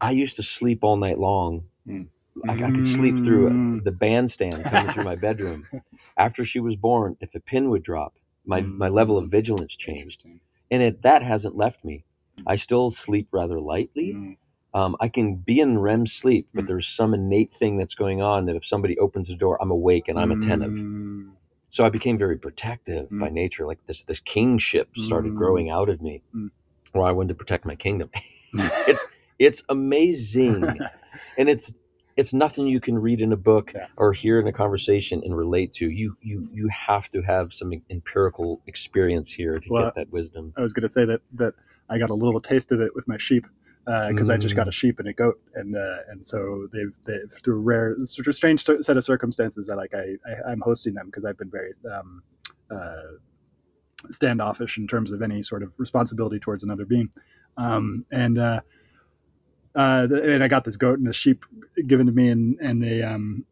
I 0.00 0.12
used 0.12 0.36
to 0.36 0.42
sleep 0.44 0.84
all 0.84 0.96
night 0.96 1.18
long 1.18 1.64
Mm. 1.88 2.08
I, 2.48 2.54
I 2.64 2.70
could 2.72 2.86
sleep 2.86 3.24
through 3.24 3.50
Mm. 3.50 3.84
the 3.84 3.92
bandstand 3.92 4.64
coming 4.66 4.90
through 4.90 5.04
my 5.04 5.16
bedroom. 5.16 5.68
After 6.18 6.44
she 6.44 6.60
was 6.60 6.76
born, 6.76 7.16
if 7.20 7.34
a 7.34 7.40
pin 7.40 7.70
would 7.70 7.82
drop, 7.82 8.14
my, 8.44 8.60
my 8.62 8.88
level 8.88 9.16
of 9.18 9.30
vigilance 9.30 9.74
changed. 9.76 10.24
And 10.70 10.82
it, 10.82 11.02
that 11.02 11.22
hasn't 11.22 11.56
left 11.56 11.84
me. 11.84 12.04
I 12.46 12.56
still 12.56 12.90
sleep 12.90 13.28
rather 13.32 13.60
lightly. 13.60 14.12
Mm. 14.14 14.36
Um, 14.74 14.96
I 15.00 15.08
can 15.08 15.36
be 15.36 15.60
in 15.60 15.78
REM 15.78 16.06
sleep, 16.06 16.48
but 16.52 16.64
Mm. 16.64 16.66
there's 16.68 16.88
some 16.88 17.14
innate 17.14 17.52
thing 17.54 17.78
that's 17.78 17.94
going 17.94 18.20
on 18.22 18.46
that 18.46 18.56
if 18.56 18.66
somebody 18.66 18.98
opens 18.98 19.28
the 19.28 19.36
door, 19.36 19.56
I'm 19.62 19.70
awake 19.70 20.08
and 20.08 20.18
I'm 20.18 20.32
attentive. 20.32 20.72
Mm. 20.72 21.32
So 21.70 21.84
I 21.84 21.90
became 21.90 22.18
very 22.18 22.36
protective 22.38 23.08
by 23.10 23.28
Mm. 23.28 23.32
nature. 23.32 23.66
Like 23.66 23.84
this, 23.86 24.02
this 24.02 24.20
kingship 24.20 24.96
started 24.96 25.32
Mm. 25.32 25.36
growing 25.36 25.70
out 25.70 25.88
of 25.88 26.02
me, 26.02 26.22
Mm. 26.34 26.50
where 26.92 27.04
I 27.06 27.12
wanted 27.12 27.28
to 27.28 27.34
protect 27.34 27.64
my 27.64 27.76
kingdom. 27.76 28.10
it's 28.88 29.04
it's 29.38 29.62
amazing 29.68 30.78
and 31.38 31.48
it's 31.48 31.72
it's 32.16 32.32
nothing 32.32 32.66
you 32.66 32.80
can 32.80 32.98
read 32.98 33.20
in 33.20 33.32
a 33.32 33.36
book 33.36 33.72
Yeah. 33.74 33.86
or 33.96 34.12
hear 34.12 34.38
in 34.40 34.46
a 34.46 34.52
conversation 34.52 35.20
and 35.24 35.36
relate 35.36 35.72
to 35.74 35.90
you 35.90 36.16
you 36.22 36.48
you 36.52 36.68
have 36.68 37.10
to 37.12 37.22
have 37.22 37.52
some 37.52 37.72
empirical 37.90 38.60
experience 38.66 39.30
here 39.30 39.58
to 39.58 39.66
Well, 39.70 39.84
get 39.84 39.94
that 39.96 40.12
wisdom 40.12 40.52
I 40.56 40.62
was 40.62 40.72
going 40.72 40.82
to 40.82 40.88
say 40.88 41.04
that 41.04 41.20
that 41.34 41.54
I 41.88 41.98
got 41.98 42.10
a 42.10 42.14
little 42.14 42.40
taste 42.40 42.72
of 42.72 42.80
it 42.80 42.94
with 42.94 43.06
my 43.08 43.18
sheep 43.18 43.46
because 44.08 44.30
I 44.30 44.38
just 44.38 44.56
got 44.56 44.66
a 44.66 44.72
sheep 44.72 44.98
and 44.98 45.08
a 45.08 45.12
goat, 45.12 45.38
and 45.54 45.76
uh, 45.76 45.96
and 46.08 46.26
so 46.26 46.68
they've, 46.72 46.96
they've 47.04 47.30
through 47.44 47.60
rare, 47.60 47.94
sort 48.04 48.26
of 48.26 48.34
strange 48.34 48.64
set 48.64 48.96
of 48.96 49.04
circumstances. 49.04 49.68
I 49.68 49.74
like 49.74 49.92
I, 49.94 50.14
I 50.26 50.52
I'm 50.52 50.60
hosting 50.62 50.94
them 50.94 51.04
because 51.06 51.26
I've 51.26 51.36
been 51.36 51.50
very 51.50 51.72
um, 51.94 52.22
uh, 52.70 53.18
standoffish 54.08 54.78
in 54.78 54.86
terms 54.86 55.10
of 55.10 55.20
any 55.20 55.42
sort 55.42 55.62
of 55.62 55.70
responsibility 55.76 56.38
towards 56.38 56.62
another 56.62 56.86
being, 56.86 57.10
um, 57.58 58.06
and. 58.10 58.38
Uh, 59.74 60.06
the- 60.06 60.34
and 60.34 60.44
I 60.44 60.48
got 60.48 60.64
this 60.64 60.76
goat 60.76 60.98
and 60.98 61.08
a 61.08 61.12
sheep 61.12 61.44
given 61.86 62.06
to 62.06 62.12
me, 62.12 62.28
and 62.28 62.58
and 62.60 62.84
a 62.84 63.02
um, 63.02 63.44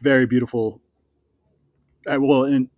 very 0.00 0.26
beautiful. 0.26 0.80
Uh, 2.06 2.18
well, 2.20 2.44
and 2.44 2.68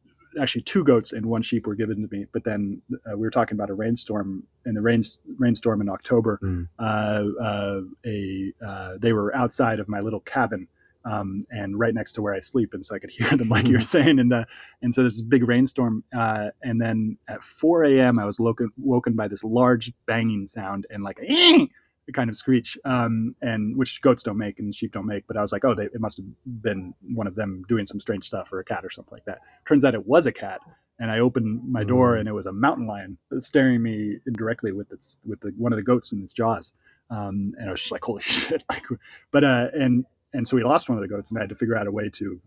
actually, 0.41 0.63
two 0.63 0.85
goats 0.85 1.13
and 1.13 1.27
one 1.27 1.43
sheep 1.43 1.67
were 1.67 1.75
given 1.75 2.07
to 2.07 2.17
me. 2.17 2.27
But 2.33 2.45
then 2.45 2.81
uh, 2.93 3.17
we 3.17 3.23
were 3.23 3.31
talking 3.31 3.57
about 3.57 3.71
a 3.71 3.75
rainstorm, 3.75 4.43
and 4.65 4.77
the 4.77 4.81
rain 4.81 5.03
rainstorm 5.39 5.81
in 5.81 5.89
October. 5.89 6.39
Mm. 6.43 6.69
Uh, 6.79 7.43
uh, 7.43 7.81
a 8.07 8.53
uh, 8.67 8.93
they 8.99 9.13
were 9.13 9.35
outside 9.35 9.81
of 9.81 9.89
my 9.89 10.01
little 10.01 10.21
cabin. 10.21 10.67
Um, 11.03 11.47
and 11.51 11.79
right 11.79 11.95
next 11.95 12.13
to 12.13 12.23
where 12.23 12.35
I 12.35 12.41
sleep, 12.41 12.75
and 12.75 12.85
so 12.85 12.95
I 12.95 12.99
could 12.99 13.09
hear 13.19 13.35
them, 13.35 13.49
like 13.49 13.67
you 13.67 13.73
were 13.73 13.81
saying, 13.81 14.19
and 14.19 14.31
uh, 14.35 14.45
and 14.83 14.93
so 14.93 15.01
there's 15.01 15.15
this 15.15 15.23
big 15.23 15.49
rainstorm, 15.49 16.05
uh, 16.15 16.51
and 16.63 16.79
then 16.79 17.17
at 17.29 17.43
4 17.43 17.85
a.m. 17.85 18.19
I 18.19 18.27
was 18.27 18.39
woken 18.39 18.71
woken 18.77 19.15
by 19.15 19.27
this 19.27 19.43
large 19.43 19.95
banging 20.05 20.45
sound 20.45 20.87
and 20.91 21.03
like 21.03 21.19
a 21.21 21.71
kind 22.13 22.29
of 22.31 22.37
screech, 22.37 22.77
um, 22.85 23.35
and 23.43 23.77
which 23.77 24.01
goats 24.03 24.23
don't 24.23 24.37
make 24.39 24.59
and 24.59 24.75
sheep 24.75 24.93
don't 24.93 25.07
make. 25.07 25.27
But 25.27 25.37
I 25.37 25.41
was 25.43 25.53
like, 25.53 25.65
oh, 25.65 25.75
they, 25.75 25.85
it 25.85 26.01
must 26.01 26.17
have 26.17 26.27
been 26.63 26.93
one 27.15 27.27
of 27.27 27.35
them 27.35 27.65
doing 27.69 27.87
some 27.87 28.01
strange 28.01 28.25
stuff 28.25 28.53
or 28.53 28.61
a 28.61 28.65
cat 28.65 28.85
or 28.85 28.91
something 28.91 29.13
like 29.13 29.25
that. 29.27 29.41
Turns 29.67 29.85
out 29.85 29.95
it 29.95 30.07
was 30.07 30.27
a 30.27 30.33
cat, 30.33 30.61
and 30.99 31.11
I 31.11 31.21
opened 31.21 31.63
my 31.71 31.85
door 31.85 32.15
Mm. 32.15 32.21
and 32.21 32.29
it 32.29 32.33
was 32.33 32.47
a 32.47 32.53
mountain 32.53 32.87
lion 32.87 33.17
staring 33.39 33.83
me 33.83 34.19
directly 34.33 34.73
with 34.73 34.91
its 34.93 35.19
with 35.25 35.41
the, 35.41 35.53
one 35.57 35.73
of 35.73 35.77
the 35.77 35.83
goats 35.83 36.13
in 36.13 36.23
its 36.23 36.33
jaws, 36.33 36.73
um, 37.11 37.55
and 37.59 37.69
I 37.69 37.73
was 37.73 37.81
just 37.81 37.93
like, 37.93 38.03
holy 38.05 38.23
shit! 38.25 38.65
Like, 38.69 38.85
but 39.31 39.45
uh, 39.45 39.69
and 39.75 40.05
and 40.33 40.47
so 40.47 40.57
we 40.57 40.65
lost 40.65 40.89
one 40.89 40.99
of 40.99 41.03
the 41.03 41.09
goats, 41.09 41.31
and 41.31 41.39
I 41.39 41.43
had 41.43 41.49
to 41.51 41.55
figure 41.57 41.77
out 41.77 41.87
a 41.87 41.93
way 41.93 42.09
to 42.09 42.41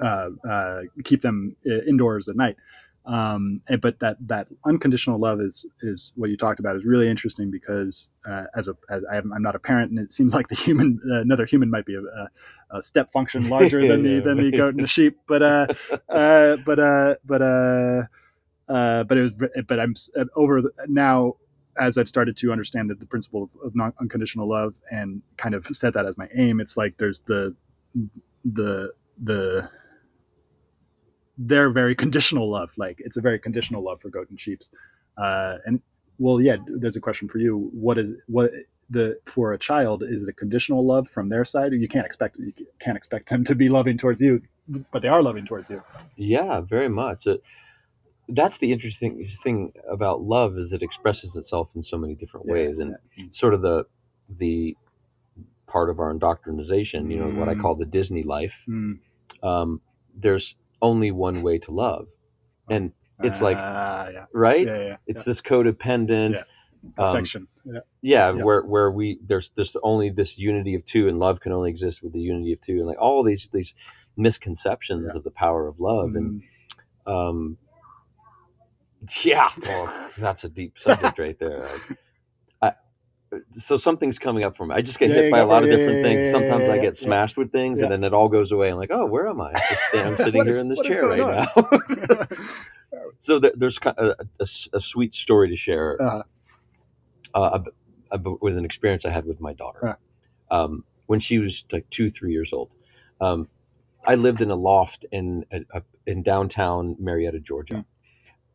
uh, 0.00 0.30
uh, 0.48 0.80
keep 1.04 1.20
them 1.22 1.56
uh, 1.66 1.82
indoors 1.86 2.28
at 2.28 2.36
night. 2.36 2.56
Um, 3.06 3.62
and- 3.68 3.80
but 3.80 3.98
that 4.00 4.16
that 4.28 4.48
unconditional 4.66 5.18
love 5.18 5.40
is 5.40 5.64
is 5.82 6.12
what 6.16 6.28
you 6.30 6.36
talked 6.36 6.60
about 6.60 6.76
is 6.76 6.84
really 6.84 7.08
interesting 7.08 7.50
because 7.50 8.10
uh, 8.28 8.44
as 8.54 8.68
a 8.68 8.76
as 8.90 9.02
I'm, 9.10 9.32
I'm 9.32 9.42
not 9.42 9.54
a 9.54 9.58
parent 9.58 9.90
and 9.90 9.98
it 9.98 10.12
seems 10.12 10.34
like 10.34 10.48
the 10.48 10.54
human 10.54 11.00
uh, 11.10 11.20
another 11.20 11.46
human 11.46 11.70
might 11.70 11.86
be 11.86 11.94
a, 11.94 12.02
a, 12.02 12.28
a 12.78 12.82
step 12.82 13.10
function 13.12 13.48
larger 13.48 13.80
than 13.88 14.02
the 14.02 14.20
than 14.20 14.38
the 14.38 14.50
goat 14.50 14.74
and 14.74 14.84
the 14.84 14.88
sheep. 14.88 15.16
But 15.26 15.42
uh, 15.42 15.66
uh, 16.10 16.56
but 16.58 16.78
uh, 16.78 17.14
but 17.24 17.42
uh, 17.42 18.02
uh, 18.68 19.04
but 19.04 19.18
it 19.18 19.22
was 19.22 19.32
but 19.66 19.80
I'm 19.80 19.94
over 20.36 20.62
the, 20.62 20.70
now 20.86 21.36
as 21.78 21.96
I've 21.96 22.08
started 22.08 22.36
to 22.38 22.52
understand 22.52 22.90
that 22.90 23.00
the 23.00 23.06
principle 23.06 23.44
of, 23.44 23.50
of 23.64 23.74
non 23.74 23.92
unconditional 24.00 24.46
love 24.48 24.74
and 24.90 25.22
kind 25.38 25.54
of 25.54 25.66
set 25.68 25.94
that 25.94 26.04
as 26.04 26.18
my 26.18 26.28
aim 26.36 26.60
it's 26.60 26.76
like 26.76 26.98
there's 26.98 27.20
the 27.20 27.56
the 28.44 28.92
the 29.22 29.68
they're 31.48 31.70
very 31.82 31.94
conditional 32.04 32.46
love. 32.50 32.70
Like 32.76 32.96
it's 33.06 33.16
a 33.16 33.20
very 33.28 33.38
conditional 33.38 33.82
love 33.82 34.00
for 34.00 34.10
goat 34.10 34.28
and 34.30 34.38
sheep's. 34.38 34.70
Uh, 35.16 35.56
and 35.66 35.80
well, 36.18 36.40
yeah, 36.40 36.56
there's 36.80 36.96
a 36.96 37.00
question 37.00 37.28
for 37.28 37.38
you. 37.38 37.70
What 37.72 37.96
is 37.98 38.10
what 38.26 38.50
the 38.90 39.18
for 39.26 39.52
a 39.52 39.58
child 39.58 40.02
is 40.02 40.22
it 40.24 40.28
a 40.28 40.32
conditional 40.44 40.82
love 40.86 41.08
from 41.08 41.28
their 41.28 41.44
side? 41.44 41.72
You 41.72 41.88
can't 41.88 42.06
expect 42.06 42.36
you 42.38 42.52
can't 42.84 42.96
expect 42.96 43.28
them 43.30 43.44
to 43.44 43.54
be 43.54 43.68
loving 43.68 43.96
towards 43.98 44.20
you, 44.20 44.42
but 44.92 45.00
they 45.02 45.08
are 45.08 45.22
loving 45.22 45.46
towards 45.46 45.70
you. 45.70 45.82
yeah 46.16 46.60
very 46.60 46.88
much 46.88 47.26
Uh, 47.26 47.36
that's 48.40 48.58
the 48.58 48.70
interesting 48.72 49.26
thing 49.42 49.72
about 49.90 50.22
love 50.22 50.52
is 50.58 50.72
it 50.72 50.82
expresses 50.82 51.36
itself 51.36 51.68
in 51.74 51.82
so 51.82 51.96
many 51.98 52.14
different 52.14 52.46
Yeah, 52.46 52.52
ways 52.52 52.78
and 52.78 52.94
sort 53.32 53.54
of 53.54 53.62
the 53.62 53.86
the 54.42 54.76
part 55.66 55.88
of 55.90 55.98
our 55.98 56.10
indoctrination 56.10 57.10
you 57.10 57.18
know 57.18 57.30
what 57.38 57.48
i 57.48 57.54
Mm. 57.54 57.62
call 57.62 57.74
the 57.74 57.86
disney 57.98 58.22
life 58.22 58.56
Mm. 58.68 58.98
um, 59.42 59.80
there's 60.14 60.56
only 60.82 61.10
one 61.10 61.42
way 61.42 61.58
to 61.58 61.70
love 61.70 62.06
and 62.68 62.92
it's 63.22 63.40
like 63.42 63.56
Ah, 63.58 64.08
yeah, 64.08 64.24
right 64.32 64.66
yeah, 64.66 64.78
yeah, 64.82 64.96
it's 65.06 65.24
this 65.24 65.40
codependent 65.42 66.34
Yeah. 66.34 66.42
um, 67.04 67.16
affection. 67.16 67.48
yeah, 68.00 68.30
where 68.32 68.62
where 68.62 68.90
we 68.90 69.18
there's 69.26 69.50
there's 69.50 69.76
only 69.82 70.08
this 70.10 70.38
unity 70.38 70.74
of 70.74 70.84
two 70.86 71.08
and 71.08 71.18
love 71.18 71.40
can 71.40 71.52
only 71.52 71.68
exist 71.70 72.02
with 72.02 72.12
the 72.14 72.20
unity 72.20 72.52
of 72.54 72.60
two 72.62 72.78
and 72.78 72.86
like 72.86 72.98
all 72.98 73.22
these 73.22 73.48
these 73.52 73.74
misconceptions 74.16 75.14
of 75.14 75.22
the 75.24 75.30
power 75.30 75.66
of 75.68 75.78
love 75.80 76.14
and 76.14 76.42
Mm. 77.06 77.18
Um, 77.28 77.56
yeah, 79.24 79.48
well, 79.62 80.08
that's 80.18 80.44
a 80.44 80.48
deep 80.48 80.78
subject 80.78 81.18
right 81.18 81.38
there. 81.38 81.64
I, 81.64 81.78
so 83.52 83.76
something's 83.76 84.18
coming 84.18 84.44
up 84.44 84.56
for 84.56 84.66
me. 84.66 84.74
I 84.74 84.82
just 84.82 84.98
get 84.98 85.10
Yeah, 85.10 85.16
hit 85.22 85.30
by 85.30 85.38
a 85.38 85.46
lot 85.46 85.62
of 85.64 85.70
different 85.70 85.98
Yeah, 85.98 86.02
things. 86.10 86.24
yeah, 86.26 86.30
Sometimes 86.32 86.68
I 86.68 86.78
get 86.78 86.96
smashed 86.96 87.36
with 87.36 87.52
things, 87.52 87.80
and 87.80 87.90
then 87.90 88.04
it 88.04 88.12
all 88.14 88.28
goes 88.28 88.52
away. 88.52 88.70
I'm 88.70 88.76
like, 88.78 88.90
oh, 88.92 89.06
where 89.06 89.28
am 89.28 89.40
I? 89.40 89.52
Stand, 89.88 90.08
I'm 90.08 90.16
sitting 90.24 90.44
here 90.44 90.54
is- 90.54 90.60
in 90.62 90.68
this 90.68 90.80
chair 90.80 91.06
right 91.06 91.20
on? 91.20 91.48
now. 92.08 92.26
so 93.20 93.38
there, 93.38 93.52
there's 93.56 93.78
a 93.84 93.88
a, 93.98 94.08
a- 94.10 94.14
a 94.40 94.46
a 94.74 94.80
sweet 94.80 95.14
story 95.14 95.48
to 95.50 95.56
share 95.56 96.00
Uh-huh. 96.02 96.22
uh, 97.34 97.58
ab- 98.12 98.38
with 98.40 98.56
an 98.58 98.64
experience 98.64 99.04
I 99.04 99.10
had 99.10 99.26
with 99.26 99.40
my 99.40 99.52
daughter 99.52 99.98
um, 100.50 100.84
when 101.06 101.20
she 101.20 101.38
was 101.38 101.64
like 101.72 101.88
two, 101.90 102.10
three 102.10 102.32
years 102.32 102.52
old. 102.52 102.70
Um, 103.20 103.48
I 104.06 104.14
lived 104.16 104.40
in 104.40 104.50
a 104.50 104.56
loft 104.56 105.04
in 105.12 105.44
in 106.06 106.22
downtown 106.22 106.96
Marietta, 106.98 107.40
Georgia. 107.40 107.74
Mm. 107.74 107.84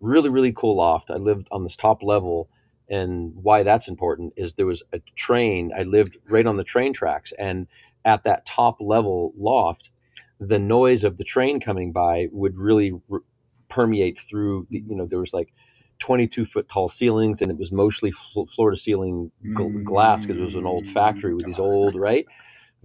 Really, 0.02 0.30
really 0.30 0.52
cool 0.52 0.76
loft. 0.78 1.10
I 1.12 1.16
lived 1.16 1.48
on 1.52 1.64
this 1.64 1.76
top 1.78 2.04
level, 2.04 2.50
and 2.90 3.34
why 3.36 3.64
that's 3.64 3.88
important 3.88 4.34
is 4.36 4.54
there 4.54 4.66
was 4.66 4.84
a 4.94 5.00
train. 5.16 5.72
I 5.78 5.84
lived 5.84 6.18
right 6.30 6.46
on 6.46 6.58
the 6.58 6.64
train 6.64 6.94
tracks, 6.94 7.34
and 7.38 7.68
at 8.04 8.24
that 8.24 8.46
top 8.46 8.78
level 8.80 9.34
loft, 9.38 9.90
the 10.40 10.60
noise 10.60 11.04
of 11.04 11.18
the 11.18 11.24
train 11.24 11.60
coming 11.60 11.92
by 11.92 12.28
would 12.32 12.58
really 12.58 12.94
r- 13.12 13.24
permeate 13.70 14.20
through. 14.20 14.68
The, 14.70 14.84
you 14.88 14.96
know, 14.96 15.06
there 15.06 15.20
was 15.20 15.34
like 15.34 15.54
22 16.00 16.46
foot 16.46 16.70
tall 16.70 16.90
ceilings, 16.90 17.42
and 17.42 17.52
it 17.52 17.58
was 17.58 17.72
mostly 17.72 18.12
fl- 18.12 18.46
floor 18.46 18.72
to 18.72 18.78
ceiling 18.78 19.32
gl- 19.54 19.84
glass 19.84 20.26
because 20.26 20.38
it 20.38 20.44
was 20.44 20.56
an 20.56 20.66
old 20.66 20.88
factory 20.88 21.34
with 21.34 21.46
these 21.46 21.60
old 21.60 21.96
mm. 21.96 22.00
right 22.00 22.26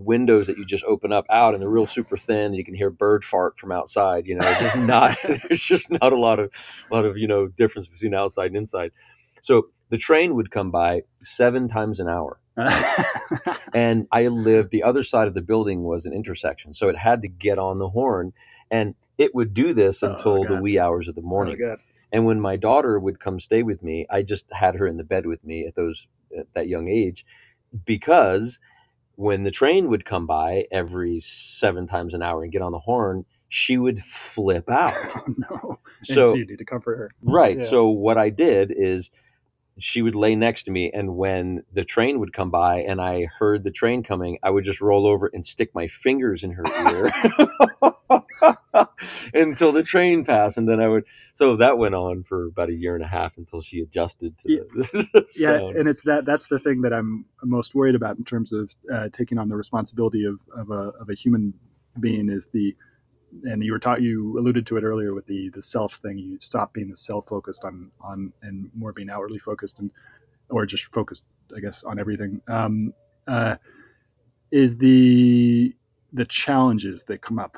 windows 0.01 0.47
that 0.47 0.57
you 0.57 0.65
just 0.65 0.85
open 0.85 1.13
up 1.13 1.27
out 1.31 1.55
and 1.55 1.63
they're 1.63 1.69
real 1.69 1.87
super 1.87 2.17
thin 2.17 2.47
and 2.47 2.57
you 2.57 2.65
can 2.65 2.75
hear 2.75 2.91
bird 2.91 3.25
fart 3.25 3.59
from 3.59 3.71
outside 3.71 4.27
you 4.27 4.35
know 4.35 4.49
it's 4.49 4.61
just 4.61 4.77
not 4.79 5.17
there's 5.25 5.63
just 5.63 5.91
not 5.91 6.13
a 6.13 6.19
lot 6.19 6.39
of 6.39 6.51
a 6.91 6.95
lot 6.95 7.05
of 7.05 7.17
you 7.17 7.29
know 7.29 7.47
difference 7.47 7.87
between 7.87 8.15
outside 8.15 8.47
and 8.47 8.57
inside 8.57 8.91
so 9.43 9.69
the 9.91 9.99
train 9.99 10.35
would 10.35 10.51
come 10.51 10.71
by 10.71 11.03
seven 11.25 11.69
times 11.69 12.01
an 12.01 12.09
hour 12.09 12.39
and 13.75 14.07
i 14.13 14.27
lived 14.27 14.71
the 14.71 14.83
other 14.83 15.03
side 15.03 15.29
of 15.29 15.35
the 15.35 15.41
building 15.41 15.83
was 15.83 16.07
an 16.07 16.13
intersection 16.13 16.75
so 16.75 16.89
it 16.89 16.97
had 16.97 17.23
to 17.23 17.29
get 17.29 17.59
on 17.59 17.79
the 17.79 17.89
horn 17.89 18.33
and 18.71 18.95
it 19.19 19.35
would 19.35 19.53
do 19.55 19.75
this 19.75 20.03
Oh, 20.03 20.13
until 20.13 20.45
the 20.45 20.61
wee 20.63 20.79
hours 20.79 21.09
of 21.09 21.15
the 21.15 21.21
oh, 21.23 21.29
morning 21.29 21.59
Oh, 21.63 21.77
and 22.13 22.27
when 22.27 22.41
my 22.41 22.57
daughter 22.57 22.99
would 22.99 23.21
come 23.21 23.39
stay 23.39 23.63
with 23.63 23.83
me, 23.83 24.07
I 24.11 24.23
just 24.23 24.47
had 24.53 24.75
her 24.77 24.87
in 24.87 24.97
the 24.97 25.05
bed 25.05 25.27
with 25.27 25.45
me 25.45 25.67
at 25.67 25.77
those 25.77 26.07
at 26.37 26.47
that 26.55 26.67
young 26.69 26.89
age, 26.89 27.25
because 27.85 28.59
when 29.17 29.45
the 29.45 29.51
train 29.51 29.89
would 29.91 30.05
come 30.05 30.27
by 30.27 30.65
every 30.73 31.21
seven 31.21 31.87
times 31.87 32.15
an 32.15 32.23
hour 32.23 32.43
and 32.43 32.51
get 32.51 32.63
on 32.63 32.73
the 32.73 32.79
horn, 32.79 33.25
she 33.49 33.79
would 33.79 34.03
flip 34.03 34.69
out. 34.69 34.97
Oh, 35.15 35.35
no. 35.51 35.79
So 36.03 36.23
and 36.23 36.31
so 36.31 36.35
you 36.37 36.47
need 36.47 36.59
to 36.59 36.65
comfort 36.65 36.97
her. 36.97 37.11
right. 37.23 37.61
Yeah. 37.61 37.67
So 37.67 37.89
what 37.89 38.17
I 38.17 38.31
did 38.31 38.73
is 38.77 39.11
she 39.83 40.03
would 40.03 40.15
lay 40.15 40.35
next 40.35 40.65
to 40.65 40.71
me 40.71 40.91
and 40.93 41.17
when 41.17 41.63
the 41.73 41.85
train 41.85 42.21
would 42.21 42.33
come 42.33 42.51
by 42.51 42.81
and 42.81 43.01
I 43.01 43.27
heard 43.39 43.65
the 43.65 43.71
train 43.71 44.03
coming, 44.03 44.39
I 44.43 44.51
would 44.51 44.65
just 44.65 44.81
roll 44.81 45.07
over 45.07 45.31
and 45.33 45.47
stick 45.47 45.71
my 45.75 45.89
fingers 45.89 46.43
in 46.43 46.53
her 46.53 46.65
ear 46.91 47.13
until 49.35 49.73
the 49.73 49.83
train 49.83 50.25
passed 50.25 50.59
and 50.59 50.69
then 50.69 50.81
I 50.81 50.89
would 50.89 51.05
so 51.35 51.57
that 51.57 51.79
went 51.79 51.95
on 51.95 52.23
for 52.23 52.47
about 52.47 52.69
a 52.69 52.75
year 52.75 52.95
and 52.95 53.05
a 53.05 53.09
half 53.09 53.37
until 53.37 53.61
she 53.61 53.81
adjusted 53.81 54.35
to 54.47 54.65
the 54.75 55.27
yeah 55.37 55.59
and 55.59 55.89
it's 55.89 56.03
that 56.03 56.25
that's 56.25 56.49
the 56.49 56.59
thing 56.59 56.83
that 56.83 56.93
i'm 56.93 57.25
most 57.43 57.75
worried 57.75 57.95
about 57.95 58.19
in 58.19 58.25
terms 58.25 58.53
of 58.53 58.75
uh, 58.93 59.09
taking 59.13 59.39
on 59.39 59.49
the 59.49 59.57
responsibility 59.57 60.25
of, 60.25 60.39
of, 60.57 60.71
a, 60.71 60.91
of 61.01 61.09
a 61.09 61.15
human 61.15 61.55
being 61.99 62.29
is 62.29 62.49
the 62.53 62.75
and 63.45 63.63
you 63.65 63.73
were 63.73 63.79
taught 63.79 64.03
you 64.03 64.39
alluded 64.39 64.67
to 64.67 64.77
it 64.77 64.85
earlier 64.85 65.15
with 65.15 65.27
the 65.27 65.51
the 65.51 65.63
self 65.63 65.95
thing. 65.97 66.19
You 66.19 66.39
stop 66.41 66.73
being 66.73 66.89
the 66.91 66.97
self 66.97 67.27
focused 67.29 67.65
on 67.65 67.91
on 68.01 68.33
and 68.43 68.71
more 68.75 68.93
being 68.93 69.11
outwardly 69.11 69.39
focused 69.39 69.79
and 69.79 69.91
or 70.49 70.67
just 70.67 70.87
focused 70.93 71.25
i 71.57 71.61
guess 71.61 71.85
on 71.85 71.99
everything. 71.99 72.41
Um, 72.49 72.93
uh, 73.27 73.57
is 74.51 74.77
the 74.77 75.75
the 76.13 76.25
challenges 76.25 77.05
that 77.05 77.23
come 77.23 77.39
up 77.39 77.57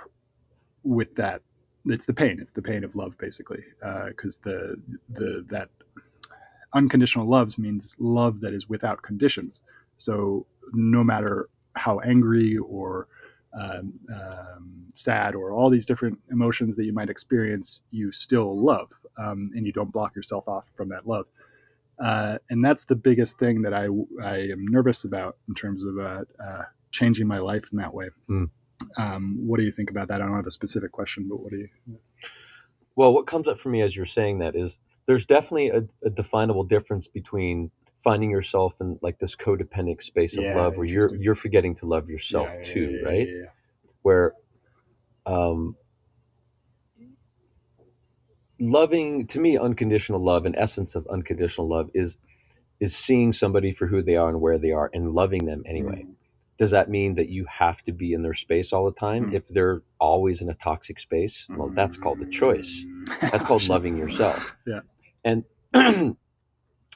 with 0.84 1.14
that 1.16 1.42
it's 1.86 2.06
the 2.06 2.12
pain. 2.14 2.38
It's 2.40 2.50
the 2.50 2.62
pain 2.62 2.84
of 2.84 2.94
love 2.94 3.16
basically 3.18 3.64
because 4.08 4.38
the 4.38 4.76
the 5.10 5.44
that 5.50 5.68
unconditional 6.74 7.26
loves 7.26 7.58
means 7.58 7.96
love 7.98 8.40
that 8.40 8.52
is 8.54 8.68
without 8.68 9.02
conditions. 9.02 9.60
So 9.98 10.46
no 10.72 11.02
matter 11.04 11.48
how 11.74 11.98
angry 12.00 12.58
or 12.58 13.08
um, 13.60 13.92
um, 14.14 14.86
sad 14.94 15.34
or 15.34 15.52
all 15.52 15.70
these 15.70 15.86
different 15.86 16.18
emotions 16.30 16.76
that 16.76 16.84
you 16.84 16.92
might 16.92 17.10
experience 17.10 17.80
you 17.90 18.10
still 18.12 18.58
love 18.58 18.90
um, 19.18 19.50
and 19.54 19.66
you 19.66 19.72
don't 19.72 19.92
block 19.92 20.16
yourself 20.16 20.48
off 20.48 20.64
from 20.76 20.88
that 20.88 21.06
love 21.06 21.26
uh, 21.98 22.38
and 22.50 22.64
that's 22.64 22.84
the 22.84 22.96
biggest 22.96 23.38
thing 23.38 23.62
that 23.62 23.74
I, 23.74 23.86
I 24.22 24.36
am 24.50 24.66
nervous 24.66 25.04
about 25.04 25.36
in 25.48 25.54
terms 25.54 25.84
of 25.84 25.98
uh, 25.98 26.22
uh, 26.42 26.62
changing 26.90 27.26
my 27.26 27.38
life 27.38 27.64
in 27.70 27.78
that 27.78 27.92
way. 27.94 28.08
Um, 28.96 29.38
what 29.46 29.58
do 29.58 29.64
you 29.64 29.72
think 29.72 29.90
about 29.90 30.08
that? 30.08 30.20
I 30.20 30.26
don't 30.26 30.36
have 30.36 30.46
a 30.46 30.50
specific 30.50 30.90
question, 30.92 31.28
but 31.28 31.40
what 31.40 31.50
do 31.50 31.58
you? 31.58 31.68
Well, 32.96 33.12
what 33.12 33.26
comes 33.26 33.48
up 33.48 33.58
for 33.58 33.68
me 33.68 33.82
as 33.82 33.96
you're 33.96 34.06
saying 34.06 34.40
that 34.40 34.56
is 34.56 34.78
there's 35.06 35.24
definitely 35.24 35.68
a, 35.68 35.84
a 36.04 36.10
definable 36.10 36.64
difference 36.64 37.06
between 37.06 37.70
finding 38.04 38.30
yourself 38.30 38.74
in 38.80 38.98
like 39.02 39.18
this 39.18 39.36
codependent 39.36 40.02
space 40.02 40.34
of 40.38 40.44
Yeah, 40.44 40.54
love 40.56 40.76
where 40.76 40.86
you're 40.86 41.14
you're 41.16 41.34
forgetting 41.34 41.74
to 41.76 41.86
love 41.86 42.10
yourself 42.10 42.48
Yeah, 42.48 42.64
too, 42.64 42.98
yeah, 43.02 43.08
right? 43.08 43.28
Where 44.02 44.34
um 45.26 45.76
loving 48.60 49.26
to 49.28 49.40
me 49.40 49.58
unconditional 49.58 50.22
love 50.24 50.46
and 50.46 50.56
essence 50.56 50.94
of 50.94 51.06
unconditional 51.08 51.68
love 51.68 51.90
is 51.94 52.16
is 52.80 52.96
seeing 52.96 53.32
somebody 53.32 53.72
for 53.72 53.86
who 53.86 54.02
they 54.02 54.16
are 54.16 54.28
and 54.28 54.40
where 54.40 54.58
they 54.58 54.72
are 54.72 54.90
and 54.92 55.12
loving 55.14 55.46
them 55.46 55.62
anyway. 55.66 56.06
Does 56.58 56.72
that 56.72 56.90
mean 56.90 57.14
that 57.16 57.28
you 57.28 57.46
have 57.46 57.82
to 57.84 57.92
be 57.92 58.12
in 58.12 58.22
their 58.22 58.34
space 58.34 58.72
all 58.72 58.84
the 58.86 58.98
time 58.98 59.26
Mm. 59.26 59.34
if 59.34 59.48
they're 59.48 59.82
always 60.00 60.40
in 60.42 60.50
a 60.50 60.54
toxic 60.54 61.00
space? 61.00 61.46
Well, 61.50 61.70
that's 61.74 61.96
called 61.96 62.20
the 62.20 62.26
choice. 62.26 62.84
That's 63.30 63.44
called 63.44 63.62
loving 63.68 63.96
yourself. 63.96 64.56
Yeah. 64.66 64.80
And 65.24 65.44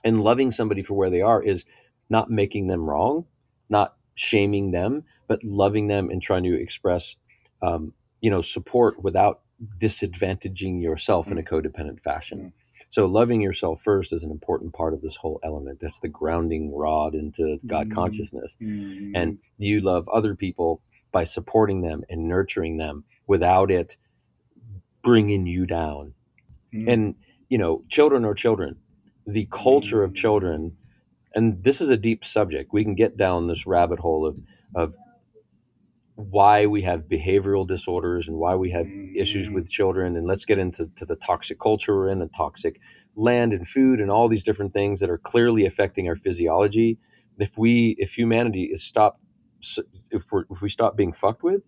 and 0.07 0.23
loving 0.23 0.53
somebody 0.53 0.83
for 0.83 0.95
where 0.95 1.11
they 1.11 1.21
are 1.21 1.43
is 1.43 1.65
not 2.09 2.31
making 2.31 2.69
them 2.69 2.89
wrong, 2.89 3.27
not 3.69 3.97
shaming 4.15 4.71
them, 4.71 5.03
but 5.27 5.43
loving 5.45 5.89
them 5.89 6.09
and 6.11 6.23
trying 6.23 6.45
to 6.45 6.55
express, 6.55 7.17
um, 7.61 7.93
you 8.21 8.31
know, 8.31 8.41
support 8.41 9.03
without 9.03 9.41
disadvantaging 9.79 10.81
yourself 10.81 11.27
in 11.27 11.39
a 11.39 11.43
codependent 11.43 12.01
fashion. 12.03 12.53
So 12.91 13.07
loving 13.07 13.41
yourself 13.41 13.83
first 13.83 14.13
is 14.13 14.23
an 14.23 14.31
important 14.31 14.73
part 14.73 14.95
of 14.95 15.03
this 15.03 15.17
whole 15.17 15.41
element. 15.43 15.81
That's 15.81 15.99
the 15.99 16.09
grounding 16.09 16.73
rod 16.73 17.15
into 17.15 17.59
God 17.67 17.89
Mm. 17.89 17.95
consciousness 17.95 18.57
Mm. 18.63 19.13
and 19.15 19.39
you 19.59 19.81
love 19.81 20.09
other 20.09 20.37
people 20.37 20.83
by 21.11 21.25
supporting 21.25 21.81
them 21.83 22.05
and 22.09 22.29
nurturing 22.29 22.77
them 22.77 23.05
without 23.27 23.71
it 23.73 23.97
bringing 25.03 25.47
you 25.47 25.67
down 25.67 26.15
Mm. 26.73 26.93
and 26.93 27.15
you 27.49 27.59
know 27.59 27.83
children 27.89 28.25
are 28.25 28.35
children 28.35 28.77
the 29.27 29.49
culture 29.51 30.03
of 30.03 30.15
children 30.15 30.77
and 31.35 31.63
this 31.63 31.83
is 31.83 31.91
a 31.91 31.99
deep 31.99 32.25
subject. 32.25 32.73
We 32.73 32.83
can 32.83 32.95
get 32.95 33.17
down 33.19 33.47
this 33.47 33.67
rabbit 33.67 33.99
hole 34.01 34.27
of 34.27 34.37
of 34.75 34.95
why 36.17 36.67
we 36.67 36.83
have 36.83 37.03
behavioral 37.03 37.69
disorders 37.69 38.27
and 38.27 38.39
why 38.39 38.55
we 38.55 38.71
have 38.71 38.87
issues 39.15 39.51
with 39.51 39.69
children 39.69 40.17
and 40.17 40.27
let's 40.27 40.47
get 40.47 40.59
into 40.59 40.91
to 40.97 41.05
the 41.05 41.17
toxic 41.17 41.61
culture 41.61 41.95
we're 41.95 42.09
in 42.09 42.21
the 42.21 42.31
toxic 42.37 42.81
land 43.17 43.53
and 43.53 43.69
food 43.69 44.01
and 44.01 44.11
all 44.11 44.29
these 44.29 44.45
different 44.45 44.73
things 44.73 44.99
that 45.01 45.11
are 45.11 45.19
clearly 45.19 45.67
affecting 45.67 46.09
our 46.09 46.17
physiology. 46.17 46.99
If 47.39 47.51
we 47.59 47.97
if 47.99 48.17
humanity 48.17 48.71
is 48.73 48.83
stopped 48.83 49.21
if 50.11 50.23
we 50.33 50.43
if 50.51 50.63
we 50.63 50.71
stop 50.71 50.97
being 50.97 51.13
fucked 51.13 51.43
with 51.43 51.63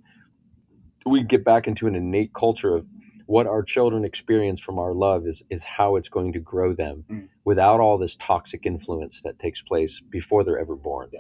we 1.07 1.23
get 1.23 1.45
back 1.45 1.67
into 1.67 1.87
an 1.87 1.95
innate 1.95 2.33
culture 2.35 2.75
of 2.75 2.87
what 3.29 3.47
our 3.47 3.62
children 3.62 4.05
experience 4.07 4.59
from 4.59 4.79
our 4.79 4.95
love 4.95 5.26
is 5.26 5.43
is 5.51 5.62
how 5.62 5.97
it's 5.97 6.09
going 6.09 6.33
to 6.33 6.41
grow 6.41 6.72
them 6.74 7.05
Mm. 7.11 7.29
without 7.45 7.79
all 7.79 7.99
this 7.99 8.16
toxic 8.16 8.64
influence 8.64 9.20
that 9.22 9.39
takes 9.39 9.61
place 9.62 10.01
before 10.11 10.43
they're 10.45 10.59
ever 10.59 10.74
born 10.76 11.11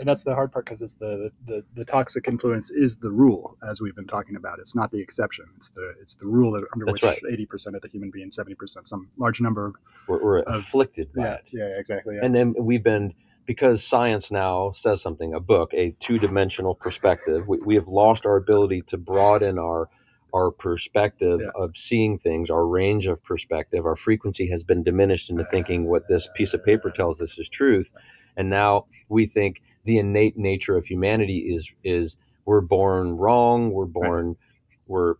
and 0.00 0.08
that's 0.08 0.24
the 0.24 0.34
hard 0.34 0.50
part 0.50 0.64
because 0.64 0.82
it's 0.82 0.94
the, 0.94 1.30
the 1.46 1.62
the 1.74 1.84
toxic 1.84 2.26
influence 2.26 2.70
is 2.70 2.96
the 2.96 3.10
rule 3.10 3.56
as 3.70 3.80
we've 3.80 3.94
been 3.94 4.06
talking 4.16 4.34
about 4.36 4.58
it's 4.58 4.74
not 4.74 4.90
the 4.90 5.00
exception 5.00 5.44
it's 5.56 5.70
the 5.70 5.94
it's 6.00 6.16
the 6.16 6.26
rule 6.26 6.50
that 6.52 6.64
under 6.72 6.86
That's 6.86 7.02
which 7.02 7.22
right. 7.22 7.38
80% 7.38 7.76
of 7.76 7.82
the 7.82 7.88
human 7.88 8.10
being 8.10 8.30
70% 8.30 8.56
some 8.88 9.08
large 9.16 9.40
number 9.40 9.72
we're, 10.08 10.22
we're 10.24 10.38
Of- 10.40 10.54
afflicted 10.62 11.12
by 11.14 11.22
yeah 11.24 11.34
it 11.34 11.44
yeah 11.52 11.78
exactly 11.78 12.16
yeah. 12.16 12.24
and 12.24 12.34
then 12.34 12.54
we've 12.58 12.82
been 12.82 13.14
because 13.46 13.84
science 13.84 14.30
now 14.32 14.72
says 14.74 15.00
something 15.02 15.34
a 15.34 15.40
book 15.40 15.70
a 15.74 15.94
two-dimensional 16.00 16.74
perspective 16.74 17.46
we, 17.46 17.58
we 17.58 17.74
have 17.76 17.86
lost 17.86 18.26
our 18.26 18.36
ability 18.36 18.82
to 18.88 18.96
broaden 18.96 19.58
our 19.58 19.88
our 20.34 20.50
perspective 20.50 21.40
Yeah. 21.40 21.50
of 21.54 21.76
seeing 21.76 22.18
things 22.18 22.50
our 22.50 22.66
range 22.66 23.06
of 23.06 23.22
perspective 23.22 23.84
our 23.86 23.96
frequency 23.96 24.48
has 24.50 24.62
been 24.62 24.82
diminished 24.82 25.30
into 25.30 25.44
thinking 25.44 25.84
what 25.86 26.08
this 26.08 26.28
piece 26.34 26.54
of 26.54 26.64
paper 26.64 26.90
tells 26.90 27.20
us 27.20 27.38
is 27.38 27.48
truth 27.48 27.92
and 28.36 28.48
now 28.48 28.86
we 29.08 29.26
think 29.26 29.62
the 29.84 29.98
innate 29.98 30.36
nature 30.36 30.76
of 30.76 30.86
humanity 30.86 31.54
is 31.54 31.70
is 31.84 32.16
we're 32.46 32.60
born 32.60 33.16
wrong 33.16 33.70
we're 33.72 33.84
born 33.84 34.36
we're 34.86 35.14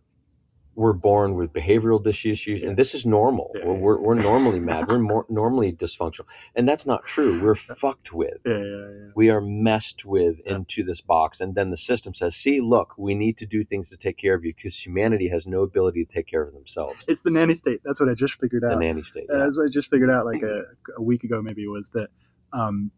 we're 0.75 0.93
born 0.93 1.35
with 1.35 1.53
behavioral 1.53 2.05
issues, 2.05 2.63
and 2.63 2.75
this 2.75 2.95
is 2.95 3.05
normal. 3.05 3.51
Yeah, 3.55 3.65
we're, 3.65 3.73
yeah, 3.73 3.79
we're, 3.79 4.01
we're 4.01 4.13
normally 4.15 4.59
mad. 4.71 4.87
We're 4.87 4.99
more 4.99 5.25
normally 5.29 5.71
dysfunctional, 5.71 6.25
and 6.55 6.67
that's 6.67 6.85
not 6.85 7.05
true. 7.05 7.41
We're 7.41 7.55
fucked 7.55 8.13
with. 8.13 8.37
Yeah, 8.45 8.53
yeah, 8.53 8.61
yeah. 8.63 9.11
We 9.15 9.29
are 9.29 9.41
messed 9.41 10.05
with 10.05 10.39
into 10.45 10.83
this 10.83 11.01
box, 11.01 11.41
and 11.41 11.53
then 11.55 11.69
the 11.69 11.77
system 11.77 12.13
says, 12.13 12.35
"See, 12.35 12.59
look, 12.61 12.93
we 12.97 13.13
need 13.13 13.37
to 13.37 13.45
do 13.45 13.63
things 13.63 13.89
to 13.89 13.97
take 13.97 14.17
care 14.17 14.33
of 14.33 14.43
you 14.43 14.53
because 14.53 14.77
humanity 14.77 15.27
has 15.29 15.45
no 15.45 15.61
ability 15.61 16.05
to 16.05 16.11
take 16.11 16.27
care 16.27 16.43
of 16.43 16.53
themselves." 16.53 17.05
It's 17.07 17.21
the 17.21 17.31
nanny 17.31 17.55
state. 17.55 17.81
That's 17.83 17.99
what 17.99 18.09
I 18.09 18.13
just 18.13 18.39
figured 18.39 18.63
out. 18.63 18.71
The 18.71 18.85
nanny 18.85 19.03
state. 19.03 19.25
yeah. 19.29 19.45
what 19.45 19.65
I 19.65 19.69
just 19.69 19.89
figured 19.89 20.09
out 20.09 20.25
like 20.25 20.41
a, 20.43 20.63
a 20.97 21.01
week 21.01 21.23
ago, 21.23 21.41
maybe 21.41 21.67
was 21.67 21.89
that 21.89 22.09
um, 22.51 22.91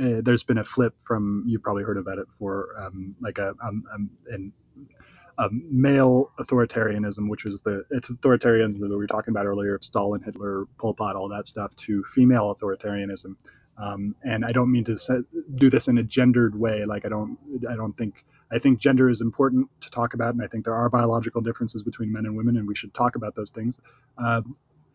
uh, 0.00 0.20
there's 0.22 0.42
been 0.42 0.58
a 0.58 0.64
flip 0.64 0.94
from 0.98 1.44
you've 1.46 1.62
probably 1.62 1.82
heard 1.82 1.98
about 1.98 2.18
it 2.18 2.26
for 2.38 2.68
um, 2.78 3.14
like 3.20 3.38
a 3.38 3.54
um, 3.62 3.84
um, 3.92 4.10
an, 4.30 4.52
male 5.50 6.30
authoritarianism, 6.38 7.28
which 7.28 7.44
was 7.44 7.62
the 7.62 7.84
it's 7.90 8.10
authoritarianism 8.10 8.80
that 8.80 8.90
we 8.90 8.96
were 8.96 9.06
talking 9.06 9.32
about 9.32 9.46
earlier 9.46 9.74
of 9.74 9.84
Stalin, 9.84 10.22
Hitler, 10.22 10.66
Pol 10.78 10.94
Pot, 10.94 11.16
all 11.16 11.28
that 11.28 11.46
stuff, 11.46 11.74
to 11.76 12.04
female 12.14 12.54
authoritarianism. 12.54 13.36
Um, 13.78 14.14
and 14.22 14.44
I 14.44 14.52
don't 14.52 14.70
mean 14.70 14.84
to 14.84 14.98
se- 14.98 15.22
do 15.54 15.70
this 15.70 15.88
in 15.88 15.96
a 15.98 16.02
gendered 16.02 16.58
way. 16.58 16.84
Like 16.84 17.06
I 17.06 17.08
don't, 17.08 17.38
I 17.68 17.74
don't 17.76 17.96
think. 17.96 18.24
I 18.52 18.58
think 18.58 18.80
gender 18.80 19.08
is 19.08 19.20
important 19.20 19.68
to 19.80 19.90
talk 19.90 20.12
about, 20.12 20.34
and 20.34 20.42
I 20.42 20.48
think 20.48 20.64
there 20.64 20.74
are 20.74 20.90
biological 20.90 21.40
differences 21.40 21.84
between 21.84 22.10
men 22.12 22.26
and 22.26 22.36
women, 22.36 22.56
and 22.56 22.66
we 22.66 22.74
should 22.74 22.92
talk 22.94 23.14
about 23.14 23.36
those 23.36 23.50
things. 23.50 23.78
Uh, 24.18 24.42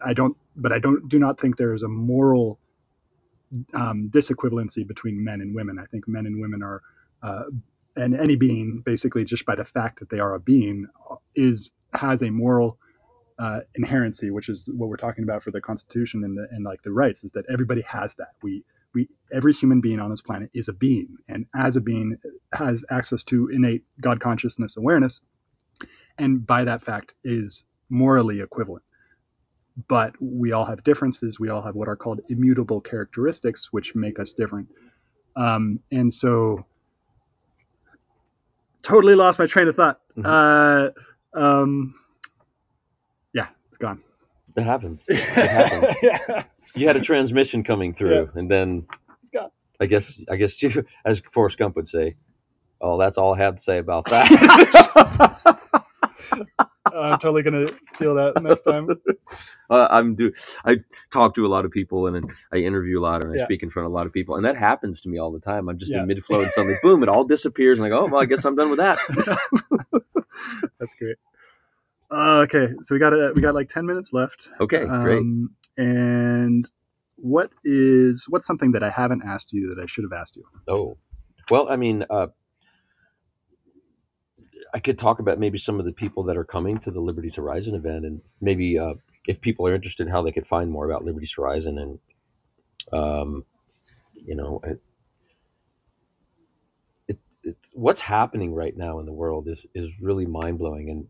I 0.01 0.13
don't, 0.13 0.35
but 0.57 0.73
I 0.73 0.79
don't, 0.79 1.07
do 1.07 1.19
not 1.19 1.39
think 1.39 1.55
there 1.57 1.73
is 1.73 1.81
a 1.83 1.87
moral 1.87 2.59
um, 3.73 4.09
disequivalency 4.13 4.85
between 4.85 5.23
men 5.23 5.41
and 5.41 5.55
women. 5.55 5.79
I 5.79 5.85
think 5.85 6.07
men 6.07 6.25
and 6.25 6.41
women 6.41 6.61
are, 6.61 6.81
uh, 7.23 7.43
and 7.95 8.15
any 8.15 8.35
being, 8.35 8.81
basically, 8.85 9.23
just 9.23 9.45
by 9.45 9.55
the 9.55 9.65
fact 9.65 9.99
that 9.99 10.09
they 10.09 10.19
are 10.19 10.35
a 10.35 10.39
being, 10.39 10.87
is 11.35 11.71
has 11.93 12.21
a 12.21 12.29
moral 12.29 12.77
uh, 13.39 13.59
inherency, 13.79 14.31
which 14.31 14.49
is 14.49 14.69
what 14.75 14.89
we're 14.89 14.97
talking 14.97 15.23
about 15.23 15.43
for 15.43 15.51
the 15.51 15.61
Constitution 15.61 16.23
and 16.23 16.37
the, 16.37 16.47
and 16.51 16.63
like 16.65 16.81
the 16.83 16.91
rights, 16.91 17.23
is 17.23 17.31
that 17.31 17.45
everybody 17.51 17.81
has 17.81 18.15
that. 18.15 18.33
We 18.41 18.63
we 18.93 19.09
every 19.33 19.53
human 19.53 19.81
being 19.81 19.99
on 19.99 20.09
this 20.09 20.21
planet 20.21 20.49
is 20.53 20.67
a 20.67 20.73
being, 20.73 21.17
and 21.27 21.45
as 21.55 21.75
a 21.75 21.81
being 21.81 22.17
has 22.53 22.83
access 22.91 23.23
to 23.25 23.49
innate 23.49 23.83
God 24.01 24.19
consciousness 24.19 24.77
awareness, 24.77 25.21
and 26.17 26.45
by 26.45 26.63
that 26.63 26.83
fact 26.83 27.15
is 27.23 27.63
morally 27.89 28.39
equivalent. 28.39 28.83
But 29.89 30.13
we 30.21 30.53
all 30.53 30.63
have 30.65 30.83
differences. 30.85 31.39
We 31.39 31.49
all 31.49 31.61
have 31.61 31.75
what 31.75 31.89
are 31.89 31.97
called 31.97 32.21
immutable 32.29 32.79
characteristics, 32.79 33.73
which 33.73 33.93
make 33.93 34.19
us 34.19 34.31
different. 34.31 34.69
Um, 35.35 35.79
and 35.91 36.13
so, 36.13 36.65
totally 38.85 39.15
lost 39.15 39.39
my 39.39 39.47
train 39.47 39.67
of 39.67 39.75
thought. 39.75 39.99
Mhm. 40.17 40.23
Uh, 40.25 41.37
um, 41.37 41.93
yeah, 43.33 43.47
it's 43.67 43.77
gone. 43.77 44.01
It 44.55 44.63
happens. 44.63 45.03
It 45.07 45.17
happens. 45.17 45.95
yeah. 46.03 46.43
You 46.75 46.87
had 46.87 46.95
a 46.95 47.01
transmission 47.01 47.63
coming 47.63 47.93
through, 47.93 48.29
and 48.35 48.49
then 48.49 48.85
It's 49.21 49.31
gone. 49.31 49.49
I 49.81 49.85
guess 49.87 50.19
I 50.29 50.35
guess 50.37 50.61
you, 50.61 50.85
as 51.05 51.21
Forrest 51.33 51.57
Gump 51.57 51.75
would 51.75 51.87
say, 51.87 52.15
"Oh, 52.79 52.97
that's 52.97 53.17
all 53.17 53.33
I 53.33 53.39
have 53.39 53.55
to 53.55 53.61
say 53.61 53.79
about 53.79 54.05
that." 54.05 54.27
I'm 56.95 57.19
totally 57.19 57.43
gonna 57.43 57.67
steal 57.93 58.15
that 58.15 58.41
next 58.41 58.61
time. 58.61 58.87
uh, 59.69 59.87
I'm 59.89 60.15
do. 60.15 60.31
I 60.65 60.77
talk 61.11 61.35
to 61.35 61.45
a 61.45 61.49
lot 61.49 61.65
of 61.65 61.71
people 61.71 62.07
and 62.07 62.31
I 62.53 62.57
interview 62.57 62.99
a 62.99 63.01
lot 63.01 63.23
and 63.23 63.31
I 63.33 63.37
Yeah. 63.37 63.45
speak 63.45 63.63
in 63.63 63.69
front 63.69 63.85
of 63.85 63.91
a 63.91 63.95
lot 63.95 64.05
of 64.07 64.13
people, 64.13 64.35
and 64.35 64.45
that 64.45 64.57
happens 64.57 65.01
to 65.01 65.09
me 65.09 65.17
all 65.17 65.31
the 65.31 65.39
time. 65.39 65.69
I'm 65.69 65.77
just 65.77 65.91
Yeah. 65.91 65.99
in 65.99 66.07
mid 66.07 66.23
flow 66.23 66.41
and 66.41 66.51
suddenly, 66.51 66.77
boom, 66.81 67.03
it 67.03 67.09
all 67.09 67.23
disappears, 67.23 67.79
and 67.79 67.85
I 67.85 67.89
go, 67.89 68.05
"Oh, 68.05 68.07
well, 68.07 68.21
I 68.21 68.25
guess 68.25 68.45
I'm 68.45 68.55
done 68.55 68.69
with 68.69 68.79
that." 68.79 68.99
That's 70.79 70.95
great. 70.95 71.17
Uh, 72.11 72.41
okay, 72.47 72.67
so 72.81 72.93
we 72.93 72.99
got 72.99 73.13
uh, 73.13 73.31
we 73.35 73.41
got 73.41 73.55
like 73.55 73.69
ten 73.69 73.85
minutes 73.85 74.13
left. 74.13 74.49
Okay, 74.59 74.85
great. 74.85 75.19
Um, 75.19 75.49
and 75.77 76.69
what 77.17 77.51
is 77.63 78.25
what's 78.29 78.45
something 78.45 78.71
that 78.73 78.83
I 78.83 78.89
haven't 78.89 79.23
asked 79.25 79.51
you 79.53 79.73
that 79.73 79.81
I 79.81 79.85
should 79.87 80.03
have 80.03 80.13
asked 80.13 80.35
you? 80.35 80.43
Oh, 80.67 80.97
well, 81.49 81.67
I 81.69 81.75
mean, 81.75 82.05
uh, 82.09 82.27
I 84.73 84.79
could 84.79 84.99
talk 84.99 85.19
about 85.19 85.39
maybe 85.39 85.57
some 85.57 85.79
of 85.79 85.85
the 85.85 85.91
people 85.91 86.23
that 86.23 86.37
are 86.37 86.43
coming 86.43 86.79
to 86.79 86.91
the 86.91 86.99
Liberties 86.99 87.35
Horizon 87.35 87.75
event, 87.75 88.05
and 88.05 88.21
maybe 88.41 88.77
uh, 88.77 88.95
if 89.27 89.41
people 89.41 89.67
are 89.67 89.75
interested, 89.75 90.09
how 90.09 90.21
they 90.21 90.31
could 90.31 90.47
find 90.47 90.69
more 90.71 90.85
about 90.89 91.05
Liberties 91.05 91.33
Horizon, 91.35 91.77
and 91.77 91.99
um, 92.93 93.45
you 94.13 94.35
know, 94.35 94.61
it, 94.63 94.81
it, 97.07 97.19
it, 97.43 97.57
what's 97.73 98.01
happening 98.01 98.53
right 98.53 98.75
now 98.75 98.99
in 98.99 99.05
the 99.05 99.13
world 99.13 99.47
is 99.47 99.65
is 99.73 99.89
really 100.01 100.25
mind 100.25 100.57
blowing, 100.57 100.89
and 100.89 101.07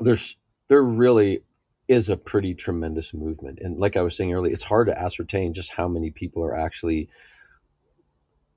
there's 0.00 0.36
there 0.68 0.82
really 0.82 1.42
is 1.88 2.08
a 2.08 2.16
pretty 2.16 2.54
tremendous 2.54 3.14
movement, 3.14 3.58
and 3.62 3.78
like 3.78 3.96
I 3.96 4.02
was 4.02 4.16
saying 4.16 4.32
earlier, 4.32 4.52
it's 4.52 4.64
hard 4.64 4.88
to 4.88 4.98
ascertain 4.98 5.54
just 5.54 5.70
how 5.70 5.88
many 5.88 6.10
people 6.10 6.44
are 6.44 6.56
actually 6.56 7.08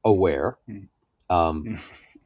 aware. 0.03 0.57
Mm. 0.69 0.87
Um, 1.29 1.79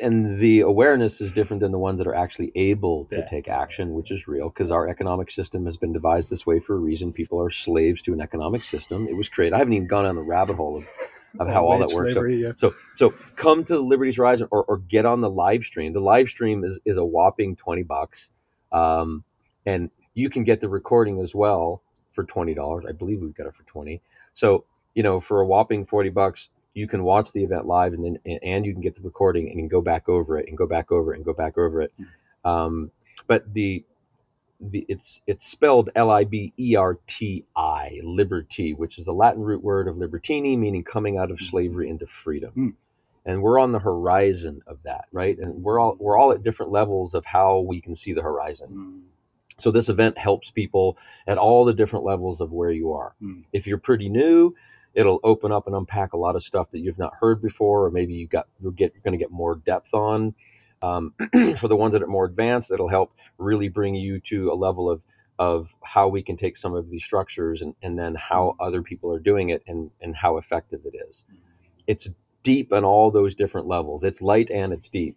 and 0.00 0.38
the 0.38 0.60
awareness 0.60 1.20
is 1.20 1.32
different 1.32 1.60
than 1.60 1.72
the 1.72 1.78
ones 1.78 1.98
that 1.98 2.06
are 2.06 2.14
actually 2.14 2.52
able 2.54 3.06
to 3.06 3.18
Yeah. 3.18 3.28
take 3.28 3.48
action, 3.48 3.94
which 3.94 4.10
is 4.10 4.28
real 4.28 4.48
because 4.48 4.70
our 4.70 4.88
economic 4.88 5.30
system 5.30 5.64
has 5.66 5.76
been 5.76 5.92
devised 5.92 6.30
this 6.30 6.46
way 6.46 6.60
for 6.60 6.74
a 6.74 6.78
reason. 6.78 7.12
People 7.12 7.40
are 7.40 7.50
slaves 7.50 8.02
to 8.02 8.12
an 8.12 8.20
economic 8.20 8.64
system. 8.64 9.08
It 9.08 9.16
was 9.16 9.28
created. 9.28 9.54
I 9.54 9.58
haven't 9.58 9.74
even 9.74 9.88
gone 9.88 10.06
on 10.06 10.16
the 10.16 10.22
rabbit 10.22 10.56
hole 10.56 10.76
of, 10.76 10.84
of 11.40 11.48
how 11.48 11.64
all 11.68 11.78
that 11.78 11.90
works. 11.90 12.14
So, 12.14 12.24
yeah. 12.24 12.52
so, 12.56 12.74
so 12.94 13.14
come 13.36 13.64
to 13.64 13.74
the 13.74 13.80
Liberties 13.80 14.16
Horizon 14.16 14.48
or, 14.50 14.64
or 14.64 14.78
get 14.78 15.04
on 15.04 15.20
the 15.20 15.30
live 15.30 15.64
stream. 15.64 15.92
The 15.92 16.00
live 16.00 16.28
stream 16.28 16.64
is, 16.64 16.78
is 16.84 16.96
a 16.96 17.04
whopping 17.04 17.56
20 17.56 17.82
bucks. 17.82 18.30
Um, 18.72 19.24
and 19.66 19.90
you 20.14 20.28
can 20.30 20.44
get 20.44 20.60
the 20.60 20.68
recording 20.68 21.20
as 21.20 21.34
well 21.34 21.82
for 22.12 22.24
$20. 22.24 22.88
I 22.88 22.92
believe 22.92 23.20
we've 23.20 23.34
got 23.34 23.46
it 23.46 23.54
for 23.54 23.62
20. 23.64 24.00
So, 24.34 24.64
you 24.94 25.02
know, 25.02 25.20
for 25.20 25.40
a 25.40 25.46
whopping 25.46 25.86
40 25.86 26.10
bucks, 26.10 26.48
you 26.74 26.88
can 26.88 27.04
watch 27.04 27.32
the 27.32 27.44
event 27.44 27.66
live 27.66 27.92
and 27.92 28.04
then 28.04 28.38
and 28.42 28.66
you 28.66 28.72
can 28.72 28.82
get 28.82 28.94
the 28.96 29.02
recording 29.02 29.48
and 29.48 29.56
you 29.56 29.62
can 29.62 29.68
go 29.68 29.82
back 29.82 30.08
over 30.08 30.38
it 30.38 30.48
and 30.48 30.56
go 30.58 30.66
back 30.66 30.92
over 30.92 31.12
it 31.12 31.16
and 31.16 31.24
go 31.24 31.32
back 31.34 31.58
over 31.58 31.82
it. 31.82 31.92
Um, 32.44 32.90
but 33.26 33.52
the 33.52 33.84
the 34.60 34.86
it's 34.88 35.20
it's 35.26 35.46
spelled 35.46 35.90
L 35.96 36.10
I 36.10 36.24
B 36.24 36.52
E 36.58 36.76
R 36.76 36.98
T 37.06 37.44
I 37.56 38.00
liberty, 38.04 38.74
which 38.74 38.98
is 38.98 39.06
the 39.06 39.12
Latin 39.14 39.42
root 39.42 39.62
word 39.62 39.88
of 39.88 39.96
libertini, 39.96 40.56
meaning 40.58 40.84
coming 40.84 41.18
out 41.18 41.30
of 41.30 41.40
slavery 41.40 41.88
into 41.90 42.06
freedom. 42.06 42.52
Mm. 42.56 42.74
And 43.24 43.42
we're 43.42 43.58
on 43.60 43.72
the 43.72 43.78
horizon 43.80 44.62
of 44.66 44.78
that, 44.84 45.06
right? 45.12 45.38
And 45.38 45.62
we're 45.62 45.78
all 45.80 45.96
we're 46.00 46.18
all 46.18 46.32
at 46.32 46.42
different 46.42 46.72
levels 46.72 47.14
of 47.14 47.24
how 47.26 47.60
we 47.60 47.80
can 47.80 47.94
see 47.94 48.12
the 48.12 48.22
horizon. 48.22 48.68
Mm, 48.72 49.02
So 49.58 49.70
this 49.70 49.88
event 49.88 50.18
helps 50.18 50.50
people 50.50 50.96
at 51.26 51.38
all 51.38 51.64
the 51.64 51.74
different 51.74 52.04
levels 52.04 52.40
of 52.40 52.52
where 52.52 52.70
you 52.72 52.92
are. 52.92 53.14
Mm. 53.22 53.44
If 53.52 53.66
you're 53.66 53.78
pretty 53.78 54.08
new, 54.08 54.54
it'll 54.94 55.20
open 55.24 55.52
up 55.52 55.66
and 55.66 55.76
unpack 55.76 56.12
a 56.12 56.16
lot 56.16 56.36
of 56.36 56.42
stuff 56.42 56.70
that 56.70 56.80
you've 56.80 56.98
not 56.98 57.14
heard 57.20 57.42
before, 57.42 57.86
or 57.86 57.90
maybe 57.90 58.14
you 58.14 58.26
got 58.26 58.48
you'll 58.60 58.72
get 58.72 58.92
you're 58.94 59.02
going 59.02 59.18
to 59.18 59.22
get 59.22 59.30
more 59.30 59.56
depth 59.56 59.94
on. 59.94 60.34
Um, 60.82 61.14
for 61.56 61.68
the 61.68 61.76
ones 61.76 61.92
that 61.92 62.02
are 62.02 62.08
more 62.08 62.24
advanced, 62.26 62.70
it'll 62.72 62.88
help 62.88 63.14
really 63.38 63.68
bring 63.68 63.94
you 63.94 64.20
to 64.20 64.52
a 64.52 64.54
level 64.56 64.90
of 64.90 65.02
of 65.38 65.68
how 65.82 66.08
we 66.08 66.22
can 66.22 66.36
take 66.36 66.56
some 66.56 66.74
of 66.74 66.90
these 66.90 67.04
structures 67.04 67.62
and, 67.62 67.74
and 67.82 67.98
then 67.98 68.14
how 68.14 68.56
other 68.60 68.82
people 68.82 69.12
are 69.12 69.18
doing 69.20 69.50
it 69.50 69.62
and, 69.66 69.90
and 70.00 70.14
how 70.16 70.36
effective 70.36 70.80
it 70.84 70.94
is. 71.08 71.24
It's 71.86 72.10
deep 72.44 72.72
on 72.72 72.84
all 72.84 73.10
those 73.10 73.34
different 73.34 73.66
levels. 73.66 74.04
It's 74.04 74.22
light 74.22 74.50
and 74.50 74.72
it's 74.72 74.88
deep. 74.88 75.16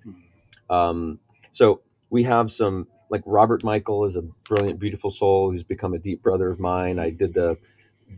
Um, 0.69 1.19
so 1.51 1.81
we 2.09 2.23
have 2.23 2.51
some 2.51 2.87
like 3.09 3.23
Robert 3.25 3.63
Michael 3.63 4.05
is 4.05 4.15
a 4.15 4.23
brilliant, 4.47 4.79
beautiful 4.79 5.11
soul 5.11 5.51
who's 5.51 5.63
become 5.63 5.93
a 5.93 5.99
deep 5.99 6.23
brother 6.23 6.49
of 6.51 6.59
mine. 6.59 6.99
I 6.99 7.11
did 7.11 7.33
the 7.35 7.57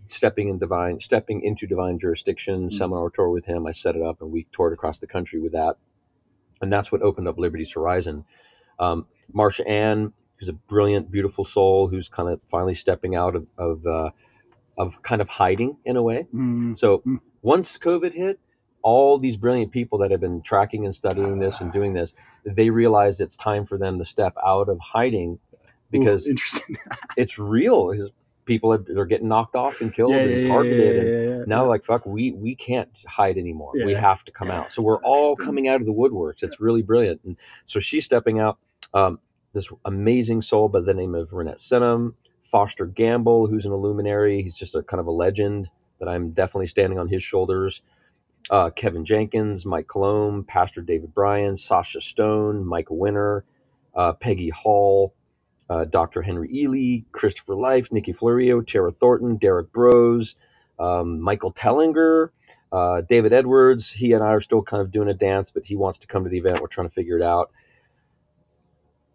stepping 0.08 0.50
in 0.50 0.58
divine, 0.60 1.00
stepping 1.00 1.42
into 1.44 1.68
divine 1.68 2.00
jurisdiction 2.00 2.70
Mm. 2.70 2.74
seminar 2.74 3.10
tour 3.10 3.30
with 3.30 3.46
him. 3.46 3.68
I 3.68 3.72
set 3.72 3.96
it 3.96 4.02
up 4.02 4.22
and 4.22 4.32
we 4.32 4.48
toured 4.52 4.74
across 4.74 5.00
the 5.00 5.08
country 5.08 5.40
with 5.40 5.54
that, 5.54 5.78
and 6.62 6.72
that's 6.72 6.92
what 6.92 7.02
opened 7.02 7.28
up 7.28 7.38
Liberty's 7.38 7.72
Horizon. 7.74 8.26
Um, 8.80 9.08
Marsha 9.34 9.68
Ann, 9.70 10.14
who's 10.38 10.50
a 10.50 10.54
brilliant, 10.54 11.12
beautiful 11.12 11.46
soul 11.46 11.88
who's 11.88 12.10
kind 12.10 12.30
of 12.30 12.42
finally 12.50 12.76
stepping 12.76 13.16
out 13.16 13.36
of 13.36 13.48
of, 13.58 13.86
uh, 13.86 14.12
of 14.78 15.02
kind 15.04 15.22
of 15.22 15.30
hiding 15.30 15.78
in 15.86 15.98
a 15.98 16.04
way. 16.04 16.28
mm, 16.34 16.78
So 16.78 17.00
Mm. 17.06 17.20
once 17.42 17.78
COVID 17.78 18.14
hit, 18.14 18.40
all 18.84 19.18
these 19.18 19.38
brilliant 19.38 19.72
people 19.72 19.98
that 20.00 20.12
have 20.12 20.22
been 20.22 20.42
tracking 20.42 20.86
and 20.86 20.96
studying 20.96 21.40
this 21.40 21.60
and 21.62 21.74
doing 21.74 21.94
this, 21.94 22.14
they 22.46 22.70
realized 22.70 23.20
it's 23.20 23.36
time 23.38 23.66
for 23.66 23.78
them 23.78 23.98
to 24.00 24.06
step 24.06 24.34
out 24.46 24.70
of 24.70 24.80
hiding 24.80 25.40
because 25.92 26.28
Ooh, 26.28 26.32
it's 27.18 27.40
real. 27.40 28.10
People 28.48 28.74
are 28.74 28.80
they're 28.80 29.06
getting 29.06 29.28
knocked 29.28 29.56
off 29.56 29.82
and 29.82 29.94
killed 29.94 30.14
yeah, 30.14 30.22
and 30.22 30.42
yeah, 30.42 30.48
targeted. 30.48 30.96
yeah, 30.96 31.34
and 31.36 31.48
now, 31.48 31.68
like 31.68 31.86
fuck, 31.86 32.06
we 32.06 32.32
we 32.32 32.56
can't 32.56 32.90
hide 33.06 33.38
anymore. 33.38 33.74
We 33.86 33.94
have 33.94 34.24
to 34.24 34.32
come 34.32 34.50
out. 34.50 34.72
So 34.72 34.82
we're 34.82 35.02
all 35.04 35.36
coming 35.36 35.68
out 35.68 35.82
of 35.82 35.86
the 35.86 35.94
woodworks. 35.94 36.42
It's 36.42 36.60
really 36.60 36.82
brilliant. 36.82 37.22
And 37.24 37.38
so 37.68 37.80
she's 37.80 38.06
stepping 38.06 38.40
out. 38.40 38.58
Um, 38.94 39.20
this 39.54 39.70
amazing 39.86 40.42
soul 40.42 40.70
by 40.70 40.80
the 40.82 40.94
name 40.94 41.16
of 41.16 41.30
Renette 41.30 41.60
Senum, 41.60 42.14
Foster 42.52 42.86
Gamble, 42.86 43.48
who's 43.48 43.66
an 43.66 43.72
illuminary. 43.72 44.44
He's 44.44 44.56
just 44.56 44.76
a 44.76 44.84
kind 44.84 45.00
of 45.00 45.08
a 45.08 45.12
legend 45.12 45.70
that 46.00 46.08
I'm 46.08 46.32
definitely 46.32 46.68
standing 46.68 47.00
on 47.00 47.08
his 47.08 47.24
shoulders. 47.24 47.82
Uh, 48.50 48.70
Kevin 48.70 49.04
Jenkins, 49.04 49.66
Mike 49.66 49.88
Colomb, 49.88 50.46
Pastor 50.46 50.82
David 50.82 51.14
Bryan, 51.14 51.58
Sasha 51.58 52.00
Stone, 52.00 52.66
Mike 52.66 52.88
Winter, 52.90 53.44
uh, 53.96 54.14
Peggy 54.14 54.50
Hall, 54.50 55.14
uh, 55.70 55.86
Dr. 55.86 56.22
Henry 56.22 56.50
Ealy, 56.50 57.06
Christopher 57.12 57.56
Life, 57.56 57.92
Nikki 57.92 58.14
Florio, 58.14 58.62
Tara 58.62 58.92
Thornton, 58.92 59.38
Derrick 59.38 59.72
Broze, 59.72 60.36
um, 60.80 61.20
Michael 61.22 61.54
Tellinger, 61.54 62.30
uh, 62.72 63.02
David 63.02 63.34
Edwards. 63.34 63.92
He 63.92 64.14
and 64.14 64.24
I 64.24 64.28
are 64.28 64.42
still 64.42 64.62
kind 64.62 64.82
of 64.82 64.92
doing 64.92 65.10
a 65.10 65.14
dance, 65.14 65.52
but 65.52 65.66
he 65.66 65.76
wants 65.76 66.00
to 66.00 66.08
come 66.08 66.24
to 66.24 66.30
the 66.30 66.38
event. 66.38 66.62
We're 66.62 66.68
trying 66.68 66.90
to 66.90 66.94
figure 66.94 67.18
it 67.18 67.24
out. 67.24 67.52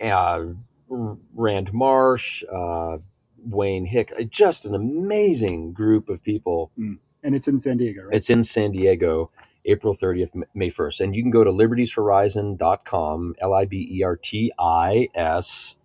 Uh, 0.01 0.55
Rand 0.89 1.73
Marsh, 1.73 2.45
uh, 2.53 2.99
Wayne 3.45 3.87
Hick, 3.87 4.13
uh, 4.19 4.25
just 4.25 4.67
an 4.67 4.75
amazing 4.75 5.73
group 5.73 6.09
of 6.09 6.23
people. 6.23 6.71
And 7.23 7.35
it's 7.35 7.49
in 7.49 7.61
San 7.61 7.77
Diego, 7.77 8.05
right? 8.05 8.17
It's 8.17 8.31
in 8.31 8.45
San 8.45 8.73
Diego, 8.73 9.31
April 9.65 9.95
30th, 9.95 10.31
M- 10.35 10.45
May 10.55 10.71
1st. 10.71 11.01
And 11.01 11.15
you 11.15 11.23
can 11.23 11.31
go 11.31 11.45
to 11.45 11.51
libertieshorizon.com, 11.51 13.37
L 13.41 13.55
I 13.55 13.65
B 13.65 13.89
E 13.93 14.03
R 14.03 14.17
T 14.17 14.53
I 14.59 15.09
S, 15.15 15.77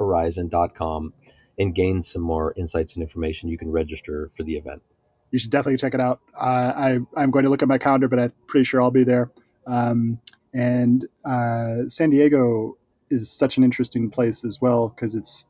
horizon.com, 0.00 1.12
and 1.58 1.74
gain 1.74 2.02
some 2.02 2.22
more 2.22 2.54
insights 2.56 2.94
and 2.94 3.02
information. 3.02 3.48
You 3.48 3.58
can 3.58 3.70
register 3.70 4.30
for 4.36 4.42
the 4.42 4.54
event. 4.56 4.82
you 5.30 5.38
should 5.38 5.50
definitely 5.50 5.76
check 5.76 5.94
it 5.94 6.00
out. 6.00 6.20
Uh, 6.34 6.72
I 6.74 6.98
I'm 7.16 7.30
going 7.30 7.44
to 7.44 7.50
look 7.50 7.62
at 7.62 7.68
my 7.68 7.78
calendar, 7.78 8.08
but 8.08 8.18
I'm 8.18 8.32
pretty 8.48 8.64
sure 8.64 8.82
I'll 8.82 8.90
be 8.90 9.04
there. 9.04 9.30
Um, 9.66 10.18
and 10.54 11.06
uh, 11.24 11.86
San 11.86 12.10
Diego 12.10 12.76
is 13.10 13.30
such 13.30 13.56
an 13.58 13.62
interesting 13.64 14.10
place 14.10 14.44
as 14.44 14.60
well 14.60 14.88
because 14.88 15.14
it's 15.14 15.46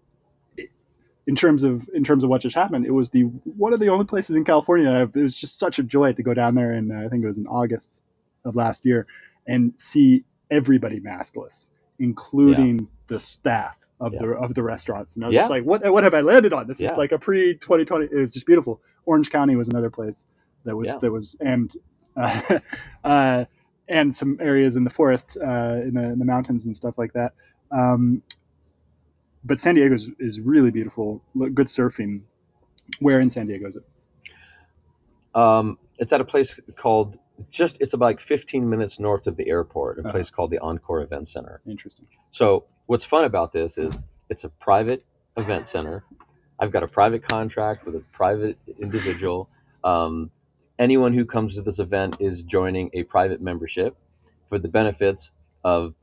in 1.27 1.37
terms 1.37 1.63
of 1.63 1.89
in 1.95 2.03
terms 2.05 2.25
of 2.25 2.31
what 2.31 2.41
just 2.43 2.57
happened. 2.57 2.85
It 2.87 2.91
was 2.91 3.11
the 3.11 3.23
one 3.23 3.73
of 3.73 3.81
the 3.81 3.89
only 3.89 4.05
places 4.05 4.37
in 4.37 4.45
California. 4.45 4.91
It 5.15 5.15
was 5.15 5.37
just 5.37 5.59
such 5.59 5.79
a 5.79 5.83
joy 5.83 6.13
to 6.13 6.23
go 6.23 6.35
down 6.35 6.55
there, 6.55 6.73
and 6.73 6.93
I 6.93 7.09
think 7.09 7.23
it 7.25 7.27
was 7.29 7.39
in 7.39 7.47
August 7.47 8.03
of 8.45 8.57
last 8.57 8.85
year, 8.85 9.07
and 9.47 9.73
see 9.79 10.25
everybody 10.51 11.01
maskless, 11.01 11.69
including 11.99 12.89
the 13.09 13.21
staff 13.21 13.77
of 14.01 14.13
Yeah. 14.15 14.21
the 14.21 14.29
of 14.33 14.55
the 14.55 14.63
restaurants. 14.63 15.17
And 15.17 15.25
I 15.25 15.29
was 15.29 15.35
Yeah. 15.35 15.43
just 15.43 15.51
like, 15.51 15.65
what 15.65 15.91
what 15.93 16.05
have 16.05 16.15
I 16.15 16.21
landed 16.21 16.53
on? 16.53 16.67
This 16.67 16.81
Yeah. 16.81 16.93
is 16.93 16.97
like 16.97 17.13
a 17.13 17.19
pre 17.19 17.57
2020. 17.59 18.07
It 18.07 18.15
was 18.15 18.31
just 18.31 18.47
beautiful. 18.47 18.81
Orange 19.07 19.31
County 19.31 19.57
was 19.57 19.69
another 19.69 19.91
place 19.91 20.25
that 20.65 20.77
was 20.77 20.97
that 21.01 21.11
was 21.11 21.37
and 21.41 21.73
uh, 22.17 22.59
uh, 23.05 23.45
and 23.89 24.15
some 24.15 24.37
areas 24.41 24.77
in 24.77 24.85
the 24.85 24.91
forest, 24.91 25.37
uh, 25.43 25.81
in 25.83 25.95
the 25.95 26.05
in 26.13 26.19
the 26.19 26.25
mountains 26.25 26.67
and 26.67 26.77
stuff 26.77 26.97
like 26.99 27.13
that. 27.13 27.33
Um, 27.71 28.23
but 29.45 29.59
San 29.61 29.75
Diego 29.77 29.95
is, 29.95 30.11
is 30.19 30.41
really 30.41 30.71
beautiful. 30.71 31.23
Look, 31.35 31.55
Good 31.55 31.69
surfing. 31.69 32.23
Where 32.99 33.21
in 33.21 33.31
San 33.31 33.47
Diego 33.47 33.69
is 33.69 33.77
it? 33.77 33.85
Um, 35.35 35.79
it's 35.99 36.13
at 36.13 36.21
a 36.21 36.25
place 36.25 36.59
called 36.77 37.17
just 37.51 37.79
it's 37.81 37.95
about 37.95 38.07
like 38.07 38.21
15 38.21 38.69
minutes 38.69 38.99
north 39.01 39.27
of 39.27 39.37
the 39.37 39.49
airport, 39.49 39.99
a 39.99 40.03
Uh-huh. 40.03 40.11
place 40.11 40.31
called 40.31 40.51
the 40.51 40.59
Encore 40.59 41.01
Event 41.03 41.29
Center. 41.29 41.63
Interesting. 41.67 42.07
So 42.33 42.67
what's 42.91 43.05
fun 43.05 43.23
about 43.23 43.53
this 43.53 43.79
is 43.79 43.97
it's 44.31 44.43
a 44.43 44.49
private 44.49 45.05
event 45.37 45.69
center. 45.69 46.03
I've 46.59 46.73
got 46.73 46.83
a 46.83 46.89
private 46.89 47.23
contract 47.23 47.87
with 47.87 47.95
a 47.95 48.03
private 48.11 48.59
individual. 48.81 49.49
Um, 49.85 50.33
anyone 50.77 51.15
who 51.15 51.25
comes 51.25 51.55
to 51.55 51.63
this 51.63 51.79
event 51.79 52.17
is 52.19 52.43
joining 52.43 52.91
a 52.93 53.05
private 53.05 53.41
membership 53.41 53.97
for 54.49 54.59
the 54.59 54.67
benefits 54.67 55.31
of 55.63 55.95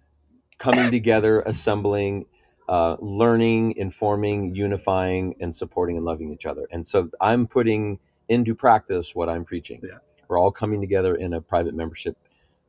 coming 0.59 0.89
together, 0.89 1.41
assembling, 1.41 2.25
uh, 2.69 2.95
learning, 3.01 3.73
informing, 3.75 4.55
unifying, 4.55 5.35
and 5.41 5.53
supporting 5.53 5.97
and 5.97 6.05
loving 6.05 6.31
each 6.31 6.45
other. 6.45 6.69
And 6.71 6.87
so 6.87 7.09
I'm 7.19 7.47
putting 7.47 7.99
into 8.29 8.55
practice 8.55 9.13
what 9.13 9.27
I'm 9.27 9.43
preaching. 9.43 9.81
Yeah. 9.83 9.97
We're 10.29 10.39
all 10.39 10.51
coming 10.51 10.79
together 10.79 11.15
in 11.15 11.33
a 11.33 11.41
private 11.41 11.75
membership 11.75 12.17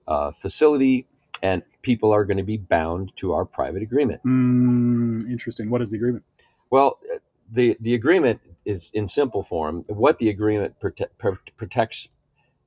uh, 0.09 0.33
facility, 0.33 1.07
and 1.43 1.63
people 1.83 2.13
are 2.13 2.25
going 2.25 2.37
to 2.37 2.43
be 2.43 2.57
bound 2.57 3.13
to 3.17 3.33
our 3.33 3.45
private 3.45 3.83
agreement. 3.83 4.21
Mm, 4.25 5.31
interesting. 5.31 5.71
What 5.71 5.83
is 5.83 5.91
the 5.91 5.97
agreement? 5.97 6.25
Well, 6.71 6.99
the 7.51 7.77
the 7.81 7.95
agreement 7.95 8.41
is 8.65 8.91
in 8.93 9.09
simple 9.09 9.43
form. 9.43 9.85
What 9.89 10.19
the 10.19 10.29
agreement 10.29 10.75
prote- 10.83 11.09
pr- 11.19 11.51
protects 11.57 12.09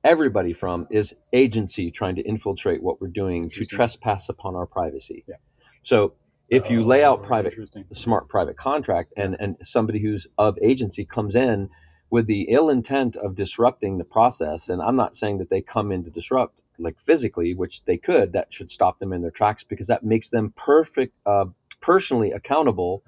everybody 0.04 0.52
from 0.52 0.86
is 0.90 1.14
agency 1.32 1.90
trying 1.90 2.16
to 2.16 2.22
infiltrate 2.22 2.82
what 2.82 3.00
we're 3.00 3.08
doing 3.08 3.48
to 3.50 3.64
trespass 3.64 4.28
upon 4.28 4.56
our 4.56 4.66
privacy. 4.66 5.24
Yeah. 5.28 5.36
So 5.82 6.14
if 6.52 6.68
you 6.68 6.84
lay 6.84 7.02
out 7.02 7.22
private 7.22 7.54
smart 7.92 8.28
private 8.28 8.56
contract 8.56 9.12
and 9.16 9.36
and 9.40 9.56
somebody 9.64 10.00
who's 10.00 10.26
of 10.36 10.58
agency 10.62 11.04
comes 11.04 11.34
in 11.34 11.70
with 12.10 12.26
the 12.26 12.42
ill 12.50 12.68
intent 12.68 13.16
of 13.16 13.34
disrupting 13.34 13.96
the 13.96 14.04
process 14.04 14.68
and 14.68 14.82
i'm 14.82 14.96
not 14.96 15.16
saying 15.16 15.38
that 15.38 15.48
they 15.48 15.62
come 15.62 15.90
in 15.90 16.04
to 16.04 16.10
disrupt 16.10 16.60
like 16.82 16.98
physically 17.00 17.54
which 17.54 17.84
they 17.84 17.96
could 17.96 18.32
that 18.32 18.52
should 18.52 18.70
stop 18.70 18.98
them 18.98 19.12
in 19.12 19.22
their 19.22 19.30
tracks 19.30 19.64
because 19.64 19.86
that 19.86 20.02
makes 20.04 20.28
them 20.30 20.52
perfect 20.56 21.14
uh, 21.26 21.44
personally 21.80 22.32
accountable 22.32 23.02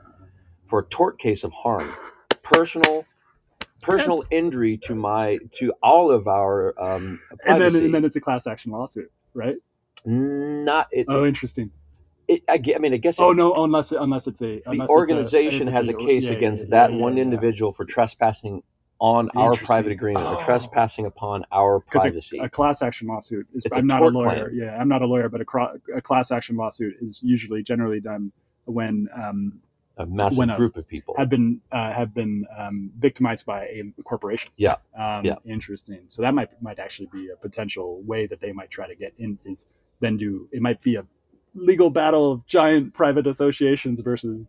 for 0.68 0.80
a 0.80 0.84
tort 0.86 1.18
case 1.18 1.44
of 1.44 1.52
harm 1.52 1.88
personal 2.42 3.04
personal 3.82 4.24
injury 4.30 4.76
to 4.78 4.94
my 4.94 5.38
to 5.52 5.72
all 5.82 6.10
of 6.10 6.26
our 6.26 6.74
um 6.82 7.20
And 7.30 7.38
privacy. 7.40 7.76
then 7.76 7.84
and 7.86 7.94
then 7.94 8.04
it's 8.04 8.16
a 8.16 8.20
class 8.20 8.46
action 8.46 8.72
lawsuit, 8.72 9.10
right? 9.34 9.56
not 10.06 10.88
it, 10.90 11.06
Oh, 11.08 11.24
interesting. 11.26 11.70
it, 12.28 12.42
I, 12.48 12.58
gue- 12.58 12.74
I 12.74 12.78
mean 12.78 12.92
i 12.94 12.98
guess 12.98 13.18
it, 13.18 13.22
Oh 13.22 13.32
no, 13.32 13.54
unless 13.54 13.92
unless 13.92 14.26
it's 14.26 14.40
a 14.42 14.44
the 14.46 14.62
unless 14.66 14.90
it's 14.90 14.90
a- 14.90 14.92
organization 14.92 15.68
if 15.68 15.74
has 15.74 15.88
a 15.88 15.94
case 15.94 16.24
yeah, 16.24 16.30
yeah, 16.30 16.36
against 16.36 16.64
yeah, 16.64 16.70
that 16.70 16.92
yeah, 16.92 16.98
one 16.98 17.16
yeah. 17.16 17.22
individual 17.22 17.72
for 17.72 17.84
trespassing 17.84 18.62
on 19.00 19.28
our 19.36 19.54
private 19.54 19.92
agreement 19.92 20.24
Oh. 20.26 20.36
or 20.36 20.44
trespassing 20.44 21.06
upon 21.06 21.44
our 21.52 21.80
privacy. 21.80 22.38
A 22.38 22.48
class 22.48 22.80
action 22.82 23.08
lawsuit 23.08 23.46
is. 23.52 23.64
It's 23.64 23.74
a 23.76 23.78
I'm 23.78 23.86
not 23.86 24.02
a 24.02 24.06
lawyer. 24.08 24.50
Yeah, 24.52 24.76
I'm 24.80 24.88
not 24.88 25.02
a 25.02 25.06
lawyer, 25.06 25.28
but 25.28 25.40
a, 25.40 25.44
cro- 25.44 25.78
a 25.94 26.00
class 26.00 26.30
action 26.30 26.56
lawsuit 26.56 26.94
is 27.00 27.22
usually 27.22 27.62
generally 27.62 28.00
done 28.00 28.32
when 28.66 29.08
um, 29.14 29.60
a 29.98 30.06
massive 30.06 30.38
when 30.38 30.50
a- 30.50 30.56
group 30.56 30.76
of 30.76 30.86
people. 30.88 31.14
have 31.18 31.28
been 31.28 31.60
uh, 31.72 31.92
have 31.92 32.14
been 32.14 32.46
um, 32.56 32.90
victimized 32.98 33.44
by 33.46 33.64
a 33.66 33.82
corporation. 34.04 34.50
Yeah. 34.56 34.76
Um, 34.96 35.24
Yeah. 35.24 35.34
Interesting. 35.44 36.00
So 36.08 36.22
that 36.22 36.32
might 36.34 36.50
might 36.62 36.78
actually 36.78 37.08
be 37.12 37.28
a 37.30 37.36
potential 37.36 38.00
way 38.02 38.26
that 38.26 38.40
they 38.40 38.52
might 38.52 38.70
try 38.70 38.86
to 38.86 38.94
get 38.94 39.12
in. 39.18 39.38
Is 39.44 39.66
then 40.00 40.16
do 40.16 40.48
it 40.52 40.62
might 40.62 40.80
be 40.82 40.94
a 40.96 41.04
legal 41.54 41.90
battle 41.90 42.32
of 42.32 42.46
giant 42.46 42.94
private 42.94 43.26
associations 43.26 44.00
versus. 44.00 44.46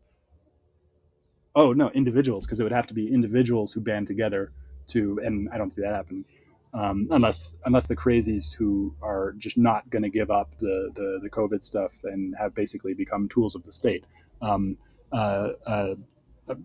Oh 1.56 1.74
no, 1.74 1.90
individuals 1.92 2.46
because 2.46 2.60
it 2.60 2.64
would 2.64 2.72
have 2.72 2.88
to 2.88 2.94
be 2.94 3.12
individuals 3.12 3.74
who 3.74 3.82
band 3.82 4.08
together 4.08 4.52
to, 4.88 5.20
and 5.24 5.50
I 5.52 5.58
don't 5.58 5.72
see 5.72 5.82
that 5.82 5.94
happen. 5.94 6.26
Um, 6.74 7.08
unless 7.12 7.56
unless 7.66 7.88
the 7.88 7.96
crazies 7.96 8.54
who 8.54 8.94
are 9.02 9.34
just 9.38 9.58
not 9.58 9.90
going 9.90 10.04
to 10.04 10.10
give 10.10 10.30
up 10.30 10.50
the, 10.60 10.92
the 10.96 11.20
the 11.24 11.30
COVID 11.30 11.64
stuff 11.64 11.92
and 12.04 12.36
have 12.38 12.54
basically 12.54 12.94
become 12.94 13.30
tools 13.30 13.56
of 13.56 13.64
the 13.64 13.72
state, 13.72 14.04
um, 14.42 14.78
uh, 15.14 15.50
uh, 15.66 15.96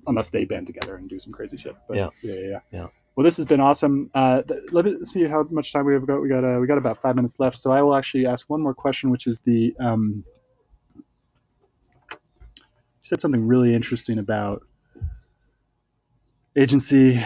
unless 0.09 0.31
they 0.31 0.45
band 0.45 0.67
together 0.67 0.97
and 0.97 1.09
do 1.09 1.19
some 1.19 1.33
crazy 1.33 1.57
shit. 1.57 1.77
But 1.87 1.97
Yeah. 1.97 2.09
yeah, 2.23 2.35
yeah. 2.35 2.61
yeah. 2.73 2.87
Well, 3.15 3.25
this 3.25 3.37
has 3.37 3.47
been 3.47 3.61
awesome. 3.61 4.11
Uh, 4.15 4.43
th- 4.43 4.61
let 4.73 4.85
me 4.85 5.05
see 5.05 5.25
how 5.25 5.45
much 5.51 5.73
time 5.73 5.85
we 5.85 5.93
have 5.95 6.07
got. 6.07 6.21
We 6.21 6.29
got 6.29 6.43
uh, 6.45 6.59
we 6.61 6.67
got 6.67 6.79
about 6.79 6.99
five 6.99 7.15
minutes 7.15 7.39
left, 7.39 7.57
so 7.57 7.71
I 7.71 7.83
will 7.83 7.95
actually 7.95 8.27
ask 8.27 8.49
one 8.51 8.61
more 8.61 8.75
question, 8.75 9.11
which 9.11 9.27
is 9.29 9.39
the 9.41 9.75
um, 9.79 10.25
you 12.11 12.17
said 13.03 13.21
something 13.21 13.47
really 13.47 13.75
interesting 13.75 14.19
about 14.19 14.67
agency. 16.61 17.21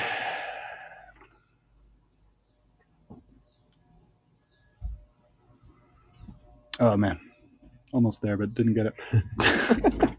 Oh 6.80 6.96
man, 6.96 7.20
almost 7.92 8.20
there, 8.20 8.36
but 8.36 8.54
didn't 8.54 8.74
get 8.74 8.86
it. 8.86 8.94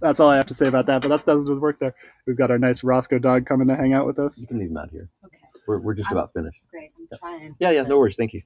that's 0.00 0.18
all 0.18 0.30
I 0.30 0.36
have 0.36 0.46
to 0.46 0.54
say 0.54 0.66
about 0.66 0.86
that. 0.86 1.02
But 1.02 1.08
that's 1.08 1.24
that 1.24 1.34
doesn't 1.34 1.60
work 1.60 1.78
there. 1.78 1.94
We've 2.26 2.36
got 2.38 2.50
our 2.50 2.58
nice 2.58 2.82
Roscoe 2.82 3.18
dog 3.18 3.44
coming 3.46 3.68
to 3.68 3.76
hang 3.76 3.92
out 3.92 4.06
with 4.06 4.18
us. 4.18 4.38
you 4.38 4.46
can 4.46 4.58
leave 4.58 4.70
him 4.70 4.76
out 4.78 4.90
here. 4.90 5.08
Okay, 5.24 5.36
We're, 5.66 5.78
we're 5.78 5.94
just 5.94 6.08
I'm- 6.08 6.16
about 6.16 6.32
finished. 6.32 6.58
great. 6.70 6.90
I'm 6.98 7.18
trying. 7.18 7.56
Yeah, 7.58 7.70
yeah, 7.70 7.82
no 7.82 7.98
worries. 7.98 8.16
Thank 8.16 8.32
you. 8.32 8.42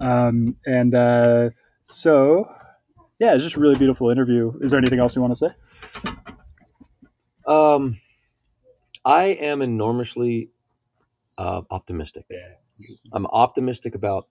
Um, 0.00 0.56
and 0.66 0.94
uh, 0.94 1.50
so, 1.84 2.52
yeah, 3.18 3.34
it's 3.34 3.42
just 3.44 3.56
a 3.56 3.60
really 3.60 3.76
beautiful 3.78 4.10
interview. 4.10 4.52
Is 4.60 4.70
there 4.72 4.78
anything 4.78 4.98
else 4.98 5.14
you 5.16 5.22
want 5.22 5.36
to 5.36 5.48
say? 6.04 6.12
Um, 7.46 7.98
I 9.08 9.24
am 9.40 9.62
enormously 9.62 10.50
uh, 11.38 11.62
optimistic. 11.70 12.24
Yeah. 12.30 12.38
I'm 13.12 13.26
optimistic 13.26 13.94
about 13.94 14.28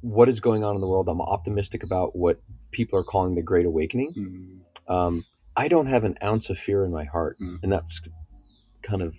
what 0.00 0.28
is 0.28 0.40
going 0.40 0.64
on 0.64 0.74
in 0.74 0.80
the 0.80 0.86
world. 0.86 1.08
I'm 1.08 1.20
optimistic 1.20 1.82
about 1.82 2.16
what 2.16 2.40
people 2.70 2.98
are 2.98 3.04
calling 3.04 3.34
the 3.34 3.42
Great 3.42 3.66
Awakening. 3.66 4.14
Mm, 4.88 4.92
Um, 4.92 5.24
I 5.56 5.68
don't 5.68 5.86
have 5.86 6.04
an 6.04 6.16
ounce 6.22 6.48
of 6.50 6.58
fear 6.58 6.84
in 6.84 6.90
my 6.92 7.04
heart, 7.04 7.36
Mm. 7.40 7.58
and 7.62 7.72
that's 7.72 8.00
kind 8.82 9.02
of 9.02 9.14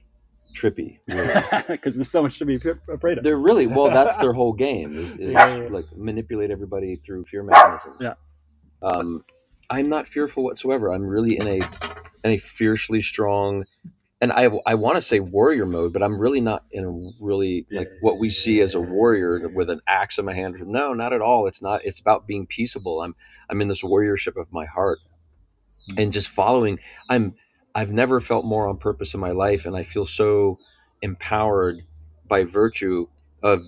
trippy. 0.56 1.00
really. 1.08 1.34
Because 1.68 1.96
there's 1.96 2.10
so 2.10 2.24
much 2.24 2.40
to 2.40 2.46
be 2.46 2.56
afraid 2.90 3.18
of. 3.20 3.24
They're 3.24 3.38
really 3.38 3.68
well. 3.68 3.90
That's 3.92 4.18
their 4.18 4.34
whole 4.34 4.54
game 4.68 4.94
is, 4.96 5.10
is 5.20 5.32
yeah. 5.34 5.68
like 5.70 5.86
manipulate 5.96 6.50
everybody 6.52 6.96
through 7.06 7.26
fear 7.26 7.44
mechanisms. 7.44 7.98
Yeah. 8.00 8.14
Um, 8.82 9.24
I'm 9.70 9.90
not 9.90 10.08
fearful 10.08 10.44
whatsoever. 10.44 10.92
I'm 10.92 11.04
really 11.06 11.38
in 11.38 11.48
a 11.48 11.58
in 12.24 12.32
a 12.32 12.38
fiercely 12.38 13.02
strong 13.02 13.66
and 14.20 14.32
I 14.32 14.50
I 14.66 14.76
want 14.76 14.96
to 14.96 15.02
say 15.02 15.20
warrior 15.20 15.66
mode, 15.66 15.94
but 15.94 16.02
I'm 16.02 16.20
really 16.20 16.42
not 16.42 16.66
in 16.72 16.84
a 16.84 17.24
really 17.24 17.68
like 17.70 17.90
what 18.02 18.18
we 18.18 18.30
see 18.30 18.62
as 18.62 18.74
a 18.74 18.80
warrior 18.80 19.48
with 19.50 19.70
an 19.70 19.82
axe 19.88 20.18
in 20.18 20.26
my 20.26 20.34
hand. 20.34 20.56
No, 20.66 20.94
not 20.94 21.14
at 21.14 21.22
all. 21.22 21.48
It's 21.48 21.62
not. 21.62 21.86
It's 21.86 22.00
about 22.00 22.26
being 22.26 22.48
peaceable. 22.48 23.02
I'm 23.02 23.16
I'm 23.50 23.62
in 23.62 23.68
this 23.68 23.84
warriorship 23.84 24.40
of 24.40 24.52
my 24.52 24.66
heart, 24.66 25.00
mm-hmm. 25.92 26.00
and 26.00 26.14
just 26.14 26.30
following. 26.30 26.80
I'm 27.10 27.36
I've 27.76 27.92
never 27.92 28.20
felt 28.20 28.44
more 28.44 28.68
on 28.68 28.78
purpose 28.78 29.14
in 29.14 29.20
my 29.20 29.32
life, 29.32 29.66
and 29.66 29.76
I 29.76 29.84
feel 29.84 30.06
so 30.06 30.58
empowered 31.04 31.84
by 32.28 32.44
virtue 32.44 33.08
of 33.44 33.62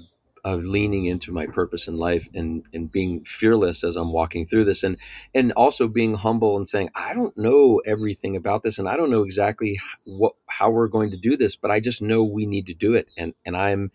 of 0.43 0.63
leaning 0.63 1.05
into 1.05 1.31
my 1.31 1.45
purpose 1.47 1.87
in 1.87 1.97
life 1.97 2.27
and 2.33 2.63
and 2.73 2.91
being 2.91 3.23
fearless 3.25 3.83
as 3.83 3.95
I'm 3.95 4.11
walking 4.11 4.45
through 4.45 4.65
this 4.65 4.83
and 4.83 4.97
and 5.33 5.51
also 5.53 5.87
being 5.87 6.15
humble 6.15 6.57
and 6.57 6.67
saying 6.67 6.89
I 6.95 7.13
don't 7.13 7.37
know 7.37 7.81
everything 7.85 8.35
about 8.35 8.63
this 8.63 8.79
and 8.79 8.87
I 8.89 8.97
don't 8.97 9.09
know 9.11 9.23
exactly 9.23 9.79
what 10.05 10.33
how 10.47 10.69
we're 10.69 10.87
going 10.87 11.11
to 11.11 11.17
do 11.17 11.37
this 11.37 11.55
but 11.55 11.71
I 11.71 11.79
just 11.79 12.01
know 12.01 12.23
we 12.23 12.45
need 12.45 12.67
to 12.67 12.73
do 12.73 12.93
it 12.93 13.07
and 13.17 13.33
and 13.45 13.55
I'm 13.57 13.91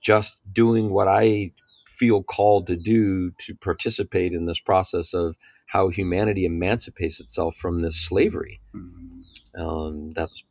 just 0.00 0.40
doing 0.54 0.90
what 0.90 1.08
I 1.08 1.50
feel 1.86 2.22
called 2.22 2.66
to 2.68 2.76
do 2.76 3.30
to 3.32 3.54
participate 3.54 4.32
in 4.32 4.46
this 4.46 4.60
process 4.60 5.14
of 5.14 5.36
how 5.66 5.88
humanity 5.88 6.44
emancipates 6.44 7.20
itself 7.20 7.56
from 7.56 7.82
this 7.82 7.96
slavery 7.96 8.60
Mhm. 8.74 9.60
um, 9.60 10.12
that's 10.14 10.44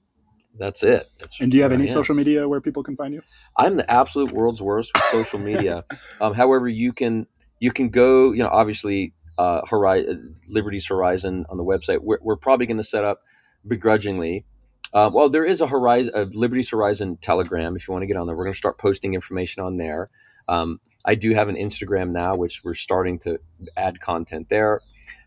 that's 0.60 0.84
it 0.84 1.10
That's 1.20 1.40
And 1.40 1.52
do 1.52 1.58
you 1.58 1.64
have 1.64 1.72
any 1.72 1.88
social 1.88 2.16
media 2.16 2.48
where 2.48 2.62
people 2.62 2.84
can 2.84 2.96
find 2.96 3.14
you? 3.14 3.22
I'm 3.58 3.78
the 3.78 3.90
absolute 3.90 4.32
world's 4.32 4.62
worst 4.62 4.92
with 4.94 5.04
social 5.06 5.40
media. 5.40 5.84
um, 6.22 6.34
however, 6.34 6.68
you 6.68 6.94
can 6.94 7.28
you 7.60 7.72
can 7.72 7.90
go. 7.90 8.32
You 8.32 8.44
know, 8.44 8.50
obviously, 8.50 9.14
uh, 9.38 9.62
Horizon, 9.68 10.36
Liberty's 10.50 10.86
Horizon 10.88 11.46
on 11.50 11.58
the 11.58 11.64
website. 11.64 12.00
We're, 12.02 12.20
we're 12.22 12.36
probably 12.36 12.66
going 12.66 12.78
to 12.78 12.84
set 12.84 13.04
up 13.04 13.22
begrudgingly. 13.68 14.46
Uh, 14.94 15.10
well, 15.12 15.30
there 15.30 15.46
is 15.46 15.62
a 15.62 15.68
Horizon, 15.68 16.12
a 16.14 16.26
Liberty's 16.26 16.70
Horizon 16.70 17.18
Telegram. 17.22 17.76
If 17.76 17.88
you 17.88 17.94
want 17.94 18.04
to 18.04 18.08
get 18.08 18.18
on 18.18 18.28
there, 18.28 18.36
we're 18.36 18.44
going 18.44 18.54
to 18.54 18.58
start 18.58 18.78
posting 18.78 19.14
information 19.14 19.64
on 19.64 19.78
there. 19.78 20.10
Um, 20.48 20.80
I 21.06 21.16
do 21.16 21.34
have 21.34 21.50
an 21.50 21.56
Instagram 21.56 22.12
now, 22.12 22.36
which 22.36 22.64
we're 22.64 22.76
starting 22.76 23.20
to 23.20 23.40
add 23.76 24.00
content 24.00 24.48
there. 24.50 24.82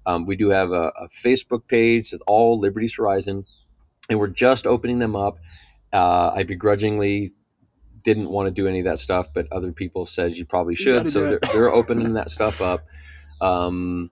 Um, 0.07 0.25
we 0.25 0.37
do 0.37 0.51
have 0.51 0.71
a, 0.71 0.93
a 1.01 1.09
Facebook 1.09 1.67
page, 1.69 2.13
it's 2.13 2.23
all 2.29 2.59
Liberty's 2.61 2.95
Horizon, 2.95 3.45
and 4.09 4.19
we're 4.19 4.29
just 4.29 4.67
opening 4.67 4.99
them 4.99 5.17
up. 5.17 5.35
Uh, 5.93 6.31
I 6.35 6.43
begrudgingly 6.43 7.33
didn't 8.05 8.31
want 8.31 8.49
to 8.49 8.55
do 8.55 8.67
any 8.69 8.81
of 8.81 8.85
that 8.85 9.01
stuff, 9.01 9.29
but 9.35 9.51
other 9.53 9.73
people 9.73 10.07
said 10.07 10.37
you 10.37 10.45
probably 10.45 10.75
should, 10.77 11.05
gotta 11.05 11.11
so 11.11 11.21
they're, 11.29 11.41
they're 11.53 11.73
opening 11.73 12.15
that 12.15 12.31
stuff 12.31 12.61
up. 12.61 12.85
Um, 13.41 14.11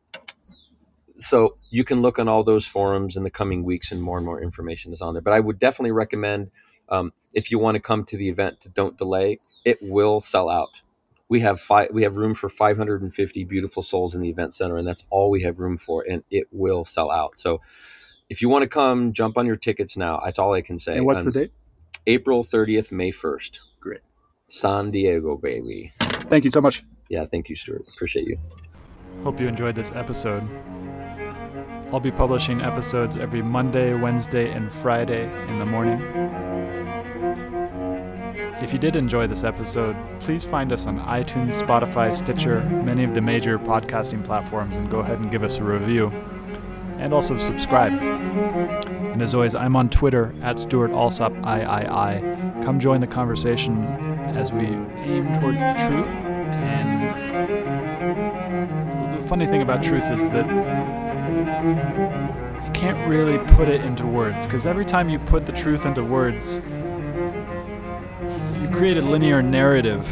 so 1.18 1.50
you 1.70 1.84
can 1.84 2.02
look 2.02 2.18
on 2.18 2.28
all 2.28 2.42
those 2.44 2.66
forums 2.66 3.16
in 3.16 3.22
the 3.22 3.30
coming 3.30 3.64
weeks, 3.64 3.92
and 3.92 4.02
more 4.02 4.16
and 4.16 4.26
more 4.26 4.42
information 4.42 4.92
is 4.92 5.00
on 5.00 5.14
there. 5.14 5.22
But 5.22 5.32
I 5.32 5.40
would 5.40 5.58
definitely 5.58 5.92
recommend 5.92 6.50
um, 6.88 7.12
if 7.34 7.50
you 7.50 7.58
want 7.58 7.76
to 7.76 7.80
come 7.80 8.04
to 8.06 8.16
the 8.16 8.28
event, 8.28 8.60
to 8.62 8.68
don't 8.68 8.98
delay. 8.98 9.38
It 9.64 9.78
will 9.80 10.20
sell 10.20 10.50
out. 10.50 10.82
We 11.28 11.40
have 11.40 11.60
five. 11.60 11.90
We 11.92 12.02
have 12.02 12.16
room 12.16 12.34
for 12.34 12.48
550 12.48 13.44
beautiful 13.44 13.82
souls 13.82 14.14
in 14.14 14.20
the 14.20 14.28
event 14.28 14.54
center, 14.54 14.76
and 14.76 14.86
that's 14.86 15.04
all 15.08 15.30
we 15.30 15.42
have 15.42 15.60
room 15.60 15.78
for, 15.78 16.02
and 16.02 16.24
it 16.30 16.48
will 16.50 16.84
sell 16.84 17.10
out. 17.10 17.38
So. 17.38 17.60
If 18.34 18.42
you 18.42 18.48
want 18.48 18.64
to 18.64 18.68
come, 18.68 19.12
jump 19.12 19.38
on 19.38 19.46
your 19.46 19.54
tickets 19.54 19.96
now. 19.96 20.20
That's 20.24 20.40
all 20.40 20.54
I 20.54 20.60
can 20.60 20.76
say. 20.76 20.96
And 20.96 21.06
what's 21.06 21.20
Um, 21.20 21.26
the 21.26 21.30
date? 21.30 21.52
April 22.08 22.42
30th, 22.42 22.90
May 22.90 23.12
1st. 23.12 23.60
Great. 23.78 24.00
San 24.46 24.90
Diego, 24.90 25.36
baby. 25.36 25.92
Thank 26.30 26.42
you 26.42 26.50
so 26.50 26.60
much. 26.60 26.82
Yeah, 27.08 27.26
thank 27.30 27.48
you, 27.48 27.54
Stuart. 27.54 27.82
Appreciate 27.94 28.26
you. 28.26 28.36
Hope 29.22 29.38
you 29.38 29.46
enjoyed 29.46 29.76
this 29.76 29.92
episode. 29.92 30.42
I'll 31.92 32.00
be 32.00 32.10
publishing 32.10 32.60
episodes 32.60 33.16
every 33.16 33.40
Monday, 33.40 33.94
Wednesday, 33.94 34.50
and 34.50 34.72
Friday 34.72 35.30
in 35.46 35.60
the 35.60 35.66
morning. 35.66 36.00
If 38.64 38.72
you 38.72 38.80
did 38.80 38.96
enjoy 38.96 39.28
this 39.28 39.44
episode, 39.44 39.94
please 40.18 40.42
find 40.42 40.72
us 40.72 40.88
on 40.88 40.98
iTunes, 40.98 41.62
Spotify, 41.62 42.12
Stitcher, 42.12 42.64
many 42.84 43.04
of 43.04 43.14
the 43.14 43.20
major 43.20 43.60
podcasting 43.60 44.24
platforms, 44.24 44.76
and 44.76 44.90
go 44.90 44.98
ahead 44.98 45.20
and 45.20 45.30
give 45.30 45.44
us 45.44 45.58
a 45.58 45.62
review. 45.62 46.12
And 47.04 47.12
also 47.12 47.36
subscribe. 47.36 47.92
And 47.92 49.20
as 49.20 49.34
always, 49.34 49.54
I'm 49.54 49.76
on 49.76 49.90
Twitter 49.90 50.34
at 50.40 50.58
Stuart 50.58 50.90
Alsop 50.90 51.34
III. 51.34 52.22
Come 52.64 52.80
join 52.80 53.02
the 53.02 53.06
conversation 53.06 53.84
as 54.34 54.54
we 54.54 54.64
aim 55.04 55.30
towards 55.34 55.60
the 55.60 55.74
truth. 55.74 56.06
And 56.06 57.02
the 59.14 59.28
funny 59.28 59.44
thing 59.44 59.60
about 59.60 59.82
truth 59.82 60.10
is 60.10 60.24
that 60.28 60.48
you 62.64 62.70
can't 62.72 63.06
really 63.06 63.36
put 63.54 63.68
it 63.68 63.82
into 63.82 64.06
words 64.06 64.46
because 64.46 64.64
every 64.64 64.86
time 64.86 65.10
you 65.10 65.18
put 65.18 65.44
the 65.44 65.52
truth 65.52 65.84
into 65.84 66.02
words, 66.02 66.62
you 68.62 68.68
create 68.72 68.96
a 68.96 69.02
linear 69.02 69.42
narrative 69.42 70.08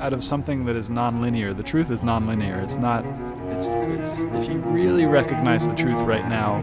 out 0.00 0.12
of 0.12 0.24
something 0.24 0.64
that 0.64 0.74
is 0.74 0.90
non-linear. 0.90 1.54
The 1.54 1.62
truth 1.62 1.92
is 1.92 2.02
non-linear. 2.02 2.58
It's 2.58 2.78
not. 2.78 3.04
It's. 3.62 3.74
It's. 3.74 4.22
If 4.34 4.48
you 4.48 4.58
really 4.58 5.06
recognize 5.06 5.68
the 5.68 5.74
truth 5.74 6.02
right 6.02 6.28
now, 6.28 6.60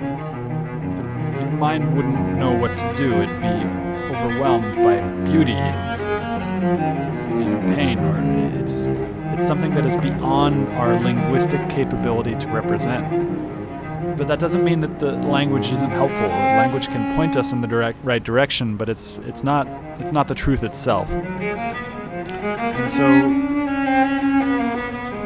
your 1.39 1.49
mind 1.51 1.95
wouldn't 1.95 2.37
know 2.37 2.51
what 2.51 2.75
to 2.77 2.93
do. 2.97 3.13
It'd 3.13 3.41
be 3.41 3.47
overwhelmed 4.13 4.75
by 4.75 4.99
beauty, 5.23 5.53
and 5.53 5.97
pain, 7.75 7.99
or 7.99 8.19
it's. 8.59 8.87
It's 9.33 9.47
something 9.47 9.73
that 9.75 9.85
is 9.85 9.95
beyond 9.95 10.67
our 10.73 10.99
linguistic 10.99 11.69
capability 11.69 12.35
to 12.35 12.47
represent. 12.49 13.07
But 14.17 14.27
that 14.27 14.39
doesn't 14.39 14.65
mean 14.65 14.81
that 14.81 14.99
the 14.99 15.13
language 15.13 15.71
isn't 15.71 15.91
helpful. 15.91 16.27
Language 16.27 16.89
can 16.89 17.15
point 17.15 17.37
us 17.37 17.53
in 17.53 17.61
the 17.61 17.67
direct 17.67 18.03
right 18.03 18.21
direction, 18.21 18.75
but 18.75 18.89
it's 18.89 19.19
it's 19.19 19.45
not 19.45 19.65
it's 20.01 20.11
not 20.11 20.27
the 20.27 20.35
truth 20.35 20.63
itself. 20.63 21.09
And 21.09 22.91
so 22.91 23.07